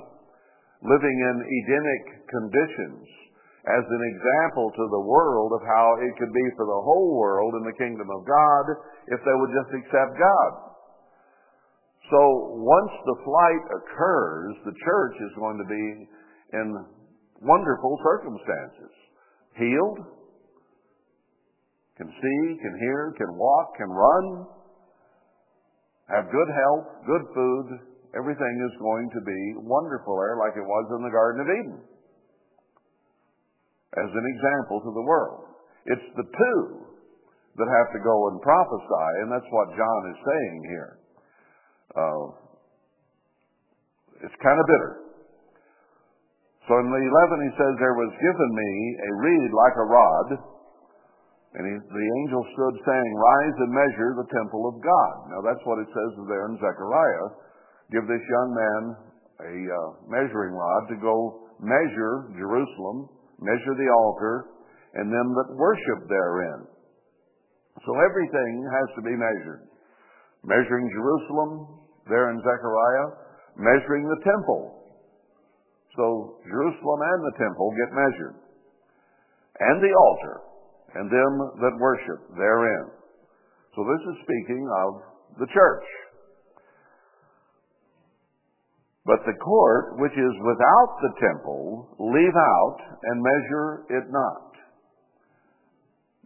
Living 0.83 1.17
in 1.19 1.35
Edenic 1.45 2.03
conditions 2.27 3.07
as 3.69 3.85
an 3.85 4.03
example 4.17 4.73
to 4.73 4.85
the 4.89 5.05
world 5.05 5.53
of 5.53 5.61
how 5.61 5.87
it 6.01 6.13
could 6.17 6.33
be 6.33 6.47
for 6.57 6.65
the 6.65 6.81
whole 6.81 7.13
world 7.21 7.53
in 7.61 7.63
the 7.69 7.77
kingdom 7.77 8.09
of 8.09 8.25
God 8.25 8.65
if 9.13 9.19
they 9.21 9.35
would 9.37 9.53
just 9.53 9.71
accept 9.77 10.17
God. 10.17 10.51
So 12.09 12.21
once 12.57 12.93
the 13.05 13.17
flight 13.21 13.63
occurs, 13.69 14.53
the 14.65 14.73
church 14.73 15.15
is 15.21 15.33
going 15.37 15.61
to 15.61 15.67
be 15.69 15.85
in 16.57 16.67
wonderful 17.45 17.93
circumstances. 18.01 18.93
Healed, 19.53 20.01
can 21.97 22.09
see, 22.09 22.41
can 22.57 22.75
hear, 22.79 23.13
can 23.21 23.37
walk, 23.37 23.77
can 23.77 23.89
run, 23.93 24.47
have 26.09 26.25
good 26.33 26.49
health, 26.49 27.05
good 27.05 27.25
food. 27.37 27.67
Everything 28.17 28.55
is 28.65 28.73
going 28.81 29.07
to 29.13 29.21
be 29.21 29.41
wonderful 29.61 30.17
there 30.17 30.41
like 30.41 30.57
it 30.57 30.65
was 30.65 30.85
in 30.97 31.05
the 31.05 31.13
Garden 31.13 31.39
of 31.45 31.49
Eden. 31.53 31.98
As 33.97 34.09
an 34.09 34.25
example 34.37 34.77
to 34.85 34.91
the 34.93 35.05
world. 35.05 35.49
It's 35.89 36.09
the 36.13 36.27
two 36.29 36.59
that 37.57 37.67
have 37.67 37.89
to 37.97 38.01
go 38.05 38.15
and 38.29 38.37
prophesy, 38.41 39.09
and 39.23 39.27
that's 39.33 39.49
what 39.49 39.73
John 39.73 40.01
is 40.13 40.19
saying 40.21 40.59
here. 40.69 40.91
Uh, 41.97 42.25
it's 44.29 44.37
kind 44.43 44.59
of 44.59 44.65
bitter. 44.67 44.93
So 46.69 46.77
in 46.77 46.85
the 46.85 47.01
11 47.01 47.49
he 47.49 47.53
says, 47.57 47.73
There 47.81 47.97
was 47.97 48.13
given 48.21 48.49
me 48.53 48.71
a 49.01 49.11
reed 49.25 49.51
like 49.57 49.75
a 49.81 49.87
rod, 49.89 50.27
and 51.57 51.63
he, 51.65 51.73
the 51.81 52.07
angel 52.21 52.45
stood 52.53 52.75
saying, 52.85 53.11
Rise 53.17 53.57
and 53.57 53.71
measure 53.73 54.11
the 54.21 54.29
temple 54.29 54.69
of 54.69 54.75
God. 54.77 55.15
Now 55.33 55.41
that's 55.41 55.63
what 55.65 55.81
it 55.81 55.89
says 55.89 56.11
there 56.29 56.45
in 56.45 56.61
Zechariah. 56.61 57.27
Give 57.89 58.05
this 58.05 58.21
young 58.21 58.49
man 58.53 58.81
a 59.49 59.55
uh, 59.65 59.89
measuring 60.05 60.53
rod 60.53 60.93
to 60.93 60.97
go 61.01 61.49
measure 61.57 62.29
Jerusalem, 62.37 63.09
measure 63.41 63.75
the 63.75 63.89
altar, 64.03 64.51
and 64.95 65.07
them 65.07 65.27
that 65.35 65.55
worship 65.55 66.09
therein. 66.09 66.67
So 67.85 67.91
everything 68.03 68.51
has 68.67 68.87
to 68.95 69.01
be 69.01 69.15
measured. 69.15 69.67
Measuring 70.43 70.87
Jerusalem, 70.91 71.79
there 72.07 72.31
in 72.31 72.37
Zechariah, 72.41 73.07
measuring 73.55 74.07
the 74.07 74.21
temple. 74.23 74.79
So 75.95 76.39
Jerusalem 76.43 76.99
and 77.01 77.21
the 77.27 77.35
temple 77.37 77.67
get 77.75 77.91
measured. 77.95 78.35
And 79.59 79.83
the 79.83 79.93
altar 79.93 80.35
and 80.95 81.05
them 81.11 81.33
that 81.61 81.75
worship 81.77 82.19
therein. 82.33 82.85
So 83.75 83.79
this 83.85 84.03
is 84.09 84.25
speaking 84.25 84.63
of 84.65 84.89
the 85.37 85.49
church. 85.53 85.87
But 89.09 89.25
the 89.25 89.41
court 89.41 89.97
which 89.97 90.13
is 90.13 90.35
without 90.45 90.91
the 91.01 91.13
temple, 91.17 91.97
leave 91.97 92.37
out 92.37 92.77
and 93.09 93.17
measure 93.25 93.69
it 93.89 94.05
not. 94.13 94.53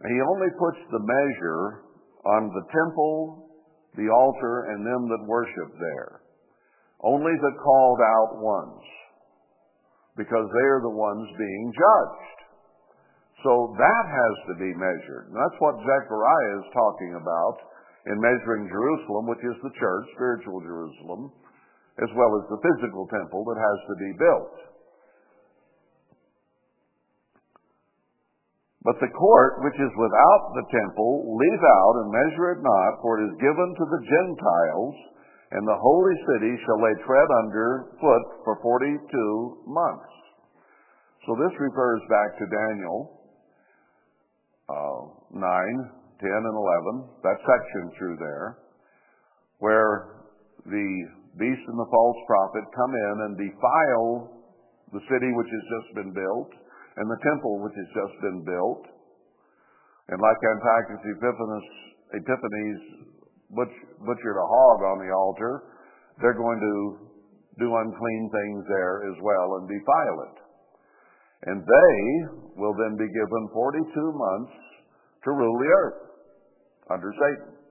He 0.04 0.20
only 0.20 0.52
puts 0.60 0.76
the 0.92 1.00
measure 1.00 1.88
on 2.28 2.52
the 2.52 2.66
temple, 2.68 3.48
the 3.96 4.12
altar, 4.12 4.68
and 4.68 4.84
them 4.84 5.08
that 5.08 5.24
worship 5.24 5.70
there. 5.80 6.28
Only 7.00 7.32
the 7.32 7.56
called 7.56 8.00
out 8.04 8.44
ones. 8.44 8.84
Because 10.20 10.44
they 10.52 10.66
are 10.68 10.84
the 10.84 10.92
ones 10.92 11.24
being 11.40 11.72
judged. 11.72 12.38
So 13.48 13.72
that 13.80 14.04
has 14.12 14.36
to 14.52 14.54
be 14.60 14.76
measured. 14.76 15.32
And 15.32 15.36
that's 15.40 15.56
what 15.56 15.80
Zechariah 15.80 16.52
is 16.60 16.76
talking 16.76 17.16
about 17.16 17.56
in 18.12 18.20
measuring 18.20 18.68
Jerusalem, 18.68 19.24
which 19.32 19.40
is 19.40 19.56
the 19.64 19.72
church, 19.72 20.04
spiritual 20.12 20.60
Jerusalem, 20.60 21.32
as 22.02 22.10
well 22.14 22.32
as 22.40 22.44
the 22.50 22.62
physical 22.62 23.06
temple 23.06 23.46
that 23.46 23.58
has 23.60 23.78
to 23.86 23.94
be 24.02 24.10
built. 24.18 24.54
But 28.82 29.00
the 29.00 29.14
court 29.16 29.64
which 29.64 29.78
is 29.80 29.92
without 29.96 30.44
the 30.58 30.66
temple, 30.68 31.38
leave 31.38 31.64
out 31.64 31.94
and 32.04 32.12
measure 32.12 32.52
it 32.52 32.60
not, 32.60 33.00
for 33.00 33.16
it 33.18 33.32
is 33.32 33.40
given 33.40 33.68
to 33.72 33.84
the 33.88 34.02
Gentiles, 34.04 34.96
and 35.56 35.64
the 35.64 35.80
holy 35.80 36.16
city 36.34 36.52
shall 36.66 36.80
they 36.84 36.96
tread 37.06 37.28
under 37.46 37.96
foot 37.96 38.24
for 38.44 38.60
forty 38.60 38.92
two 39.08 39.64
months. 39.64 40.12
So 41.24 41.32
this 41.40 41.54
refers 41.56 42.02
back 42.12 42.36
to 42.36 42.44
Daniel 42.52 43.24
uh, 44.68 45.00
9, 45.32 45.40
10, 45.40 46.30
and 46.30 46.56
11, 47.00 47.08
that 47.22 47.38
section 47.44 47.84
through 47.98 48.16
there, 48.16 48.58
where 49.58 50.24
the 50.64 50.88
beast 51.38 51.64
and 51.66 51.78
the 51.78 51.90
false 51.90 52.20
prophet 52.26 52.64
come 52.74 52.92
in 52.94 53.14
and 53.26 53.32
defile 53.38 54.34
the 54.94 55.02
city 55.10 55.30
which 55.34 55.50
has 55.50 55.64
just 55.66 55.88
been 55.98 56.12
built 56.14 56.50
and 56.96 57.06
the 57.10 57.20
temple 57.26 57.58
which 57.62 57.74
has 57.74 57.90
just 57.90 58.14
been 58.22 58.40
built. 58.46 58.86
And 60.10 60.18
like 60.20 60.38
Antiochus 60.38 61.02
Epiphanes, 61.16 61.66
Epiphanes 62.14 62.82
butch, 63.50 63.76
butchered 64.04 64.38
a 64.38 64.46
hog 64.46 64.78
on 64.94 64.96
the 65.02 65.10
altar, 65.10 65.74
they're 66.22 66.38
going 66.38 66.60
to 66.60 66.76
do 67.58 67.66
unclean 67.66 68.24
things 68.30 68.60
there 68.70 69.10
as 69.10 69.16
well 69.22 69.58
and 69.58 69.64
defile 69.66 70.18
it. 70.30 70.36
And 71.50 71.58
they 71.60 71.96
will 72.56 72.74
then 72.78 72.94
be 72.96 73.10
given 73.10 73.42
42 73.52 73.90
months 73.90 74.54
to 75.24 75.30
rule 75.32 75.56
the 75.58 75.70
earth 75.82 76.00
under 76.90 77.10
Satan. 77.10 77.63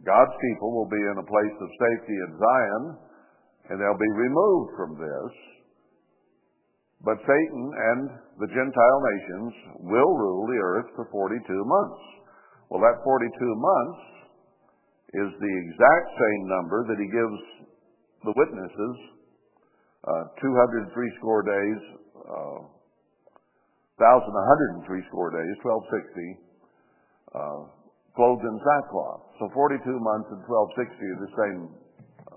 God's 0.00 0.36
people 0.40 0.72
will 0.72 0.88
be 0.88 0.98
in 0.98 1.16
a 1.20 1.28
place 1.28 1.56
of 1.60 1.68
safety 1.76 2.16
in 2.16 2.30
Zion, 2.40 2.84
and 3.68 3.76
they'll 3.76 4.00
be 4.00 4.14
removed 4.16 4.70
from 4.80 4.90
this. 4.96 5.32
But 7.04 7.20
Satan 7.20 7.64
and 7.92 8.00
the 8.40 8.48
Gentile 8.48 9.00
nations 9.12 9.52
will 9.92 10.12
rule 10.16 10.46
the 10.48 10.62
earth 10.62 10.88
for 10.96 11.06
42 11.12 11.44
months. 11.44 12.02
Well, 12.70 12.80
that 12.80 13.04
42 13.04 13.28
months 13.36 14.02
is 15.12 15.30
the 15.36 15.54
exact 15.66 16.08
same 16.16 16.42
number 16.48 16.78
that 16.88 16.98
he 16.98 17.08
gives 17.12 17.38
the 18.24 18.34
witnesses 18.38 18.96
uh, 20.08 20.24
203 20.40 21.18
score 21.20 21.42
days 21.42 21.80
uh, 22.16 22.72
1,103 24.02 25.08
score 25.14 25.30
days, 25.30 25.56
1260, 25.62 26.42
uh, 27.38 27.60
clothed 28.16 28.44
in 28.44 28.56
sackcloth. 28.60 29.24
So 29.40 29.48
42 29.54 29.80
months 30.00 30.28
and 30.32 30.42
1260 30.44 30.94
is 31.00 31.18
the 31.24 31.34
same 31.36 31.60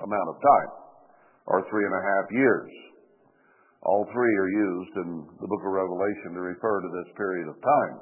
amount 0.01 0.27
of 0.31 0.37
time, 0.39 0.71
or 1.47 1.63
three 1.67 1.83
and 1.83 1.95
a 1.95 2.03
half 2.03 2.27
years. 2.31 2.71
All 3.85 4.07
three 4.09 4.35
are 4.35 4.49
used 4.49 4.93
in 4.97 5.09
the 5.39 5.47
book 5.47 5.61
of 5.61 5.71
Revelation 5.71 6.33
to 6.33 6.41
refer 6.41 6.81
to 6.81 6.89
this 6.89 7.09
period 7.13 7.47
of 7.47 7.57
time. 7.61 7.97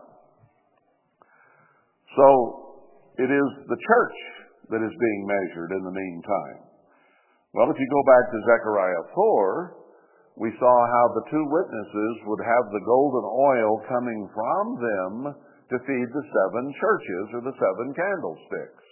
So 2.15 2.28
it 3.19 3.28
is 3.28 3.47
the 3.67 3.80
church 3.84 4.17
that 4.71 4.80
is 4.80 4.93
being 4.95 5.21
measured 5.28 5.71
in 5.76 5.84
the 5.84 5.91
meantime. 5.91 6.59
Well, 7.53 7.69
if 7.69 7.78
you 7.78 7.86
go 7.86 8.03
back 8.07 8.26
to 8.32 8.47
Zechariah 8.47 9.05
4, 9.13 9.84
we 10.41 10.49
saw 10.57 10.76
how 10.89 11.05
the 11.13 11.26
two 11.30 11.45
witnesses 11.51 12.13
would 12.26 12.41
have 12.41 12.65
the 12.71 12.86
golden 12.88 13.26
oil 13.30 13.71
coming 13.86 14.21
from 14.34 14.65
them 14.82 15.13
to 15.72 15.78
feed 15.88 16.09
the 16.11 16.26
seven 16.28 16.66
churches 16.76 17.26
or 17.38 17.41
the 17.45 17.55
seven 17.55 17.88
candlesticks. 17.95 18.88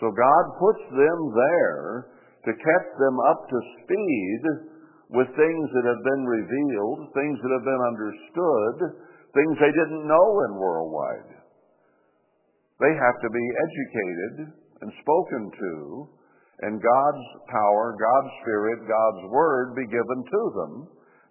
So 0.00 0.08
God 0.08 0.44
puts 0.56 0.84
them 0.92 1.18
there 1.36 2.12
to 2.48 2.52
catch 2.52 2.88
them 2.98 3.16
up 3.28 3.40
to 3.46 3.58
speed 3.84 4.42
with 5.12 5.28
things 5.36 5.66
that 5.76 5.86
have 5.86 6.02
been 6.02 6.24
revealed, 6.24 7.12
things 7.12 7.36
that 7.38 7.52
have 7.52 7.66
been 7.68 7.84
understood, 7.84 8.76
things 9.36 9.54
they 9.60 9.74
didn't 9.76 10.08
know 10.08 10.28
in 10.48 10.58
worldwide. 10.58 11.32
They 12.80 12.94
have 12.96 13.18
to 13.22 13.30
be 13.30 13.46
educated 13.62 14.34
and 14.82 14.90
spoken 15.04 15.42
to 15.52 15.74
and 16.62 16.78
God's 16.78 17.26
power, 17.50 17.94
God's 17.98 18.32
Spirit, 18.42 18.86
God's 18.86 19.22
Word 19.30 19.74
be 19.74 19.86
given 19.86 20.20
to 20.22 20.42
them 20.54 20.72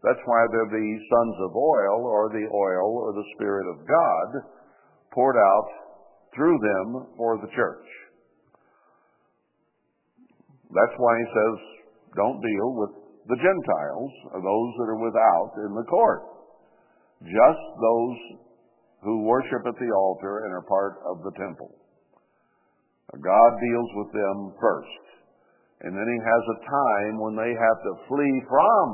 That's 0.02 0.24
why 0.26 0.41
they're 0.49 0.74
the 0.74 0.89
sons 1.14 1.36
of 1.45 1.54
oil, 1.54 2.10
or 2.10 2.34
the 2.34 2.49
oil, 2.49 2.89
or 3.06 3.14
the 3.14 3.28
Spirit 3.38 3.70
of 3.70 3.86
God, 3.86 4.30
poured 5.14 5.38
out 5.38 5.70
through 6.34 6.58
them 6.58 7.06
for 7.18 7.38
the 7.38 7.52
church. 7.54 7.86
That's 10.74 10.97
why 10.97 11.14
he 11.20 11.28
says, 11.30 11.56
don't 12.16 12.41
deal 12.41 12.70
with 12.82 12.91
the 13.30 13.38
Gentiles, 13.38 14.12
or 14.34 14.39
those 14.41 14.72
that 14.82 14.89
are 14.89 15.04
without 15.04 15.52
in 15.70 15.76
the 15.76 15.86
court. 15.86 16.24
Just 17.22 17.64
those 17.78 18.18
who 19.04 19.30
worship 19.30 19.62
at 19.68 19.78
the 19.78 19.91
altar 19.93 20.45
and 20.45 20.54
are 20.54 20.66
part 20.66 20.97
of 21.06 21.22
the 21.22 21.34
temple. 21.38 21.70
God 23.12 23.52
deals 23.60 23.91
with 24.02 24.12
them 24.16 24.38
first. 24.58 25.04
And 25.82 25.91
then 25.93 26.08
he 26.08 26.20
has 26.24 26.43
a 26.47 26.62
time 26.66 27.20
when 27.20 27.36
they 27.36 27.52
have 27.54 27.80
to 27.84 27.93
flee 28.08 28.38
from 28.47 28.89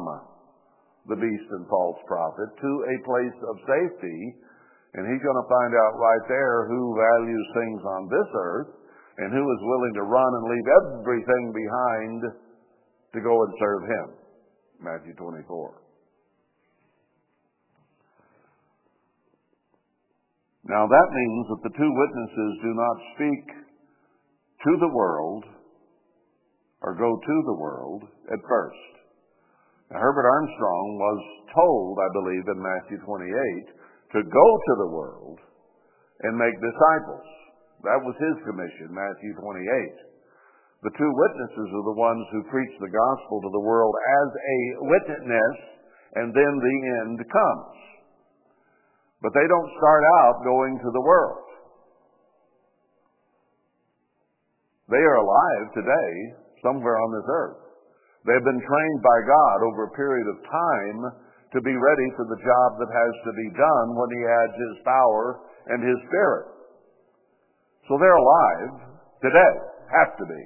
the 1.08 1.20
beast 1.20 1.50
and 1.56 1.64
false 1.68 2.00
prophet 2.08 2.50
to 2.60 2.72
a 2.88 2.96
place 3.08 3.40
of 3.48 3.56
safety. 3.64 4.20
And 4.96 5.04
he's 5.08 5.24
going 5.24 5.42
to 5.42 5.52
find 5.52 5.74
out 5.76 6.00
right 6.00 6.26
there 6.28 6.68
who 6.68 6.96
values 6.96 7.48
things 7.56 7.82
on 7.84 8.02
this 8.12 8.30
earth 8.36 8.72
and 9.18 9.34
who 9.34 9.44
is 9.44 9.62
willing 9.62 9.94
to 9.96 10.06
run 10.06 10.32
and 10.36 10.46
leave 10.52 10.68
everything 10.84 11.46
behind 11.54 12.20
to 13.14 13.20
go 13.22 13.34
and 13.44 13.54
serve 13.60 13.84
him. 13.84 14.08
Matthew 14.82 15.14
24. 15.16 15.88
Now 20.68 20.86
that 20.86 21.10
means 21.16 21.46
that 21.48 21.64
the 21.64 21.78
two 21.78 21.92
witnesses 21.96 22.52
do 22.62 22.72
not 22.76 22.98
speak 23.16 23.44
to 24.68 24.72
the 24.80 24.94
world 24.94 25.46
or 26.82 26.94
go 26.94 27.16
to 27.16 27.36
the 27.46 27.58
world 27.58 28.04
at 28.32 28.40
first. 28.48 28.97
Now, 29.92 30.04
Herbert 30.04 30.28
Armstrong 30.28 31.00
was 31.00 31.22
told, 31.56 31.96
I 31.96 32.10
believe, 32.12 32.46
in 32.52 32.60
Matthew 32.60 32.98
28, 33.08 34.20
to 34.20 34.20
go 34.28 34.48
to 34.60 34.74
the 34.84 34.92
world 34.92 35.40
and 36.28 36.36
make 36.36 36.56
disciples. 36.60 37.28
That 37.88 38.04
was 38.04 38.16
his 38.20 38.38
commission, 38.44 38.92
Matthew 38.92 39.32
28. 39.40 40.08
The 40.84 40.94
two 40.98 41.12
witnesses 41.14 41.70
are 41.72 41.88
the 41.88 42.00
ones 42.00 42.26
who 42.32 42.52
preach 42.52 42.74
the 42.78 42.92
gospel 42.92 43.42
to 43.42 43.52
the 43.54 43.66
world 43.66 43.96
as 43.96 44.30
a 44.36 44.60
witness, 44.92 45.58
and 46.20 46.36
then 46.36 46.54
the 46.60 46.78
end 47.02 47.18
comes. 47.32 47.78
But 49.22 49.34
they 49.34 49.48
don't 49.48 49.78
start 49.80 50.04
out 50.22 50.44
going 50.44 50.78
to 50.78 50.92
the 50.94 51.02
world. 51.02 51.48
They 54.90 55.04
are 55.04 55.20
alive 55.20 55.66
today 55.74 56.14
somewhere 56.64 56.96
on 56.96 57.12
this 57.12 57.28
earth. 57.28 57.67
They've 58.28 58.44
been 58.44 58.60
trained 58.60 59.02
by 59.02 59.20
God 59.24 59.58
over 59.72 59.88
a 59.88 59.96
period 59.96 60.28
of 60.28 60.44
time 60.44 61.00
to 61.56 61.60
be 61.64 61.72
ready 61.72 62.08
for 62.20 62.28
the 62.28 62.36
job 62.44 62.70
that 62.76 62.92
has 62.92 63.16
to 63.24 63.32
be 63.32 63.50
done 63.56 63.88
when 63.96 64.10
He 64.12 64.22
adds 64.28 64.56
His 64.60 64.84
power 64.84 65.48
and 65.72 65.80
His 65.80 65.96
Spirit. 66.12 66.52
So 67.88 67.96
they're 67.96 68.20
alive 68.20 69.00
today, 69.24 69.54
have 69.96 70.12
to 70.20 70.26
be, 70.28 70.44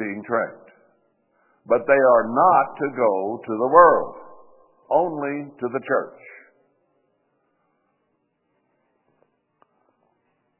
being 0.00 0.24
trained. 0.24 0.72
But 1.68 1.84
they 1.84 2.00
are 2.00 2.26
not 2.32 2.66
to 2.80 2.88
go 2.96 3.36
to 3.44 3.52
the 3.52 3.68
world, 3.68 4.16
only 4.88 5.52
to 5.60 5.66
the 5.68 5.82
church. 5.86 6.20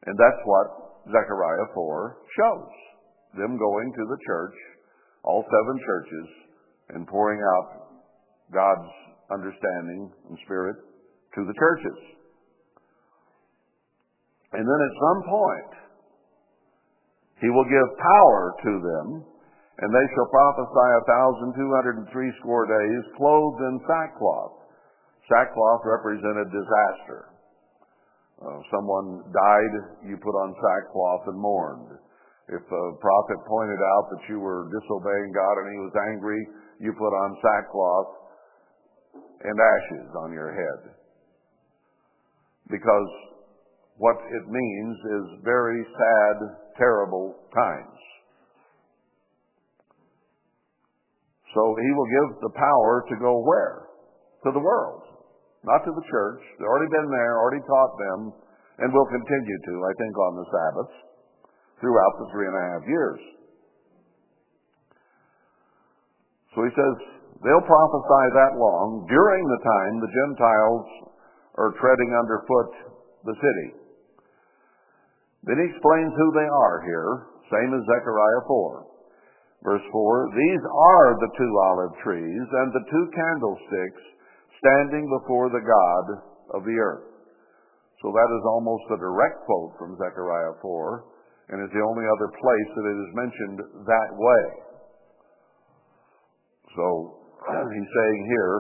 And 0.05 0.19
that's 0.19 0.43
what 0.45 1.09
Zechariah 1.09 1.73
4 1.73 2.17
shows. 2.37 2.92
Them 3.37 3.57
going 3.57 3.89
to 3.97 4.05
the 4.13 4.21
church, 4.27 4.57
all 5.25 5.45
seven 5.45 5.77
churches, 5.87 6.29
and 6.95 7.09
pouring 7.09 7.41
out 7.41 7.67
God's 8.53 8.93
understanding 9.33 10.13
and 10.29 10.37
spirit 10.45 10.77
to 11.37 11.41
the 11.49 11.57
churches. 11.57 11.99
And 14.53 14.61
then 14.61 14.81
at 14.85 14.95
some 15.01 15.21
point, 15.33 15.73
he 17.41 17.49
will 17.49 17.65
give 17.65 17.89
power 17.97 18.53
to 18.53 18.73
them, 18.85 19.07
and 19.81 19.89
they 19.89 20.07
shall 20.13 20.29
prophesy 20.29 20.91
a 20.93 21.05
thousand 21.09 21.57
two 21.57 21.71
hundred 21.73 22.05
and 22.05 22.09
three 22.13 22.31
score 22.45 22.69
days, 22.69 23.03
clothed 23.17 23.61
in 23.65 23.81
sackcloth. 23.89 24.61
Sackcloth 25.25 25.83
represented 25.89 26.53
disaster. 26.53 27.33
Uh, 28.45 28.61
someone 28.69 29.25
died, 29.33 29.75
you 30.05 30.19
put 30.21 30.37
on 30.37 30.53
sackcloth 30.53 31.25
and 31.33 31.39
mourned. 31.41 31.97
If 32.49 32.65
a 32.67 32.85
prophet 32.99 33.39
pointed 33.47 33.79
out 33.79 34.05
that 34.11 34.25
you 34.29 34.41
were 34.41 34.67
disobeying 34.67 35.31
God 35.31 35.55
and 35.63 35.69
he 35.71 35.79
was 35.79 35.95
angry, 36.11 36.43
you 36.81 36.93
put 36.99 37.15
on 37.15 37.39
sackcloth 37.39 38.11
and 39.43 39.57
ashes 39.59 40.09
on 40.25 40.33
your 40.33 40.51
head. 40.51 40.95
Because 42.71 43.11
what 43.97 44.17
it 44.17 44.45
means 44.49 44.97
is 44.99 45.45
very 45.45 45.85
sad, 45.85 46.37
terrible 46.79 47.37
times. 47.55 48.01
So 51.55 51.77
he 51.79 51.91
will 51.95 52.11
give 52.11 52.41
the 52.41 52.55
power 52.57 53.05
to 53.09 53.15
go 53.21 53.43
where? 53.45 53.87
To 54.45 54.51
the 54.51 54.59
world 54.59 55.13
not 55.65 55.87
to 55.87 55.93
the 55.95 56.07
church. 56.11 56.43
They've 56.59 56.67
already 56.67 56.91
been 56.91 57.11
there, 57.11 57.39
already 57.39 57.63
taught 57.63 57.95
them, 57.95 58.21
and 58.83 58.91
will 58.91 59.07
continue 59.07 59.59
to, 59.71 59.75
I 59.87 59.93
think, 59.95 60.15
on 60.19 60.33
the 60.35 60.47
Sabbaths 60.51 60.97
throughout 61.83 62.15
the 62.23 62.31
three 62.31 62.47
and 62.47 62.55
a 62.55 62.65
half 62.71 62.85
years. 62.87 63.21
So 66.55 66.63
he 66.63 66.71
says, 66.71 66.95
they'll 67.43 67.67
prophesy 67.67 68.25
that 68.39 68.55
long 68.55 69.03
during 69.11 69.43
the 69.43 69.63
time 69.67 69.95
the 69.99 70.15
Gentiles 70.15 70.87
are 71.59 71.75
treading 71.83 72.15
underfoot 72.15 72.71
the 73.27 73.35
city. 73.35 73.69
Then 75.43 75.59
he 75.59 75.67
explains 75.75 76.13
who 76.15 76.29
they 76.39 76.47
are 76.47 76.79
here, 76.87 77.11
same 77.51 77.75
as 77.75 77.83
Zechariah 77.91 78.47
4. 78.47 78.87
Verse 79.67 79.87
4, 79.91 80.31
These 80.39 80.63
are 80.63 81.09
the 81.19 81.33
two 81.35 81.53
olive 81.71 81.95
trees 82.03 82.47
and 82.63 82.71
the 82.71 82.87
two 82.87 83.07
candlesticks 83.11 84.03
standing 84.59 85.07
before 85.07 85.51
the 85.51 85.63
God 85.63 86.05
of 86.55 86.63
the 86.63 86.79
earth. 86.79 87.11
So 88.03 88.11
that 88.11 88.31
is 88.39 88.45
almost 88.47 88.87
a 88.91 88.99
direct 88.99 89.47
quote 89.47 89.79
from 89.79 89.99
Zechariah 89.99 90.59
4, 90.63 91.05
and 91.51 91.63
is 91.63 91.73
the 91.75 91.85
only 91.85 92.07
other 92.07 92.31
place 92.31 92.71
that 92.77 92.87
it 92.87 92.99
is 92.99 93.13
mentioned 93.19 93.59
that 93.87 94.11
way. 94.15 94.45
So 96.77 96.87
he's 97.75 97.91
saying 97.91 98.21
here, 98.31 98.57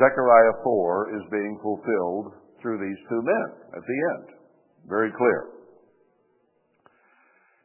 Zechariah 0.00 0.56
4 0.64 1.16
is 1.20 1.24
being 1.30 1.58
fulfilled 1.60 2.32
through 2.62 2.80
these 2.80 3.00
two 3.08 3.22
men 3.22 3.48
at 3.76 3.84
the 3.84 3.98
end. 4.16 4.26
Very 4.88 5.12
clear. 5.12 5.40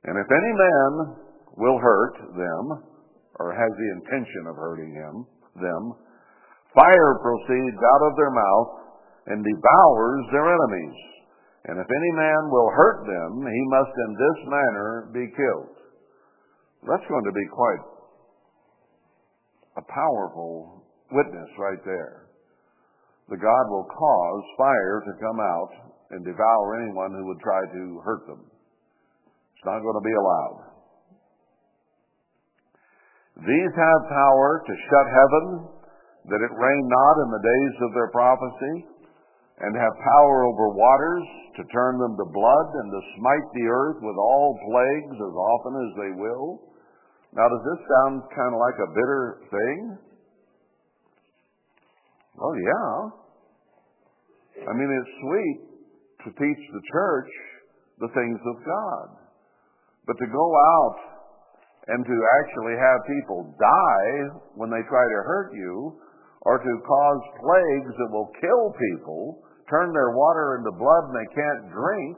And 0.03 0.15
if 0.19 0.27
any 0.27 0.53
man 0.53 0.91
will 1.57 1.79
hurt 1.79 2.15
them, 2.35 2.63
or 3.39 3.53
has 3.53 3.71
the 3.77 3.89
intention 4.01 4.43
of 4.49 4.55
hurting 4.55 4.91
him, 4.93 5.25
them, 5.61 5.83
Fire 6.77 7.13
proceeds 7.25 7.81
out 7.81 8.03
of 8.05 8.13
their 8.17 8.29
mouth 8.29 8.71
and 9.33 9.41
devours 9.41 10.23
their 10.29 10.45
enemies. 10.45 10.97
And 11.67 11.75
if 11.75 11.87
any 11.87 12.11
man 12.15 12.41
will 12.47 12.71
hurt 12.71 13.03
them, 13.03 13.43
he 13.43 13.63
must 13.67 13.91
in 13.91 14.11
this 14.15 14.39
manner 14.47 15.11
be 15.11 15.25
killed. 15.35 15.75
That's 16.87 17.07
going 17.11 17.27
to 17.27 17.35
be 17.35 17.47
quite 17.51 17.83
a 19.75 19.83
powerful 19.83 20.83
witness 21.11 21.51
right 21.59 21.83
there. 21.83 22.31
The 23.27 23.35
God 23.35 23.65
will 23.67 23.83
cause 23.83 24.43
fire 24.57 25.03
to 25.03 25.19
come 25.19 25.39
out 25.43 25.71
and 26.11 26.23
devour 26.23 26.79
anyone 26.79 27.11
who 27.11 27.27
would 27.27 27.43
try 27.43 27.59
to 27.59 27.99
hurt 27.99 28.23
them. 28.27 28.47
It's 28.47 29.65
not 29.67 29.83
going 29.83 29.99
to 29.99 30.07
be 30.07 30.15
allowed. 30.15 30.59
These 33.43 33.73
have 33.75 34.01
power 34.07 34.63
to 34.63 34.73
shut 34.87 35.07
heaven 35.11 35.45
that 36.31 36.41
it 36.41 36.53
rain 36.55 36.83
not 36.87 37.15
in 37.27 37.29
the 37.35 37.43
days 37.43 37.75
of 37.83 37.91
their 37.93 38.09
prophecy, 38.15 38.75
and 39.57 39.73
have 39.73 40.05
power 40.05 40.45
over 40.45 40.69
waters 40.69 41.25
to 41.57 41.65
turn 41.73 41.97
them 41.97 42.13
to 42.13 42.25
blood 42.29 42.67
and 42.77 42.87
to 42.93 43.01
smite 43.17 43.47
the 43.57 43.65
earth 43.65 43.97
with 44.05 44.17
all 44.17 44.53
plagues 44.69 45.17
as 45.17 45.33
often 45.33 45.73
as 45.81 45.91
they 45.97 46.11
will. 46.21 46.61
Now, 47.33 47.49
does 47.49 47.65
this 47.65 47.81
sound 47.89 48.21
kind 48.37 48.53
of 48.53 48.59
like 48.61 48.77
a 48.77 48.93
bitter 48.93 49.23
thing? 49.49 49.97
Well, 52.37 52.53
yeah. 52.53 52.93
I 54.69 54.71
mean, 54.77 54.89
it's 54.93 55.13
sweet 55.25 55.57
to 56.25 56.29
teach 56.37 56.63
the 56.69 56.83
church 56.93 57.31
the 57.97 58.09
things 58.13 58.37
of 58.37 58.55
God. 58.61 59.07
But 60.05 60.17
to 60.21 60.27
go 60.29 60.47
out 60.53 60.97
and 61.87 62.05
to 62.05 62.17
actually 62.41 62.77
have 62.77 62.99
people 63.09 63.57
die 63.57 64.37
when 64.53 64.69
they 64.69 64.85
try 64.85 65.01
to 65.01 65.19
hurt 65.25 65.51
you 65.53 65.97
or 66.45 66.59
to 66.59 66.73
cause 66.85 67.21
plagues 67.41 67.93
that 67.97 68.09
will 68.13 68.31
kill 68.39 68.63
people, 68.77 69.41
turn 69.69 69.91
their 69.91 70.15
water 70.15 70.59
into 70.59 70.71
blood 70.71 71.03
and 71.11 71.15
they 71.15 71.29
can't 71.35 71.63
drink, 71.71 72.17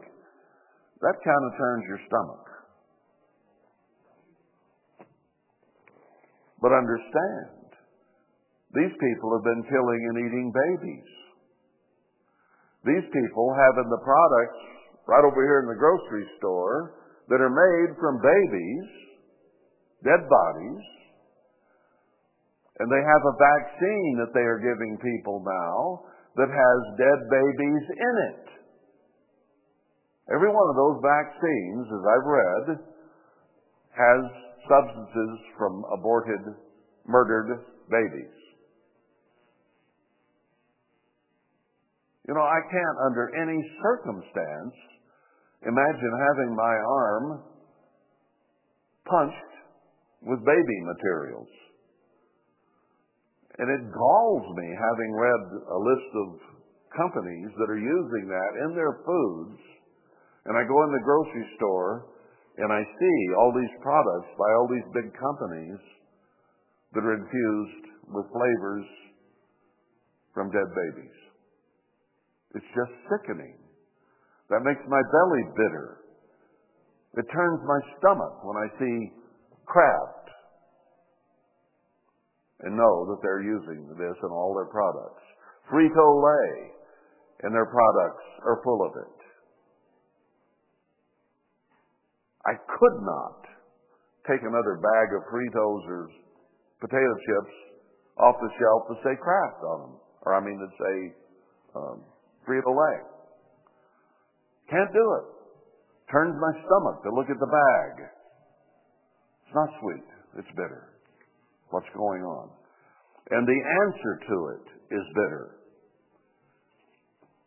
that 1.02 1.18
kind 1.26 1.44
of 1.48 1.52
turns 1.58 1.84
your 1.88 2.02
stomach. 2.06 2.46
But 6.62 6.76
understand, 6.76 7.72
these 8.76 8.94
people 8.94 9.34
have 9.34 9.46
been 9.48 9.64
killing 9.66 10.02
and 10.12 10.18
eating 10.28 10.48
babies. 10.52 11.10
These 12.86 13.08
people 13.12 13.48
have 13.56 13.76
in 13.84 13.90
the 13.90 14.04
products 14.04 14.62
right 15.08 15.26
over 15.26 15.42
here 15.42 15.64
in 15.64 15.70
the 15.72 15.80
grocery 15.80 16.28
store 16.38 17.00
that 17.32 17.42
are 17.42 17.52
made 17.52 17.98
from 17.98 18.22
babies, 18.22 18.88
dead 20.04 20.22
bodies, 20.28 20.84
and 22.80 22.88
they 22.88 23.04
have 23.04 23.24
a 23.26 23.36
vaccine 23.36 24.16
that 24.24 24.32
they 24.34 24.46
are 24.46 24.60
giving 24.60 24.96
people 25.02 25.44
now 25.44 26.08
that 26.36 26.50
has 26.50 26.80
dead 26.98 27.20
babies 27.30 27.86
in 27.90 28.16
it. 28.30 28.46
Every 30.34 30.50
one 30.50 30.68
of 30.70 30.76
those 30.78 31.02
vaccines, 31.02 31.86
as 31.90 32.04
I've 32.06 32.28
read, 32.30 32.66
has 33.98 34.22
substances 34.70 35.34
from 35.58 35.84
aborted, 35.98 36.54
murdered 37.08 37.66
babies. 37.90 38.36
You 42.28 42.36
know, 42.36 42.46
I 42.46 42.62
can't, 42.70 42.98
under 43.10 43.34
any 43.42 43.58
circumstance, 43.82 44.76
imagine 45.66 46.14
having 46.30 46.56
my 46.56 46.76
arm 46.78 47.42
punched 49.10 49.54
with 50.22 50.46
baby 50.46 50.78
materials. 50.86 51.50
And 53.60 53.68
it 53.68 53.92
galls 53.92 54.46
me 54.56 54.68
having 54.72 55.12
read 55.20 55.44
a 55.68 55.80
list 55.84 56.12
of 56.16 56.28
companies 56.96 57.52
that 57.60 57.70
are 57.70 57.84
using 57.84 58.26
that 58.32 58.52
in 58.64 58.72
their 58.76 59.04
foods. 59.04 59.60
And 60.48 60.56
I 60.56 60.64
go 60.64 60.78
in 60.88 60.92
the 60.96 61.04
grocery 61.04 61.48
store 61.60 62.08
and 62.58 62.72
I 62.72 62.82
see 62.84 63.18
all 63.36 63.52
these 63.56 63.76
products 63.84 64.32
by 64.40 64.50
all 64.56 64.68
these 64.72 64.90
big 64.96 65.12
companies 65.16 65.80
that 66.96 67.04
are 67.04 67.16
infused 67.20 67.86
with 68.10 68.32
flavors 68.32 68.88
from 70.34 70.52
dead 70.52 70.68
babies. 70.72 71.18
It's 72.56 72.72
just 72.74 72.94
sickening. 73.12 73.60
That 74.50 74.66
makes 74.66 74.82
my 74.88 75.04
belly 75.04 75.44
bitter. 75.54 75.88
It 77.22 77.26
turns 77.30 77.60
my 77.64 77.80
stomach 78.00 78.36
when 78.44 78.58
I 78.58 78.68
see 78.82 78.96
Kraft 79.68 80.19
and 82.62 82.76
know 82.76 83.08
that 83.08 83.20
they're 83.24 83.44
using 83.44 83.88
this 83.96 84.18
in 84.24 84.32
all 84.32 84.54
their 84.56 84.68
products. 84.68 85.24
Frito-Lay 85.72 86.76
and 87.44 87.56
their 87.56 87.68
products 87.68 88.28
are 88.44 88.62
full 88.64 88.84
of 88.84 88.92
it. 89.00 89.20
I 92.46 92.56
could 92.56 92.98
not 93.04 93.40
take 94.28 94.42
another 94.42 94.82
bag 94.82 95.08
of 95.16 95.22
Fritos 95.32 95.84
or 95.88 96.10
potato 96.82 97.14
chips 97.28 97.56
off 98.18 98.36
the 98.42 98.52
shelf 98.60 98.82
to 98.92 98.96
say 99.04 99.16
Kraft 99.22 99.64
on 99.64 99.80
them. 99.82 99.96
Or 100.24 100.36
I 100.36 100.44
mean 100.44 100.60
to 100.60 100.68
say 100.68 100.96
um, 101.76 102.04
Frito-Lay. 102.48 102.98
Can't 104.70 104.92
do 104.92 105.06
it. 105.22 105.26
Turns 106.12 106.36
my 106.36 106.54
stomach 106.66 107.04
to 107.04 107.10
look 107.14 107.30
at 107.30 107.40
the 107.40 107.48
bag. 107.48 108.10
It's 109.46 109.56
not 109.56 109.70
sweet. 109.80 110.10
It's 110.38 110.52
bitter. 110.58 110.89
What's 111.70 111.90
going 111.96 112.24
on? 112.24 112.50
And 113.30 113.46
the 113.46 113.62
answer 113.86 114.14
to 114.26 114.36
it 114.58 114.66
is 114.96 115.06
bitter. 115.14 115.60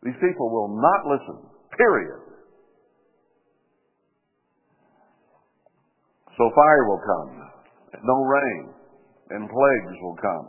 These 0.03 0.19
people 0.19 0.47
will 0.51 0.71
not 0.79 1.01
listen. 1.11 1.39
Period. 1.75 2.23
So 6.37 6.49
fire 6.49 6.83
will 6.89 7.03
come, 7.05 7.31
no 8.01 8.17
rain, 8.25 8.63
and 9.29 9.45
plagues 9.45 9.95
will 10.01 10.17
come. 10.17 10.47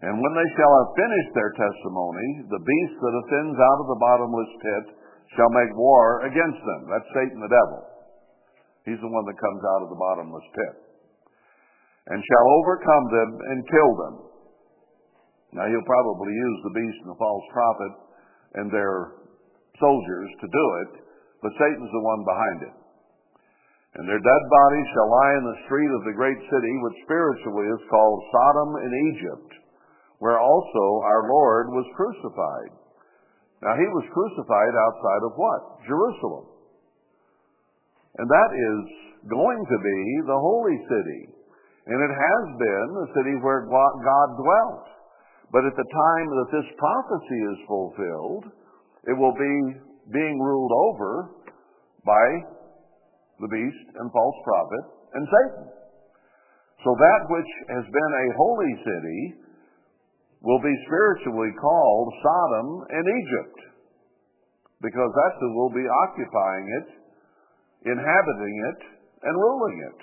And 0.00 0.14
when 0.14 0.32
they 0.32 0.48
shall 0.56 0.72
have 0.72 0.96
finished 0.96 1.32
their 1.34 1.52
testimony, 1.52 2.48
the 2.48 2.64
beast 2.64 2.96
that 2.96 3.18
ascends 3.26 3.58
out 3.58 3.78
of 3.82 3.88
the 3.92 4.00
bottomless 4.00 4.52
pit 4.62 4.84
shall 5.36 5.52
make 5.52 5.74
war 5.76 6.24
against 6.24 6.62
them. 6.64 6.80
That's 6.88 7.12
Satan 7.12 7.38
the 7.44 7.52
devil. 7.52 7.80
He's 8.88 9.02
the 9.04 9.12
one 9.12 9.26
that 9.28 9.36
comes 9.36 9.62
out 9.76 9.82
of 9.84 9.90
the 9.92 10.00
bottomless 10.00 10.48
pit. 10.54 10.87
And 12.08 12.18
shall 12.24 12.46
overcome 12.60 13.04
them 13.12 13.30
and 13.52 13.72
kill 13.72 13.92
them. 14.00 14.14
Now 15.52 15.64
he'll 15.68 15.88
probably 15.88 16.32
use 16.32 16.58
the 16.64 16.76
beast 16.76 16.98
and 17.04 17.12
the 17.12 17.20
false 17.20 17.46
prophet 17.52 17.92
and 18.60 18.66
their 18.72 19.20
soldiers 19.76 20.30
to 20.40 20.48
do 20.48 20.66
it, 20.84 20.92
but 21.44 21.52
Satan's 21.56 21.92
the 21.92 22.04
one 22.04 22.22
behind 22.24 22.58
it. 22.64 22.76
And 24.00 24.04
their 24.08 24.20
dead 24.20 24.44
bodies 24.48 24.88
shall 24.92 25.08
lie 25.08 25.34
in 25.36 25.44
the 25.48 25.62
street 25.68 25.92
of 25.92 26.02
the 26.04 26.16
great 26.16 26.40
city, 26.48 26.74
which 26.84 27.04
spiritually 27.04 27.68
is 27.72 27.90
called 27.92 28.20
Sodom 28.32 28.70
in 28.84 28.92
Egypt 29.12 29.58
where 30.18 30.38
also 30.38 30.84
our 31.06 31.30
Lord 31.30 31.70
was 31.70 31.86
crucified. 31.94 32.72
Now, 33.62 33.74
he 33.74 33.86
was 33.90 34.14
crucified 34.14 34.74
outside 34.74 35.22
of 35.26 35.32
what? 35.34 35.62
Jerusalem. 35.86 36.46
And 38.18 38.26
that 38.26 38.50
is 38.54 38.80
going 39.30 39.60
to 39.62 39.78
be 39.78 40.00
the 40.26 40.38
holy 40.38 40.78
city. 40.86 41.22
And 41.88 41.98
it 42.04 42.12
has 42.12 42.44
been 42.60 42.88
the 42.92 43.10
city 43.16 43.34
where 43.40 43.64
God 43.64 44.28
dwelt. 44.36 44.84
But 45.48 45.64
at 45.64 45.72
the 45.72 45.88
time 45.88 46.28
that 46.28 46.52
this 46.52 46.68
prophecy 46.76 47.40
is 47.48 47.58
fulfilled, 47.64 48.44
it 49.08 49.16
will 49.16 49.32
be 49.32 49.56
being 50.12 50.36
ruled 50.36 50.72
over 50.72 51.32
by 52.04 52.26
the 53.40 53.48
beast 53.48 53.86
and 53.96 54.12
false 54.12 54.38
prophet 54.44 54.84
and 55.16 55.24
Satan. 55.24 55.66
So 56.84 56.92
that 56.92 57.20
which 57.32 57.52
has 57.72 57.86
been 57.88 58.12
a 58.12 58.36
holy 58.36 58.72
city 58.84 59.20
will 60.44 60.60
be 60.60 60.76
spiritually 60.86 61.50
called 61.56 62.08
Sodom 62.22 62.68
and 62.92 63.04
Egypt 63.08 63.58
because 64.84 65.10
that's 65.10 65.38
who 65.40 65.50
will 65.58 65.74
be 65.74 65.86
occupying 66.06 66.66
it, 66.84 66.88
inhabiting 67.90 68.56
it, 68.70 68.80
and 69.26 69.34
ruling 69.34 69.78
it. 69.90 70.00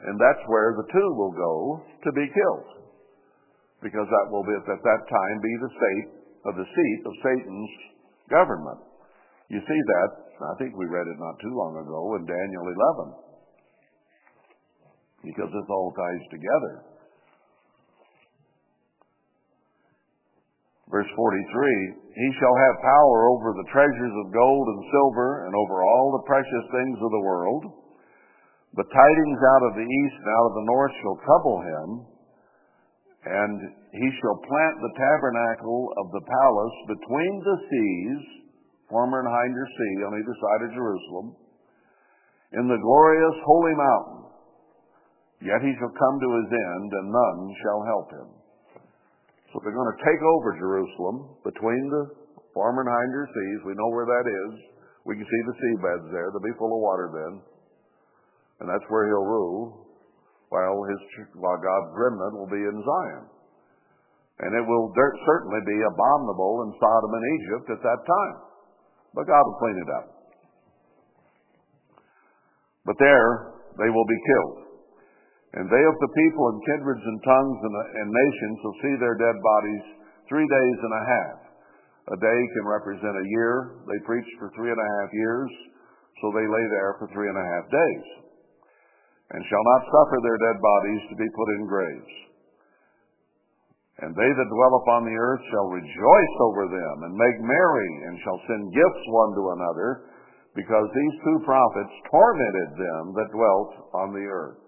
And 0.00 0.16
that's 0.16 0.44
where 0.48 0.72
the 0.80 0.88
two 0.88 1.08
will 1.12 1.34
go 1.36 1.54
to 1.84 2.10
be 2.16 2.24
killed 2.32 2.80
because 3.84 4.08
that 4.08 4.26
will 4.32 4.44
be 4.44 4.56
at 4.56 4.64
that 4.68 5.02
time 5.08 5.36
be 5.40 5.54
the 5.60 5.72
state 5.72 6.08
of 6.48 6.52
the 6.56 6.68
seat 6.68 7.00
of 7.04 7.12
Satan's 7.20 7.72
government. 8.28 8.80
You 9.48 9.60
see 9.60 9.80
that, 9.80 10.10
I 10.40 10.54
think 10.56 10.72
we 10.76 10.88
read 10.88 11.08
it 11.08 11.18
not 11.20 11.36
too 11.40 11.52
long 11.52 11.76
ago 11.80 12.00
in 12.16 12.24
Daniel 12.24 12.64
11 15.20 15.28
because 15.28 15.52
this 15.52 15.68
all 15.68 15.92
ties 15.92 16.24
together. 16.32 16.74
Verse 20.88 21.06
43, 21.14 21.14
He 22.18 22.28
shall 22.40 22.56
have 22.56 22.82
power 22.82 23.18
over 23.30 23.54
the 23.54 23.68
treasures 23.70 24.14
of 24.26 24.34
gold 24.34 24.66
and 24.66 24.82
silver 24.90 25.46
and 25.46 25.54
over 25.54 25.76
all 25.86 26.18
the 26.18 26.26
precious 26.26 26.66
things 26.72 26.98
of 26.98 27.10
the 27.14 27.24
world. 27.24 27.62
The 28.74 28.86
tidings 28.86 29.40
out 29.42 29.64
of 29.66 29.72
the 29.74 29.88
east 29.88 30.16
and 30.22 30.30
out 30.30 30.46
of 30.46 30.54
the 30.54 30.68
north 30.70 30.94
shall 31.02 31.18
trouble 31.26 31.58
him, 31.58 31.88
and 33.26 33.56
he 33.90 34.08
shall 34.22 34.38
plant 34.46 34.76
the 34.78 34.94
tabernacle 34.94 35.90
of 35.98 36.06
the 36.14 36.24
palace 36.24 36.78
between 36.94 37.34
the 37.42 37.56
seas, 37.66 38.22
former 38.88 39.20
and 39.20 39.28
hinder 39.28 39.66
sea, 39.66 39.96
on 40.06 40.14
either 40.14 40.36
side 40.38 40.62
of 40.70 40.76
Jerusalem, 40.78 41.26
in 42.54 42.64
the 42.70 42.78
glorious 42.78 43.36
holy 43.44 43.74
mountain 43.74 44.20
Yet 45.40 45.64
he 45.64 45.72
shall 45.80 45.92
come 45.96 46.16
to 46.20 46.30
his 46.44 46.50
end, 46.52 46.88
and 47.00 47.06
none 47.08 47.40
shall 47.64 47.80
help 47.88 48.08
him. 48.12 48.28
So 49.50 49.58
they're 49.64 49.74
going 49.74 49.96
to 49.96 50.04
take 50.04 50.20
over 50.20 50.60
Jerusalem 50.60 51.16
between 51.42 51.82
the 51.88 52.04
former 52.52 52.84
and 52.84 52.92
hinder 52.92 53.24
seas. 53.24 53.60
We 53.64 53.72
know 53.72 53.88
where 53.88 54.04
that 54.04 54.26
is. 54.28 54.52
We 55.08 55.16
can 55.16 55.24
see 55.24 55.42
the 55.48 55.56
seabeds 55.56 56.12
there. 56.12 56.28
They'll 56.28 56.44
be 56.44 56.60
full 56.60 56.76
of 56.76 56.84
water 56.84 57.08
then. 57.08 57.32
And 58.60 58.68
that's 58.68 58.84
where 58.92 59.08
he'll 59.08 59.24
rule 59.24 59.88
while 60.52 60.84
his 60.84 61.00
while 61.38 61.56
God's 61.56 61.90
remnant 61.96 62.34
will 62.36 62.52
be 62.52 62.60
in 62.60 62.76
Zion. 62.76 63.24
And 64.40 64.50
it 64.56 64.64
will 64.64 64.92
certainly 64.96 65.62
be 65.64 65.78
abominable 65.84 66.64
in 66.64 66.76
Sodom 66.80 67.12
and 67.12 67.26
Egypt 67.40 67.66
at 67.76 67.82
that 67.84 68.00
time. 68.04 68.36
But 69.12 69.28
God 69.28 69.42
will 69.44 69.60
clean 69.60 69.78
it 69.80 69.90
up. 69.90 70.06
But 72.84 72.96
there 73.00 73.60
they 73.76 73.90
will 73.92 74.08
be 74.08 74.20
killed. 74.28 74.58
And 75.50 75.66
they 75.66 75.82
of 75.82 75.96
the 75.98 76.14
people 76.14 76.44
and 76.46 76.66
kindreds 76.66 77.04
and 77.04 77.20
tongues 77.26 77.58
and, 77.64 77.74
and 77.74 78.08
nations 78.08 78.58
will 78.62 78.78
see 78.80 78.94
their 79.02 79.18
dead 79.18 79.36
bodies 79.40 79.84
three 80.30 80.46
days 80.46 80.78
and 80.78 80.94
a 80.94 81.04
half. 81.10 81.38
A 82.10 82.18
day 82.18 82.40
can 82.54 82.66
represent 82.66 83.14
a 83.14 83.30
year. 83.34 83.82
They 83.86 84.06
preached 84.06 84.34
for 84.38 84.50
three 84.54 84.70
and 84.70 84.78
a 84.78 84.90
half 84.98 85.10
years, 85.12 85.50
so 86.22 86.32
they 86.32 86.46
lay 86.46 86.66
there 86.70 86.96
for 86.98 87.06
three 87.12 87.28
and 87.28 87.38
a 87.38 87.46
half 87.46 87.66
days. 87.70 88.29
And 89.30 89.42
shall 89.46 89.62
not 89.62 89.86
suffer 89.86 90.18
their 90.22 90.38
dead 90.42 90.58
bodies 90.58 91.02
to 91.06 91.16
be 91.16 91.36
put 91.38 91.48
in 91.54 91.70
graves. 91.70 92.14
And 94.00 94.16
they 94.16 94.30
that 94.32 94.54
dwell 94.54 94.74
upon 94.80 95.04
the 95.04 95.14
earth 95.14 95.44
shall 95.52 95.68
rejoice 95.68 96.36
over 96.40 96.64
them, 96.72 96.96
and 97.04 97.12
make 97.14 97.38
merry, 97.44 97.90
and 98.08 98.16
shall 98.24 98.40
send 98.48 98.72
gifts 98.72 99.04
one 99.12 99.32
to 99.36 99.44
another, 99.54 99.88
because 100.56 100.88
these 100.90 101.16
two 101.20 101.38
prophets 101.44 101.94
tormented 102.10 102.70
them 102.80 103.04
that 103.14 103.30
dwelt 103.30 103.70
on 103.94 104.16
the 104.16 104.24
earth. 104.24 104.58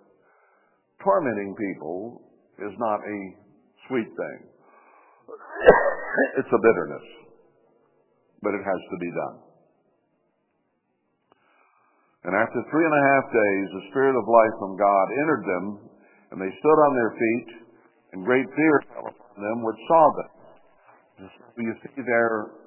Tormenting 1.03 1.57
people 1.59 2.23
is 2.61 2.75
not 2.79 3.01
a 3.01 3.19
sweet 3.89 4.07
thing. 4.07 4.39
it's 6.39 6.53
a 6.53 6.63
bitterness, 6.63 7.07
but 8.43 8.55
it 8.55 8.63
has 8.63 8.81
to 8.93 8.97
be 9.01 9.11
done. 9.11 9.52
And 12.23 12.39
after 12.39 12.63
three 12.71 12.87
and 12.87 12.95
a 12.95 13.07
half 13.11 13.27
days, 13.35 13.67
the 13.75 13.89
Spirit 13.91 14.15
of 14.15 14.23
life 14.31 14.55
from 14.63 14.79
God 14.79 15.07
entered 15.27 15.43
them, 15.43 15.67
and 16.31 16.39
they 16.39 16.55
stood 16.55 16.79
on 16.87 16.93
their 16.95 17.13
feet, 17.19 17.49
and 18.15 18.23
great 18.23 18.47
fear 18.55 18.75
fell 18.95 19.11
upon 19.11 19.35
them 19.43 19.59
which 19.67 19.81
saw 19.91 20.05
them. 20.23 20.31
You 21.59 21.75
see 21.83 22.03
there, 22.07 22.63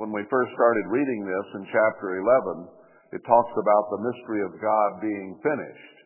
when 0.00 0.16
we 0.16 0.24
first 0.32 0.50
started 0.56 0.88
reading 0.88 1.28
this 1.28 1.46
in 1.60 1.68
chapter 1.68 2.16
11, 2.16 2.68
it 3.12 3.20
talks 3.28 3.52
about 3.52 3.84
the 3.92 4.00
mystery 4.00 4.40
of 4.48 4.56
God 4.56 4.90
being 5.04 5.36
finished. 5.44 5.96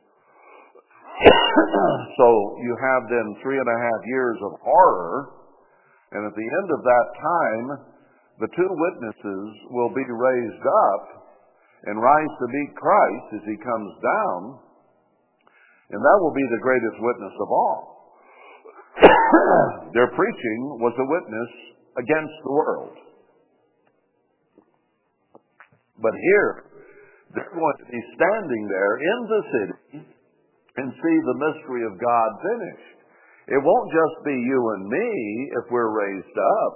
so 2.18 2.26
you 2.58 2.74
have 2.74 3.02
then 3.06 3.28
three 3.42 3.58
and 3.58 3.70
a 3.70 3.78
half 3.78 4.02
years 4.06 4.38
of 4.42 4.52
horror, 4.66 5.30
and 6.10 6.26
at 6.26 6.34
the 6.34 6.48
end 6.58 6.68
of 6.74 6.80
that 6.82 7.06
time, 7.22 7.66
the 8.42 8.50
two 8.50 8.70
witnesses 8.70 9.46
will 9.70 9.94
be 9.94 10.06
raised 10.10 10.66
up 10.66 11.17
and 11.86 12.02
rise 12.02 12.34
to 12.40 12.46
meet 12.50 12.74
Christ 12.74 13.26
as 13.38 13.44
he 13.46 13.56
comes 13.62 13.92
down, 14.02 14.40
and 15.94 16.00
that 16.02 16.18
will 16.20 16.34
be 16.34 16.46
the 16.50 16.64
greatest 16.64 16.98
witness 16.98 17.36
of 17.38 17.48
all. 17.50 17.82
Their 19.94 20.10
preaching 20.12 20.60
was 20.82 20.94
a 20.98 21.06
witness 21.06 21.52
against 21.96 22.36
the 22.44 22.52
world. 22.52 22.96
But 26.02 26.14
here, 26.14 26.64
they're 27.34 27.54
going 27.54 27.78
to 27.82 27.90
be 27.90 28.02
standing 28.14 28.64
there 28.70 28.94
in 28.98 29.18
the 29.26 29.42
city 29.50 30.08
and 30.78 30.94
see 30.94 31.16
the 31.18 31.40
mystery 31.42 31.82
of 31.86 31.98
God 31.98 32.28
finished. 32.42 32.98
It 33.48 33.60
won't 33.64 33.90
just 33.90 34.16
be 34.24 34.36
you 34.36 34.60
and 34.76 34.84
me 34.86 35.10
if 35.58 35.64
we're 35.70 35.90
raised 35.90 36.38
up 36.38 36.74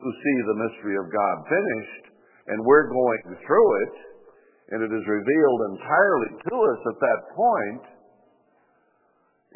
who 0.00 0.10
see 0.10 0.38
the 0.48 0.60
mystery 0.66 0.96
of 0.96 1.06
God 1.12 1.36
finished 1.48 2.09
and 2.48 2.64
we're 2.64 2.88
going 2.88 3.36
through 3.44 3.70
it 3.84 3.94
and 4.70 4.80
it 4.86 4.92
is 4.94 5.04
revealed 5.04 5.60
entirely 5.74 6.30
to 6.46 6.54
us 6.54 6.80
at 6.86 6.98
that 7.02 7.20
point. 7.34 7.84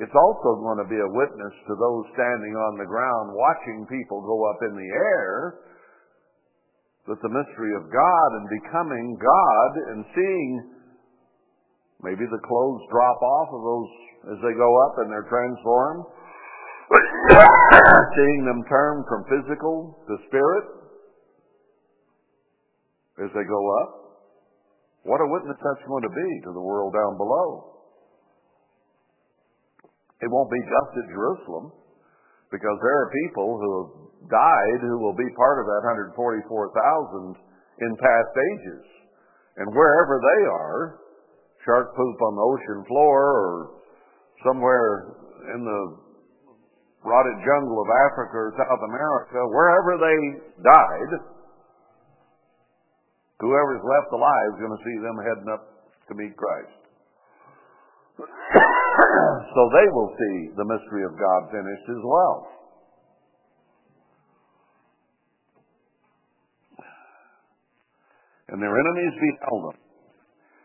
It's 0.03 0.17
also 0.19 0.59
going 0.59 0.83
to 0.83 0.91
be 0.91 0.99
a 0.99 1.15
witness 1.15 1.55
to 1.71 1.75
those 1.79 2.05
standing 2.19 2.55
on 2.59 2.83
the 2.83 2.89
ground 2.91 3.31
watching 3.31 3.87
people 3.87 4.27
go 4.27 4.39
up 4.51 4.61
in 4.67 4.75
the 4.75 4.91
air 4.91 5.63
that 7.07 7.21
the 7.23 7.31
mystery 7.31 7.73
of 7.79 7.87
God 7.95 8.29
and 8.35 8.47
becoming 8.51 9.15
God 9.15 9.71
and 9.95 10.01
seeing 10.19 10.75
Maybe 12.05 12.29
the 12.29 12.45
clothes 12.45 12.85
drop 12.93 13.17
off 13.17 13.49
of 13.49 13.63
those 13.65 13.91
as 14.37 14.39
they 14.45 14.53
go 14.53 14.71
up 14.85 15.01
and 15.01 15.09
they're 15.09 15.25
transformed. 15.25 16.05
Seeing 18.13 18.45
them 18.45 18.61
turn 18.69 19.01
from 19.09 19.25
physical 19.25 20.05
to 20.05 20.15
spirit 20.29 20.84
as 23.23 23.31
they 23.31 23.47
go 23.47 23.63
up. 23.85 23.91
What 25.05 25.21
a 25.21 25.29
witness 25.29 25.61
that's 25.61 25.85
going 25.87 26.03
to 26.03 26.15
be 26.15 26.31
to 26.49 26.53
the 26.57 26.65
world 26.65 26.97
down 26.97 27.15
below. 27.21 27.75
It 30.25 30.33
won't 30.33 30.49
be 30.49 30.63
just 30.65 30.91
at 31.05 31.13
Jerusalem 31.13 31.73
because 32.49 32.79
there 32.81 32.97
are 33.05 33.19
people 33.27 33.49
who 33.61 33.71
have 33.77 33.91
died 34.33 34.81
who 34.81 34.97
will 35.03 35.17
be 35.19 35.29
part 35.37 35.61
of 35.61 35.67
that 35.69 35.83
144,000 36.17 37.37
in 37.85 37.91
past 38.01 38.33
ages. 38.33 38.85
And 39.61 39.69
wherever 39.75 40.17
they 40.19 40.41
are, 40.49 40.81
shark 41.67 41.93
poop 41.93 42.19
on 42.23 42.33
the 42.35 42.47
ocean 42.49 42.81
floor 42.89 43.21
or 43.21 43.53
somewhere 44.47 45.21
in 45.53 45.61
the 45.61 45.83
rotted 47.05 47.39
jungle 47.45 47.79
of 47.85 47.89
Africa 48.09 48.37
or 48.49 48.51
South 48.57 48.83
America, 48.89 49.39
wherever 49.53 50.01
they 50.01 50.19
died, 50.65 51.11
whoever's 53.45 53.85
left 53.85 54.11
alive 54.17 54.49
is 54.57 54.61
going 54.65 54.77
to 54.77 54.85
see 54.85 54.97
them 55.05 55.17
heading 55.21 55.51
up 55.53 55.65
to 56.09 56.13
meet 56.17 56.33
Christ. 56.33 56.81
so 58.25 59.61
they 59.77 59.89
will 59.93 60.11
see 60.17 60.37
the 60.57 60.65
mystery 60.65 61.05
of 61.05 61.13
God 61.21 61.41
finished 61.53 61.89
as 61.93 62.03
well. 62.05 62.37
And 68.55 68.63
their 68.63 68.73
enemies 68.73 69.15
beheld 69.19 69.63
them. 69.73 69.79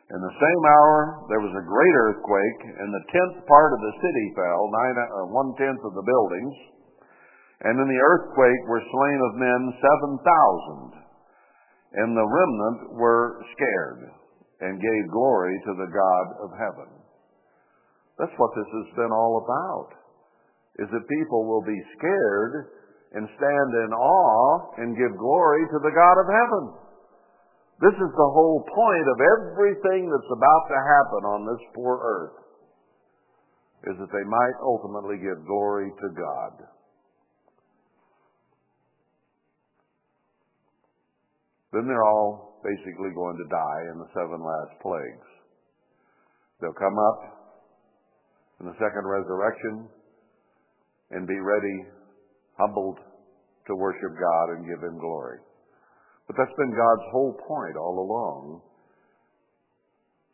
In 0.10 0.22
the 0.26 0.38
same 0.42 0.64
hour, 0.66 1.26
there 1.30 1.42
was 1.42 1.54
a 1.54 1.70
great 1.70 1.96
earthquake, 2.02 2.62
and 2.82 2.90
the 2.90 3.06
tenth 3.14 3.46
part 3.46 3.72
of 3.78 3.82
the 3.82 3.94
city 4.02 4.26
fell, 4.34 4.62
nine, 4.74 4.98
uh, 4.98 5.30
one 5.30 5.54
tenth 5.54 5.82
of 5.86 5.94
the 5.94 6.02
buildings. 6.02 6.56
And 7.62 7.78
in 7.78 7.88
the 7.88 8.02
earthquake 8.10 8.64
were 8.66 8.82
slain 8.82 9.20
of 9.22 9.32
men 9.38 9.62
seven 9.78 10.12
thousand, 10.26 10.99
and 11.94 12.14
the 12.14 12.30
remnant 12.30 13.00
were 13.00 13.42
scared 13.58 14.14
and 14.62 14.82
gave 14.82 15.14
glory 15.16 15.56
to 15.66 15.74
the 15.74 15.90
God 15.90 16.26
of 16.46 16.50
heaven. 16.54 16.90
That's 18.20 18.36
what 18.38 18.52
this 18.54 18.68
has 18.68 18.90
been 19.00 19.14
all 19.16 19.42
about. 19.42 19.96
Is 20.84 20.90
that 20.92 21.08
people 21.08 21.48
will 21.48 21.64
be 21.64 21.80
scared 21.98 22.54
and 23.16 23.26
stand 23.26 23.70
in 23.88 23.92
awe 23.96 24.76
and 24.78 25.00
give 25.00 25.18
glory 25.18 25.64
to 25.66 25.80
the 25.82 25.96
God 25.96 26.18
of 26.20 26.28
heaven. 26.30 26.64
This 27.80 27.96
is 27.96 28.12
the 28.12 28.32
whole 28.36 28.62
point 28.68 29.08
of 29.08 29.18
everything 29.40 30.12
that's 30.12 30.36
about 30.36 30.64
to 30.68 30.78
happen 30.78 31.24
on 31.32 31.48
this 31.48 31.64
poor 31.74 31.96
earth, 31.96 32.38
is 33.88 33.96
that 33.98 34.12
they 34.12 34.28
might 34.28 34.58
ultimately 34.62 35.16
give 35.16 35.48
glory 35.48 35.88
to 35.88 36.08
God. 36.12 36.54
Then 41.72 41.86
they're 41.86 42.06
all 42.06 42.62
basically 42.64 43.14
going 43.14 43.38
to 43.38 43.48
die 43.48 43.84
in 43.94 43.98
the 44.00 44.10
seven 44.14 44.42
last 44.42 44.74
plagues. 44.82 45.30
They'll 46.60 46.76
come 46.76 46.98
up 46.98 47.20
in 48.60 48.66
the 48.68 48.80
second 48.82 49.06
resurrection 49.08 49.88
and 51.12 51.28
be 51.28 51.40
ready, 51.40 51.78
humbled 52.58 53.00
to 53.68 53.76
worship 53.76 54.14
God 54.18 54.58
and 54.58 54.68
give 54.68 54.82
Him 54.84 55.00
glory. 55.00 55.40
But 56.28 56.36
that's 56.38 56.58
been 56.58 56.74
God's 56.74 57.08
whole 57.12 57.34
point 57.48 57.78
all 57.78 57.98
along 58.02 58.62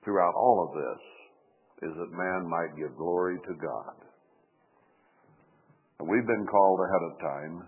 throughout 0.03 0.33
all 0.35 0.67
of 0.67 0.71
this, 0.75 1.89
is 1.89 1.95
that 1.95 2.17
man 2.17 2.49
might 2.49 2.77
give 2.77 2.95
glory 2.97 3.37
to 3.47 3.53
God. 3.59 3.95
And 5.99 6.07
we've 6.07 6.27
been 6.27 6.47
called 6.47 6.79
ahead 6.83 7.03
of 7.11 7.19
time 7.19 7.67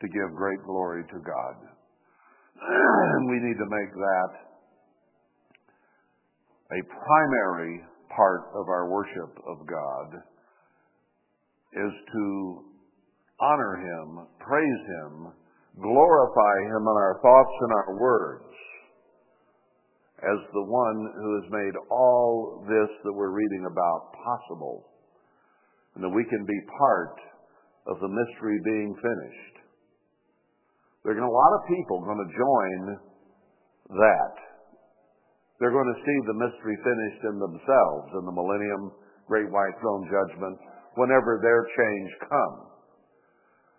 to 0.00 0.06
give 0.08 0.36
great 0.36 0.62
glory 0.64 1.02
to 1.04 1.18
God. 1.18 1.79
And 2.60 3.28
we 3.30 3.38
need 3.40 3.58
to 3.58 3.68
make 3.68 3.92
that 3.94 4.30
a 6.70 6.80
primary 6.86 7.80
part 8.14 8.50
of 8.54 8.68
our 8.68 8.88
worship 8.90 9.32
of 9.46 9.66
God 9.66 10.22
is 11.72 11.92
to 12.12 12.64
honor 13.40 13.76
Him, 13.76 14.26
praise 14.38 14.82
Him, 14.86 15.32
glorify 15.80 16.56
Him 16.66 16.82
in 16.82 16.96
our 16.96 17.18
thoughts 17.22 17.54
and 17.60 17.72
our 17.72 17.98
words 17.98 18.44
as 20.20 20.40
the 20.52 20.68
one 20.68 21.00
who 21.16 21.40
has 21.40 21.48
made 21.50 21.76
all 21.90 22.62
this 22.68 22.90
that 23.04 23.12
we're 23.12 23.32
reading 23.32 23.64
about 23.64 24.12
possible, 24.20 24.84
and 25.94 26.04
that 26.04 26.12
we 26.12 26.24
can 26.28 26.44
be 26.44 26.60
part 26.76 27.16
of 27.88 27.96
the 28.00 28.08
mystery 28.08 28.60
being 28.64 28.94
finished. 29.00 29.49
There 31.04 31.16
are 31.16 31.24
a 31.24 31.32
lot 31.32 31.52
of 31.56 31.68
people 31.68 32.04
going 32.04 32.20
to 32.20 32.36
join 32.36 32.80
that. 33.96 34.34
They're 35.58 35.72
going 35.72 35.92
to 35.92 36.02
see 36.04 36.18
the 36.24 36.40
mystery 36.40 36.76
finished 36.80 37.22
in 37.24 37.36
themselves 37.40 38.08
in 38.20 38.24
the 38.24 38.36
millennium, 38.36 38.92
great 39.28 39.48
white 39.48 39.76
throne 39.80 40.04
judgment, 40.08 40.56
whenever 40.96 41.40
their 41.40 41.64
change 41.72 42.10
comes. 42.28 42.68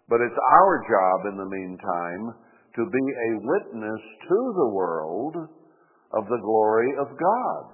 But 0.09 0.21
it's 0.21 0.37
our 0.37 0.73
job 0.89 1.17
in 1.33 1.37
the 1.37 1.49
meantime 1.49 2.23
to 2.75 2.83
be 2.89 3.05
a 3.05 3.31
witness 3.45 4.01
to 4.29 4.39
the 4.57 4.71
world 4.73 5.35
of 6.13 6.25
the 6.25 6.41
glory 6.41 6.91
of 6.99 7.07
God. 7.17 7.65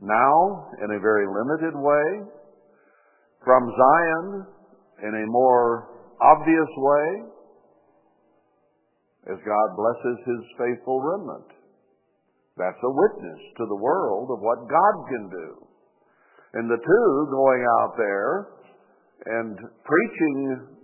Now, 0.00 0.70
in 0.82 0.96
a 0.96 1.00
very 1.00 1.26
limited 1.26 1.74
way, 1.76 2.06
from 3.44 3.62
Zion, 3.68 4.46
in 5.02 5.14
a 5.14 5.26
more 5.26 5.89
obvious 6.22 6.70
way, 6.76 7.06
as 9.32 9.38
God 9.44 9.68
blesses 9.76 10.18
his 10.24 10.42
faithful 10.56 11.00
remnant. 11.00 11.50
That's 12.56 12.80
a 12.82 12.92
witness 12.92 13.40
to 13.56 13.64
the 13.68 13.80
world 13.80 14.28
of 14.32 14.40
what 14.40 14.68
God 14.68 14.94
can 15.08 15.24
do. 15.28 15.48
And 16.54 16.68
the 16.68 16.82
two 16.82 17.08
going 17.30 17.62
out 17.80 17.92
there 17.96 18.32
and 19.38 19.56
preaching 19.84 20.36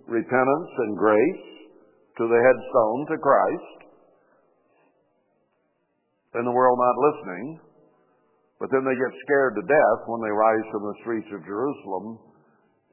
repentance 0.07 0.73
and 0.79 0.97
grace 0.97 1.47
to 2.19 2.25
the 2.29 2.41
headstone, 2.41 3.01
to 3.11 3.17
Christ, 3.19 3.77
and 6.35 6.47
the 6.47 6.55
world 6.55 6.79
not 6.79 6.97
listening, 7.13 7.61
but 8.61 8.69
then 8.73 8.85
they 8.85 8.97
get 8.97 9.13
scared 9.25 9.53
to 9.57 9.65
death 9.69 10.01
when 10.07 10.21
they 10.25 10.33
rise 10.33 10.67
from 10.73 10.85
the 10.85 10.97
streets 11.05 11.29
of 11.33 11.45
Jerusalem 11.45 12.07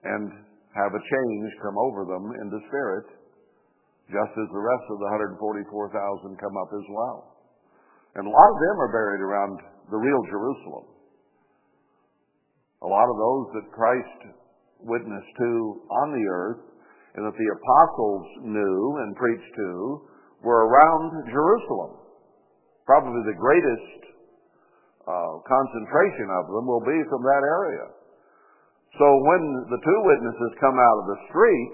and 0.04 0.28
have 0.74 0.94
a 0.94 1.02
change 1.02 1.50
come 1.62 1.78
over 1.78 2.06
them 2.10 2.26
in 2.42 2.48
the 2.50 2.62
spirit, 2.68 3.08
just 4.10 4.34
as 4.34 4.50
the 4.50 4.66
rest 4.66 4.86
of 4.90 4.98
the 4.98 5.10
144,000 5.40 6.42
come 6.42 6.56
up 6.58 6.72
as 6.74 6.88
well. 6.90 7.20
And 8.18 8.26
a 8.26 8.34
lot 8.34 8.50
of 8.50 8.58
them 8.58 8.76
are 8.82 8.92
buried 8.94 9.24
around 9.24 9.56
the 9.90 10.02
real 10.02 10.22
Jerusalem. 10.30 10.86
A 12.82 12.90
lot 12.90 13.08
of 13.08 13.18
those 13.18 13.46
that 13.58 13.76
Christ 13.78 14.20
witnessed 14.82 15.34
to 15.40 15.52
on 16.04 16.08
the 16.12 16.26
earth 16.28 16.62
and 17.16 17.24
that 17.26 17.38
the 17.38 17.52
apostles 17.54 18.26
knew 18.44 18.78
and 19.06 19.16
preached 19.16 19.54
to 19.56 20.02
were 20.44 20.68
around 20.68 21.32
Jerusalem. 21.32 22.04
Probably 22.86 23.22
the 23.24 23.40
greatest 23.40 24.02
uh, 25.08 25.34
concentration 25.48 26.28
of 26.42 26.44
them 26.52 26.66
will 26.68 26.84
be 26.84 27.00
from 27.08 27.24
that 27.24 27.44
area. 27.46 27.86
So 29.00 29.08
when 29.10 29.44
the 29.74 29.82
two 29.82 30.00
witnesses 30.06 30.62
come 30.62 30.78
out 30.78 30.98
of 31.02 31.08
the 31.10 31.20
street, 31.34 31.74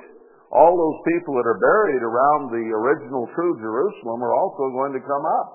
all 0.56 0.72
those 0.72 1.00
people 1.04 1.36
that 1.36 1.46
are 1.46 1.60
buried 1.60 2.02
around 2.02 2.50
the 2.50 2.66
original 2.72 3.28
true 3.36 3.54
Jerusalem 3.60 4.24
are 4.24 4.36
also 4.40 4.72
going 4.72 4.94
to 4.96 5.04
come 5.04 5.26
up. 5.44 5.50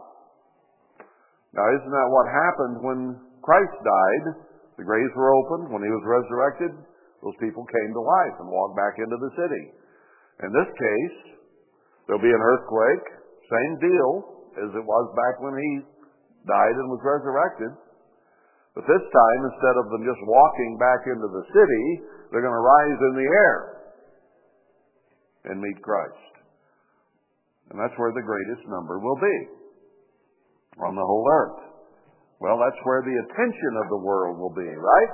Now, 1.57 1.67
isn't 1.71 1.95
that 1.95 2.09
what 2.11 2.27
happened 2.29 2.77
when 2.83 3.01
Christ 3.43 3.77
died? 3.81 4.25
The 4.77 4.85
graves 4.85 5.15
were 5.17 5.33
opened. 5.33 5.71
When 5.71 5.83
he 5.83 5.91
was 5.91 6.05
resurrected, 6.05 6.73
those 7.23 7.39
people 7.41 7.65
came 7.65 7.91
to 7.95 8.03
life 8.03 8.37
and 8.43 8.51
walked 8.51 8.77
back 8.77 8.99
into 8.99 9.17
the 9.17 9.33
city. 9.39 9.65
In 10.45 10.51
this 10.51 10.71
case, 10.75 11.17
there'll 12.05 12.23
be 12.23 12.35
an 12.35 12.43
earthquake, 12.43 13.07
same 13.49 13.75
deal 13.81 14.11
as 14.67 14.71
it 14.75 14.85
was 14.85 15.07
back 15.15 15.41
when 15.41 15.55
he 15.57 15.71
died 16.45 16.77
and 16.77 16.87
was 16.91 17.03
resurrected. 17.07 17.71
But 18.75 18.91
this 18.91 19.05
time, 19.07 19.41
instead 19.47 19.77
of 19.79 19.87
them 19.95 20.03
just 20.03 20.19
walking 20.27 20.75
back 20.83 21.07
into 21.07 21.31
the 21.31 21.47
city, 21.55 21.87
they're 22.31 22.43
going 22.43 22.59
to 22.59 22.67
rise 22.67 22.99
in 22.99 23.15
the 23.15 23.29
air 23.31 23.57
and 25.47 25.63
meet 25.63 25.79
Christ. 25.79 26.35
And 27.71 27.79
that's 27.79 27.95
where 27.97 28.11
the 28.11 28.27
greatest 28.27 28.67
number 28.67 28.99
will 28.99 29.19
be 29.23 29.37
on 30.83 30.99
the 30.99 31.07
whole 31.07 31.27
earth. 31.31 31.61
Well, 32.43 32.59
that's 32.59 32.81
where 32.83 33.01
the 33.07 33.15
attention 33.15 33.73
of 33.79 33.87
the 33.95 34.03
world 34.03 34.43
will 34.43 34.53
be, 34.53 34.67
right? 34.67 35.13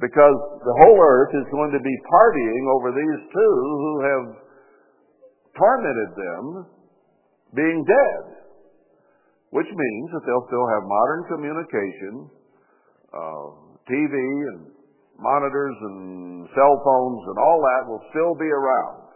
Because 0.00 0.36
the 0.64 0.76
whole 0.84 0.98
earth 1.00 1.32
is 1.36 1.46
going 1.52 1.72
to 1.72 1.80
be 1.80 1.96
partying 2.08 2.64
over 2.72 2.88
these 2.92 3.20
two 3.32 3.54
who 3.60 3.94
have 4.00 4.26
tormented 5.56 6.10
them 6.16 6.44
being 7.54 7.84
dead. 7.84 8.24
Which 9.52 9.68
means 9.68 10.08
that 10.12 10.22
they'll 10.26 10.48
still 10.48 10.68
have 10.68 10.82
modern 10.84 11.22
communication, 11.30 12.28
Uh, 13.12 13.46
TV 13.86 14.14
and 14.14 14.72
monitors 15.18 15.76
and 15.80 16.48
cell 16.52 16.76
phones 16.82 17.22
and 17.30 17.38
all 17.38 17.60
that 17.62 17.82
will 17.88 18.04
still 18.10 18.34
be 18.34 18.50
around. 18.50 19.06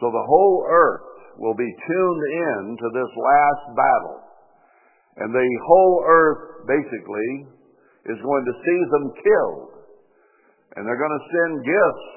So 0.00 0.10
the 0.10 0.26
whole 0.26 0.66
earth 0.68 1.38
will 1.38 1.54
be 1.54 1.66
tuned 1.66 2.22
in 2.30 2.60
to 2.78 2.88
this 2.94 3.12
last 3.14 3.64
battle. 3.76 4.18
And 5.16 5.30
the 5.30 5.50
whole 5.66 6.02
earth 6.06 6.66
basically 6.66 7.30
is 8.10 8.18
going 8.18 8.44
to 8.44 8.54
see 8.58 8.80
them 8.90 9.06
killed. 9.22 9.70
And 10.74 10.82
they're 10.82 10.98
going 10.98 11.18
to 11.18 11.26
send 11.30 11.52
gifts 11.62 12.08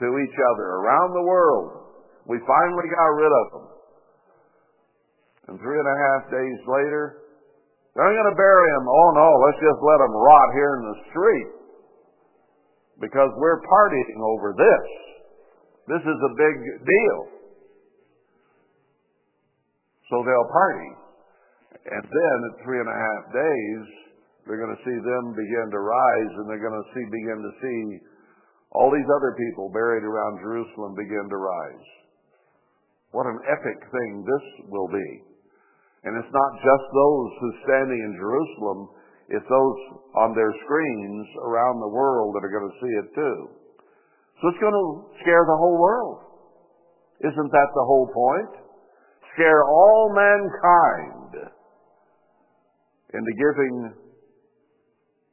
to 0.00 0.06
each 0.22 0.38
other 0.54 0.66
around 0.82 1.10
the 1.14 1.26
world. 1.26 1.70
We 2.26 2.38
finally 2.46 2.88
got 2.88 3.10
rid 3.18 3.32
of 3.34 3.46
them. 3.52 3.66
And 5.48 5.54
three 5.60 5.78
and 5.78 5.90
a 5.90 5.98
half 6.08 6.22
days 6.30 6.60
later, 6.64 7.23
they're 7.94 8.10
not 8.10 8.18
going 8.18 8.32
to 8.34 8.38
bury 8.38 8.68
him. 8.74 8.84
Oh 8.90 9.10
no, 9.14 9.28
let's 9.46 9.60
just 9.62 9.78
let 9.78 10.02
him 10.02 10.14
rot 10.18 10.48
here 10.58 10.72
in 10.78 10.82
the 10.82 10.98
street. 11.14 11.50
Because 12.98 13.30
we're 13.38 13.62
partying 13.62 14.18
over 14.18 14.54
this. 14.54 14.86
This 15.86 16.02
is 16.02 16.18
a 16.18 16.32
big 16.34 16.56
deal. 16.82 17.20
So 20.10 20.22
they'll 20.26 20.50
party. 20.50 20.90
And 21.86 22.04
then 22.04 22.36
at 22.50 22.54
three 22.64 22.80
and 22.80 22.90
a 22.90 22.98
half 22.98 23.22
days, 23.30 23.84
they're 24.46 24.60
going 24.60 24.74
to 24.74 24.84
see 24.84 24.98
them 24.98 25.24
begin 25.36 25.66
to 25.70 25.80
rise 25.80 26.32
and 26.38 26.50
they're 26.50 26.62
going 26.62 26.76
to 26.76 26.88
see, 26.92 27.04
begin 27.08 27.40
to 27.40 27.52
see 27.62 27.78
all 28.74 28.90
these 28.90 29.06
other 29.06 29.36
people 29.38 29.70
buried 29.70 30.02
around 30.02 30.42
Jerusalem 30.42 30.98
begin 30.98 31.26
to 31.30 31.38
rise. 31.38 31.86
What 33.12 33.30
an 33.30 33.38
epic 33.46 33.78
thing 33.86 34.26
this 34.26 34.66
will 34.68 34.88
be. 34.88 35.33
And 36.04 36.20
it's 36.20 36.32
not 36.32 36.52
just 36.60 36.84
those 36.92 37.30
who's 37.40 37.58
standing 37.64 37.96
in 37.96 38.12
Jerusalem, 38.20 38.92
it's 39.32 39.48
those 39.48 39.78
on 40.20 40.36
their 40.36 40.52
screens 40.64 41.26
around 41.48 41.80
the 41.80 41.88
world 41.88 42.36
that 42.36 42.44
are 42.44 42.52
going 42.52 42.68
to 42.68 42.76
see 42.76 42.94
it 43.00 43.08
too. 43.16 43.38
So 44.40 44.52
it's 44.52 44.60
going 44.60 44.76
to 44.76 44.88
scare 45.24 45.48
the 45.48 45.56
whole 45.56 45.80
world. 45.80 46.20
Isn't 47.24 47.50
that 47.50 47.70
the 47.72 47.86
whole 47.88 48.08
point? 48.12 48.52
Scare 49.32 49.64
all 49.64 50.12
mankind 50.12 51.48
into 53.16 53.32
giving 53.40 53.94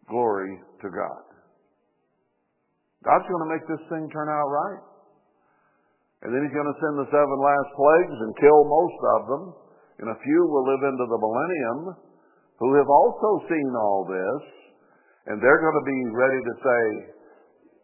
glory 0.07 0.55
to 0.81 0.87
God. 0.87 1.23
God's 3.03 3.27
going 3.27 3.43
to 3.43 3.51
make 3.51 3.65
this 3.67 3.83
thing 3.89 4.07
turn 4.13 4.29
out 4.29 4.47
right. 4.47 4.83
And 6.21 6.29
then 6.31 6.45
he's 6.45 6.53
going 6.53 6.69
to 6.69 6.79
send 6.79 6.95
the 7.01 7.09
seven 7.11 7.37
last 7.43 7.69
plagues 7.75 8.17
and 8.23 8.31
kill 8.39 8.61
most 8.63 8.99
of 9.19 9.21
them 9.27 9.43
and 10.01 10.09
a 10.09 10.17
few 10.25 10.41
will 10.49 10.65
live 10.65 10.81
into 10.81 11.05
the 11.05 11.21
millennium 11.21 11.79
who 12.57 12.73
have 12.77 12.89
also 12.89 13.45
seen 13.45 13.71
all 13.77 14.05
this, 14.09 14.41
and 15.29 15.37
they're 15.37 15.61
going 15.61 15.77
to 15.77 15.87
be 15.87 16.01
ready 16.13 16.41
to 16.41 16.53
say, 16.57 16.83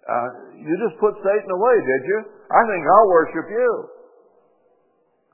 uh, 0.10 0.30
You 0.58 0.74
just 0.82 0.98
put 0.98 1.14
Satan 1.22 1.50
away, 1.54 1.76
did 1.78 2.04
you? 2.10 2.20
I 2.50 2.62
think 2.66 2.82
I'll 2.86 3.10
worship 3.14 3.48
you. 3.54 3.72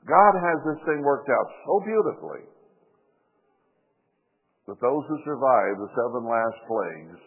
God 0.04 0.32
has 0.36 0.58
this 0.68 0.80
thing 0.84 1.00
worked 1.00 1.32
out 1.32 1.48
so 1.64 1.80
beautifully 1.80 2.44
that 4.68 4.80
those 4.80 5.04
who 5.08 5.16
survive 5.24 5.80
the 5.80 5.92
seven 5.96 6.24
last 6.28 6.58
plagues 6.68 7.20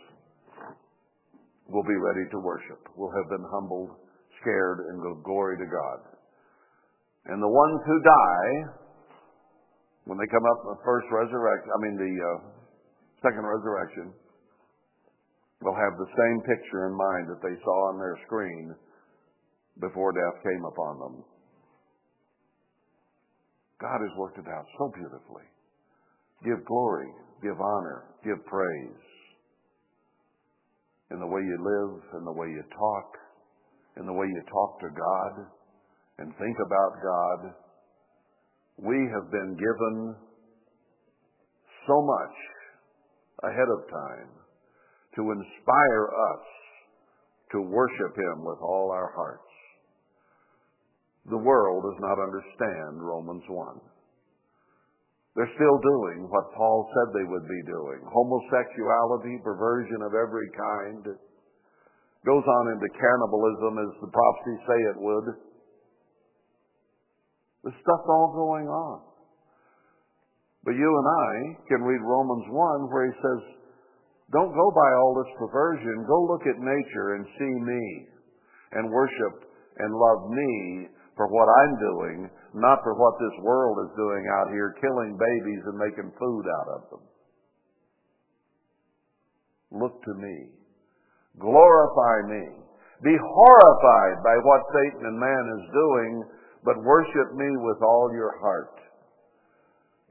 will 1.70 1.86
be 1.86 1.97
ready 1.97 2.26
to 2.30 2.38
worship, 2.39 2.82
will 2.95 3.14
have 3.14 3.30
been 3.30 3.45
humbled, 3.49 3.89
scared, 4.41 4.86
and 4.89 5.01
go 5.01 5.22
glory 5.26 5.58
to 5.58 5.66
God. 5.66 5.99
And 7.26 7.41
the 7.41 7.49
ones 7.49 7.82
who 7.86 7.97
die 8.01 8.76
when 10.08 10.16
they 10.16 10.32
come 10.32 10.47
up 10.47 10.64
the 10.64 10.80
first 10.88 11.08
resurrection, 11.12 11.68
I 11.68 11.80
mean 11.84 11.95
the 11.99 12.16
uh, 12.16 12.39
second 13.20 13.43
resurrection, 13.43 14.16
they'll 15.59 15.75
have 15.75 16.00
the 16.00 16.08
same 16.16 16.39
picture 16.47 16.88
in 16.88 16.96
mind 16.96 17.28
that 17.28 17.43
they 17.43 17.55
saw 17.59 17.78
on 17.92 18.00
their 18.00 18.16
screen 18.24 18.71
before 19.84 20.16
death 20.16 20.39
came 20.47 20.63
upon 20.63 20.93
them. 21.04 21.16
God 23.84 24.00
has 24.00 24.16
worked 24.17 24.39
it 24.39 24.47
out 24.47 24.66
so 24.79 24.89
beautifully. 24.96 25.46
Give 26.42 26.63
glory, 26.66 27.12
give 27.43 27.59
honor, 27.59 28.16
give 28.24 28.39
praise 28.47 29.04
in 31.12 31.20
the 31.20 31.28
way 31.28 31.43
you 31.43 31.58
live, 31.59 32.00
in 32.16 32.24
the 32.25 32.32
way 32.32 32.47
you 32.47 32.63
talk, 32.71 33.08
in 34.00 34.05
the 34.08 34.13
way 34.13 34.25
you 34.25 34.42
talk 34.47 34.79
to 34.79 34.89
God 34.89 35.51
and 36.20 36.32
think 36.39 36.58
about 36.63 36.92
God 37.04 37.67
we 38.78 38.97
have 39.09 39.32
been 39.32 39.58
given 39.58 40.16
so 41.87 41.97
much 42.01 42.37
ahead 43.49 43.70
of 43.74 43.89
time 43.89 44.29
to 45.16 45.21
inspire 45.33 46.05
us 46.33 46.45
to 47.51 47.62
worship 47.62 48.13
Him 48.13 48.45
with 48.45 48.59
all 48.62 48.91
our 48.93 49.12
hearts. 49.16 49.49
The 51.29 51.41
world 51.41 51.83
does 51.83 51.99
not 51.99 52.21
understand 52.21 53.01
Romans 53.01 53.43
1. 53.49 53.82
They're 55.36 55.58
still 55.58 55.79
doing 55.82 56.25
what 56.29 56.55
Paul 56.58 56.89
said 56.89 57.13
they 57.13 57.29
would 57.29 57.45
be 57.45 57.62
doing. 57.70 57.99
Homosexuality, 58.09 59.37
perversion 59.45 60.01
of 60.01 60.17
every 60.17 60.49
kind, 60.54 61.04
goes 62.25 62.45
on 62.45 62.66
into 62.74 62.89
cannibalism 62.89 63.74
as 63.78 63.91
the 64.01 64.09
prophecies 64.09 64.62
say 64.66 64.79
it 64.93 64.99
would. 65.01 65.28
This 67.68 67.76
stuff's 67.84 68.08
all 68.08 68.32
going 68.32 68.72
on. 68.72 69.04
But 70.64 70.80
you 70.80 70.88
and 70.88 71.08
I 71.12 71.32
can 71.68 71.84
read 71.84 72.00
Romans 72.00 72.48
1 72.48 72.88
where 72.88 73.12
he 73.12 73.16
says, 73.20 73.42
don't 74.32 74.56
go 74.56 74.68
by 74.72 74.89
all 74.96 75.12
this 75.20 75.36
perversion. 75.36 76.08
Go 76.08 76.32
look 76.32 76.48
at 76.48 76.64
nature 76.64 77.20
and 77.20 77.28
see 77.36 77.56
me 77.68 77.84
and 78.72 78.88
worship 78.88 79.52
and 79.84 79.92
love 79.92 80.32
me 80.32 80.88
for 81.20 81.28
what 81.28 81.52
I'm 81.52 81.76
doing, 81.76 82.18
not 82.56 82.80
for 82.88 82.96
what 82.96 83.20
this 83.20 83.36
world 83.44 83.84
is 83.84 84.00
doing 84.00 84.24
out 84.39 84.48
here, 84.56 84.72
killing 84.80 85.20
babies 85.20 85.64
and 85.68 85.76
making 85.76 86.16
food 86.16 86.46
out 86.48 86.70
of 86.72 86.82
them. 86.88 87.04
Look 89.76 90.00
to 90.08 90.14
me. 90.16 90.56
Glorify 91.36 92.32
me. 92.32 92.64
Be 93.04 93.16
horrified 93.20 94.24
by 94.24 94.36
what 94.39 94.72
Satan 94.72 95.04
and 95.04 95.20
man 95.20 95.44
is 95.60 95.66
doing 95.76 96.14
but 96.68 96.84
worship 96.84 97.32
me 97.32 97.48
with 97.64 97.80
all 97.82 98.12
your 98.12 98.36
heart. 98.44 98.76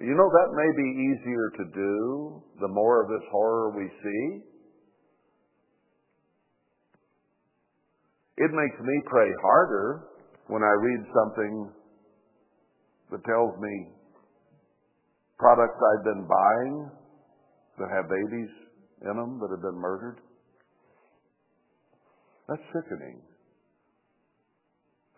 You 0.00 0.16
know, 0.16 0.24
that 0.24 0.56
may 0.56 0.70
be 0.72 0.88
easier 1.04 1.52
to 1.52 1.64
do 1.68 2.42
the 2.62 2.68
more 2.68 3.02
of 3.02 3.08
this 3.08 3.28
horror 3.30 3.76
we 3.76 3.84
see. 3.84 4.40
It 8.38 8.50
makes 8.52 8.80
me 8.80 9.02
pray 9.04 9.28
harder 9.42 10.08
when 10.48 10.62
I 10.62 10.72
read 10.80 11.04
something 11.12 11.70
that 13.10 13.24
tells 13.24 13.60
me 13.60 13.88
products 15.38 15.76
I've 15.76 16.04
been 16.04 16.26
buying 16.26 16.90
that 17.78 17.88
have 17.92 18.08
babies 18.08 18.52
in 19.02 19.14
them 19.16 19.38
that 19.40 19.50
have 19.52 19.60
been 19.60 19.78
murdered. 19.78 20.20
That's 22.48 22.62
sickening. 22.72 23.20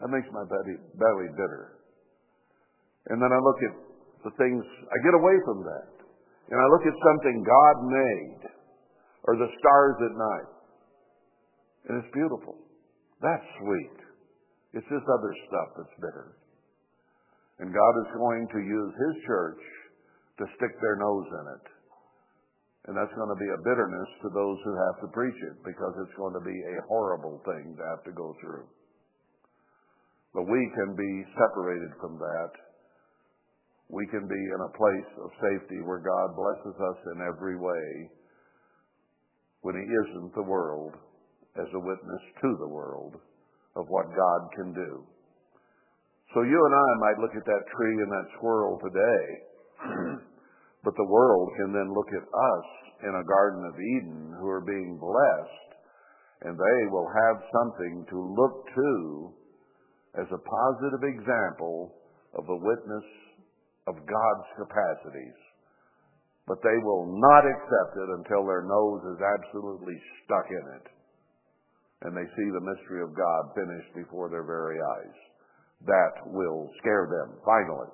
That 0.00 0.14
makes 0.14 0.30
my 0.30 0.46
belly, 0.46 0.78
belly 0.94 1.28
bitter. 1.34 1.78
And 3.10 3.18
then 3.18 3.32
I 3.34 3.40
look 3.42 3.60
at 3.66 3.74
the 4.24 4.32
things, 4.38 4.62
I 4.62 4.96
get 5.02 5.14
away 5.14 5.36
from 5.44 5.64
that. 5.66 5.98
And 6.48 6.56
I 6.56 6.66
look 6.72 6.84
at 6.88 6.96
something 6.96 7.36
God 7.44 7.76
made, 7.84 8.42
or 9.28 9.36
the 9.36 9.50
stars 9.52 9.96
at 10.00 10.14
night, 10.16 10.50
and 11.88 11.92
it's 12.00 12.12
beautiful. 12.12 12.56
That's 13.20 13.44
sweet. 13.60 13.98
It's 14.72 14.88
this 14.88 15.04
other 15.04 15.32
stuff 15.48 15.68
that's 15.76 15.96
bitter. 16.00 16.38
And 17.58 17.74
God 17.74 17.94
is 18.06 18.10
going 18.16 18.46
to 18.48 18.60
use 18.60 18.92
His 18.94 19.14
church 19.26 19.62
to 20.38 20.44
stick 20.56 20.72
their 20.80 20.96
nose 20.96 21.26
in 21.26 21.46
it. 21.58 21.66
And 22.88 22.96
that's 22.96 23.12
going 23.12 23.28
to 23.28 23.40
be 23.40 23.50
a 23.52 23.64
bitterness 23.66 24.10
to 24.24 24.28
those 24.32 24.58
who 24.64 24.72
have 24.88 24.96
to 25.04 25.08
preach 25.12 25.36
it 25.52 25.56
because 25.66 25.92
it's 26.00 26.16
going 26.16 26.32
to 26.32 26.44
be 26.44 26.54
a 26.54 26.86
horrible 26.88 27.42
thing 27.44 27.76
to 27.76 27.84
have 27.92 28.04
to 28.08 28.12
go 28.16 28.32
through. 28.40 28.64
But 30.34 30.44
we 30.44 30.62
can 30.76 30.94
be 30.94 31.12
separated 31.34 31.92
from 32.00 32.18
that 32.18 32.52
we 33.88 34.06
can 34.12 34.28
be 34.28 34.36
in 34.36 34.60
a 34.60 34.76
place 34.76 35.12
of 35.24 35.40
safety 35.40 35.80
where 35.80 36.04
God 36.04 36.36
blesses 36.36 36.76
us 36.76 36.98
in 37.16 37.24
every 37.24 37.56
way 37.56 38.10
when 39.62 39.74
He 39.80 39.84
isn't 39.84 40.34
the 40.36 40.44
world 40.44 40.92
as 41.56 41.68
a 41.72 41.80
witness 41.80 42.24
to 42.44 42.56
the 42.60 42.68
world 42.68 43.16
of 43.76 43.88
what 43.88 44.12
God 44.12 44.40
can 44.54 44.74
do. 44.74 45.02
So 46.34 46.44
you 46.44 46.60
and 46.60 46.74
I 46.76 46.90
might 47.00 47.20
look 47.24 47.32
at 47.32 47.48
that 47.48 47.72
tree 47.72 47.96
and 47.96 48.12
that 48.12 48.32
squirrel 48.36 48.76
today, 48.84 49.24
but 50.84 50.94
the 50.94 51.08
world 51.08 51.48
can 51.56 51.72
then 51.72 51.88
look 51.88 52.12
at 52.12 52.28
us 52.28 52.66
in 53.08 53.14
a 53.16 53.24
Garden 53.24 53.64
of 53.64 53.80
Eden 53.80 54.36
who 54.38 54.48
are 54.48 54.60
being 54.60 55.00
blessed, 55.00 55.70
and 56.44 56.52
they 56.52 56.80
will 56.92 57.08
have 57.08 57.40
something 57.56 58.04
to 58.10 58.36
look 58.36 58.68
to 58.76 59.32
as 60.18 60.28
a 60.34 60.42
positive 60.42 61.02
example 61.06 61.94
of 62.34 62.44
a 62.48 62.60
witness 62.60 63.06
of 63.86 63.94
God's 63.94 64.48
capacities. 64.58 65.38
But 66.46 66.58
they 66.64 66.78
will 66.82 67.06
not 67.06 67.44
accept 67.44 67.92
it 67.96 68.10
until 68.18 68.42
their 68.44 68.64
nose 68.64 69.02
is 69.14 69.20
absolutely 69.20 69.96
stuck 70.24 70.48
in 70.50 70.64
it. 70.80 70.86
And 72.02 72.16
they 72.16 72.24
see 72.24 72.48
the 72.50 72.66
mystery 72.66 73.02
of 73.02 73.14
God 73.14 73.42
finished 73.54 73.92
before 73.94 74.30
their 74.30 74.44
very 74.44 74.78
eyes. 74.80 75.18
That 75.86 76.14
will 76.32 76.70
scare 76.80 77.06
them, 77.06 77.38
finally. 77.44 77.90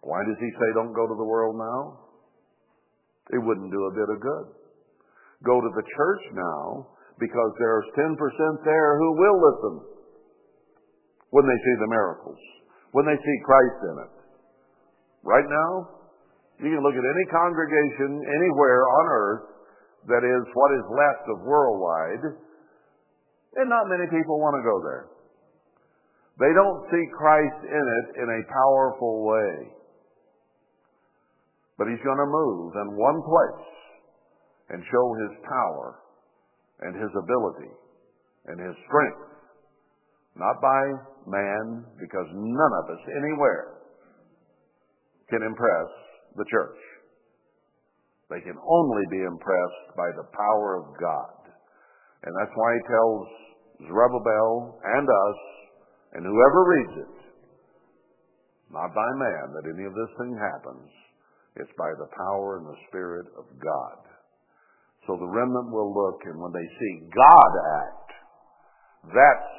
Why 0.00 0.20
does 0.24 0.36
he 0.38 0.50
say 0.52 0.68
don't 0.74 0.92
go 0.92 1.08
to 1.08 1.16
the 1.16 1.24
world 1.28 1.56
now? 1.56 2.04
It 3.32 3.40
wouldn't 3.40 3.72
do 3.72 3.84
a 3.88 3.96
bit 3.96 4.08
of 4.12 4.20
good. 4.20 4.46
Go 5.44 5.60
to 5.60 5.70
the 5.74 5.86
church 5.96 6.24
now 6.32 6.93
because 7.18 7.52
there's 7.58 7.86
10% 7.94 8.14
there 8.64 8.90
who 8.98 9.10
will 9.14 9.38
listen 9.38 9.74
when 11.30 11.46
they 11.46 11.58
see 11.62 11.76
the 11.80 11.90
miracles 11.90 12.38
when 12.94 13.10
they 13.10 13.18
see 13.18 13.38
Christ 13.42 13.78
in 13.90 13.96
it. 14.06 14.14
Right 15.26 15.48
now, 15.50 15.70
you 16.62 16.70
can 16.70 16.78
look 16.78 16.94
at 16.94 17.02
any 17.02 17.26
congregation 17.26 18.22
anywhere 18.22 18.86
on 18.86 19.04
earth 19.10 19.46
that 20.06 20.22
is 20.22 20.42
what 20.54 20.70
is 20.78 20.86
left 20.94 21.26
of 21.26 21.42
worldwide, 21.42 22.38
and 23.58 23.66
not 23.66 23.90
many 23.90 24.06
people 24.14 24.38
want 24.38 24.54
to 24.54 24.62
go 24.62 24.78
there. 24.86 25.04
They 26.38 26.54
don't 26.54 26.86
see 26.86 27.04
Christ 27.18 27.60
in 27.66 27.82
it 27.82 28.06
in 28.22 28.28
a 28.30 28.46
powerful 28.46 29.26
way. 29.26 29.74
But 31.78 31.90
he's 31.90 32.02
going 32.06 32.22
to 32.22 32.30
move 32.30 32.78
in 32.78 32.94
one 32.94 33.18
place 33.26 33.66
and 34.70 34.78
show 34.86 35.06
his 35.26 35.34
power 35.42 35.98
and 36.84 36.94
his 36.94 37.12
ability 37.16 37.72
and 38.46 38.60
his 38.60 38.76
strength 38.86 39.34
not 40.36 40.58
by 40.60 40.82
man, 41.26 41.86
because 41.98 42.26
none 42.34 42.74
of 42.82 42.90
us 42.90 43.02
anywhere 43.22 43.86
can 45.30 45.42
impress 45.46 45.88
the 46.36 46.44
church. 46.50 46.80
They 48.30 48.42
can 48.42 48.58
only 48.58 49.04
be 49.10 49.22
impressed 49.22 49.86
by 49.96 50.10
the 50.18 50.26
power 50.34 50.82
of 50.82 50.98
God. 50.98 51.54
And 52.24 52.32
that's 52.40 52.56
why 52.56 52.70
he 52.74 52.90
tells 52.90 53.26
Zerubbabel 53.86 54.80
and 54.82 55.06
us, 55.06 55.40
and 56.14 56.26
whoever 56.26 56.60
reads 56.66 56.96
it, 57.06 57.16
not 58.72 58.90
by 58.90 59.10
man 59.14 59.54
that 59.54 59.70
any 59.70 59.86
of 59.86 59.94
this 59.94 60.12
thing 60.18 60.34
happens. 60.34 60.90
It's 61.56 61.74
by 61.78 61.94
the 61.94 62.10
power 62.10 62.58
and 62.58 62.66
the 62.66 62.80
Spirit 62.90 63.26
of 63.38 63.46
God. 63.62 64.13
So 65.06 65.16
the 65.20 65.28
remnant 65.28 65.70
will 65.70 65.92
look, 65.92 66.20
and 66.24 66.40
when 66.40 66.52
they 66.52 66.64
see 66.80 67.08
God 67.12 67.52
act, 67.84 68.10
that's 69.12 69.52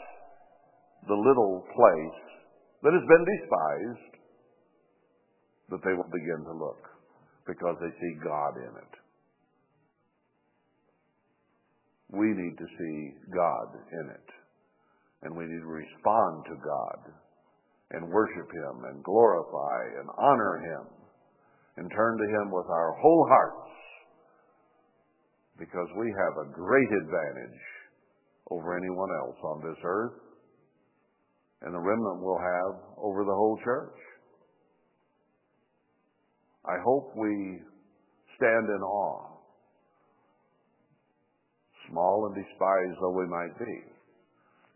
the 1.07 1.13
little 1.13 1.61
place 1.69 2.21
that 2.81 2.93
has 2.93 3.05
been 3.05 3.25
despised, 3.25 4.13
that 5.69 5.81
they 5.85 5.93
will 5.93 6.09
begin 6.09 6.41
to 6.45 6.53
look 6.57 6.81
because 7.45 7.77
they 7.81 7.93
see 8.01 8.13
God 8.25 8.57
in 8.57 8.73
it. 8.73 8.93
We 12.09 12.27
need 12.33 12.57
to 12.57 12.65
see 12.65 12.97
God 13.33 13.69
in 13.91 14.09
it. 14.09 14.29
And 15.23 15.35
we 15.35 15.45
need 15.45 15.61
to 15.61 15.73
respond 15.73 16.45
to 16.45 16.55
God 16.61 17.13
and 17.91 18.09
worship 18.09 18.49
Him 18.49 18.85
and 18.89 19.03
glorify 19.03 19.81
and 19.99 20.09
honor 20.17 20.61
Him 20.61 20.85
and 21.77 21.91
turn 21.91 22.17
to 22.17 22.27
Him 22.29 22.51
with 22.51 22.65
our 22.69 22.93
whole 23.01 23.25
hearts 23.29 23.74
because 25.57 25.87
we 25.97 26.13
have 26.13 26.35
a 26.45 26.51
great 26.51 26.91
advantage 27.03 27.61
over 28.51 28.77
anyone 28.77 29.09
else 29.23 29.37
on 29.43 29.61
this 29.63 29.79
earth 29.83 30.25
and 31.61 31.73
the 31.73 31.79
remnant 31.79 32.21
will 32.21 32.37
have 32.37 32.75
over 33.01 33.23
the 33.23 33.33
whole 33.33 33.59
church. 33.63 33.97
I 36.65 36.77
hope 36.83 37.13
we 37.15 37.61
stand 38.37 38.69
in 38.69 38.81
awe, 38.81 39.37
small 41.89 42.29
and 42.29 42.35
despised 42.35 42.97
though 43.01 43.17
we 43.17 43.27
might 43.27 43.57
be. 43.57 43.75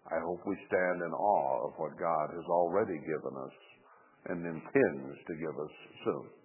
I 0.10 0.18
hope 0.26 0.42
we 0.46 0.56
stand 0.68 1.02
in 1.06 1.14
awe 1.14 1.68
of 1.68 1.74
what 1.78 2.00
God 2.00 2.30
has 2.34 2.46
already 2.50 2.98
given 3.06 3.38
us 3.38 3.56
and 4.30 4.46
intends 4.46 5.18
to 5.28 5.34
give 5.38 5.54
us 5.54 5.76
soon. 6.06 6.39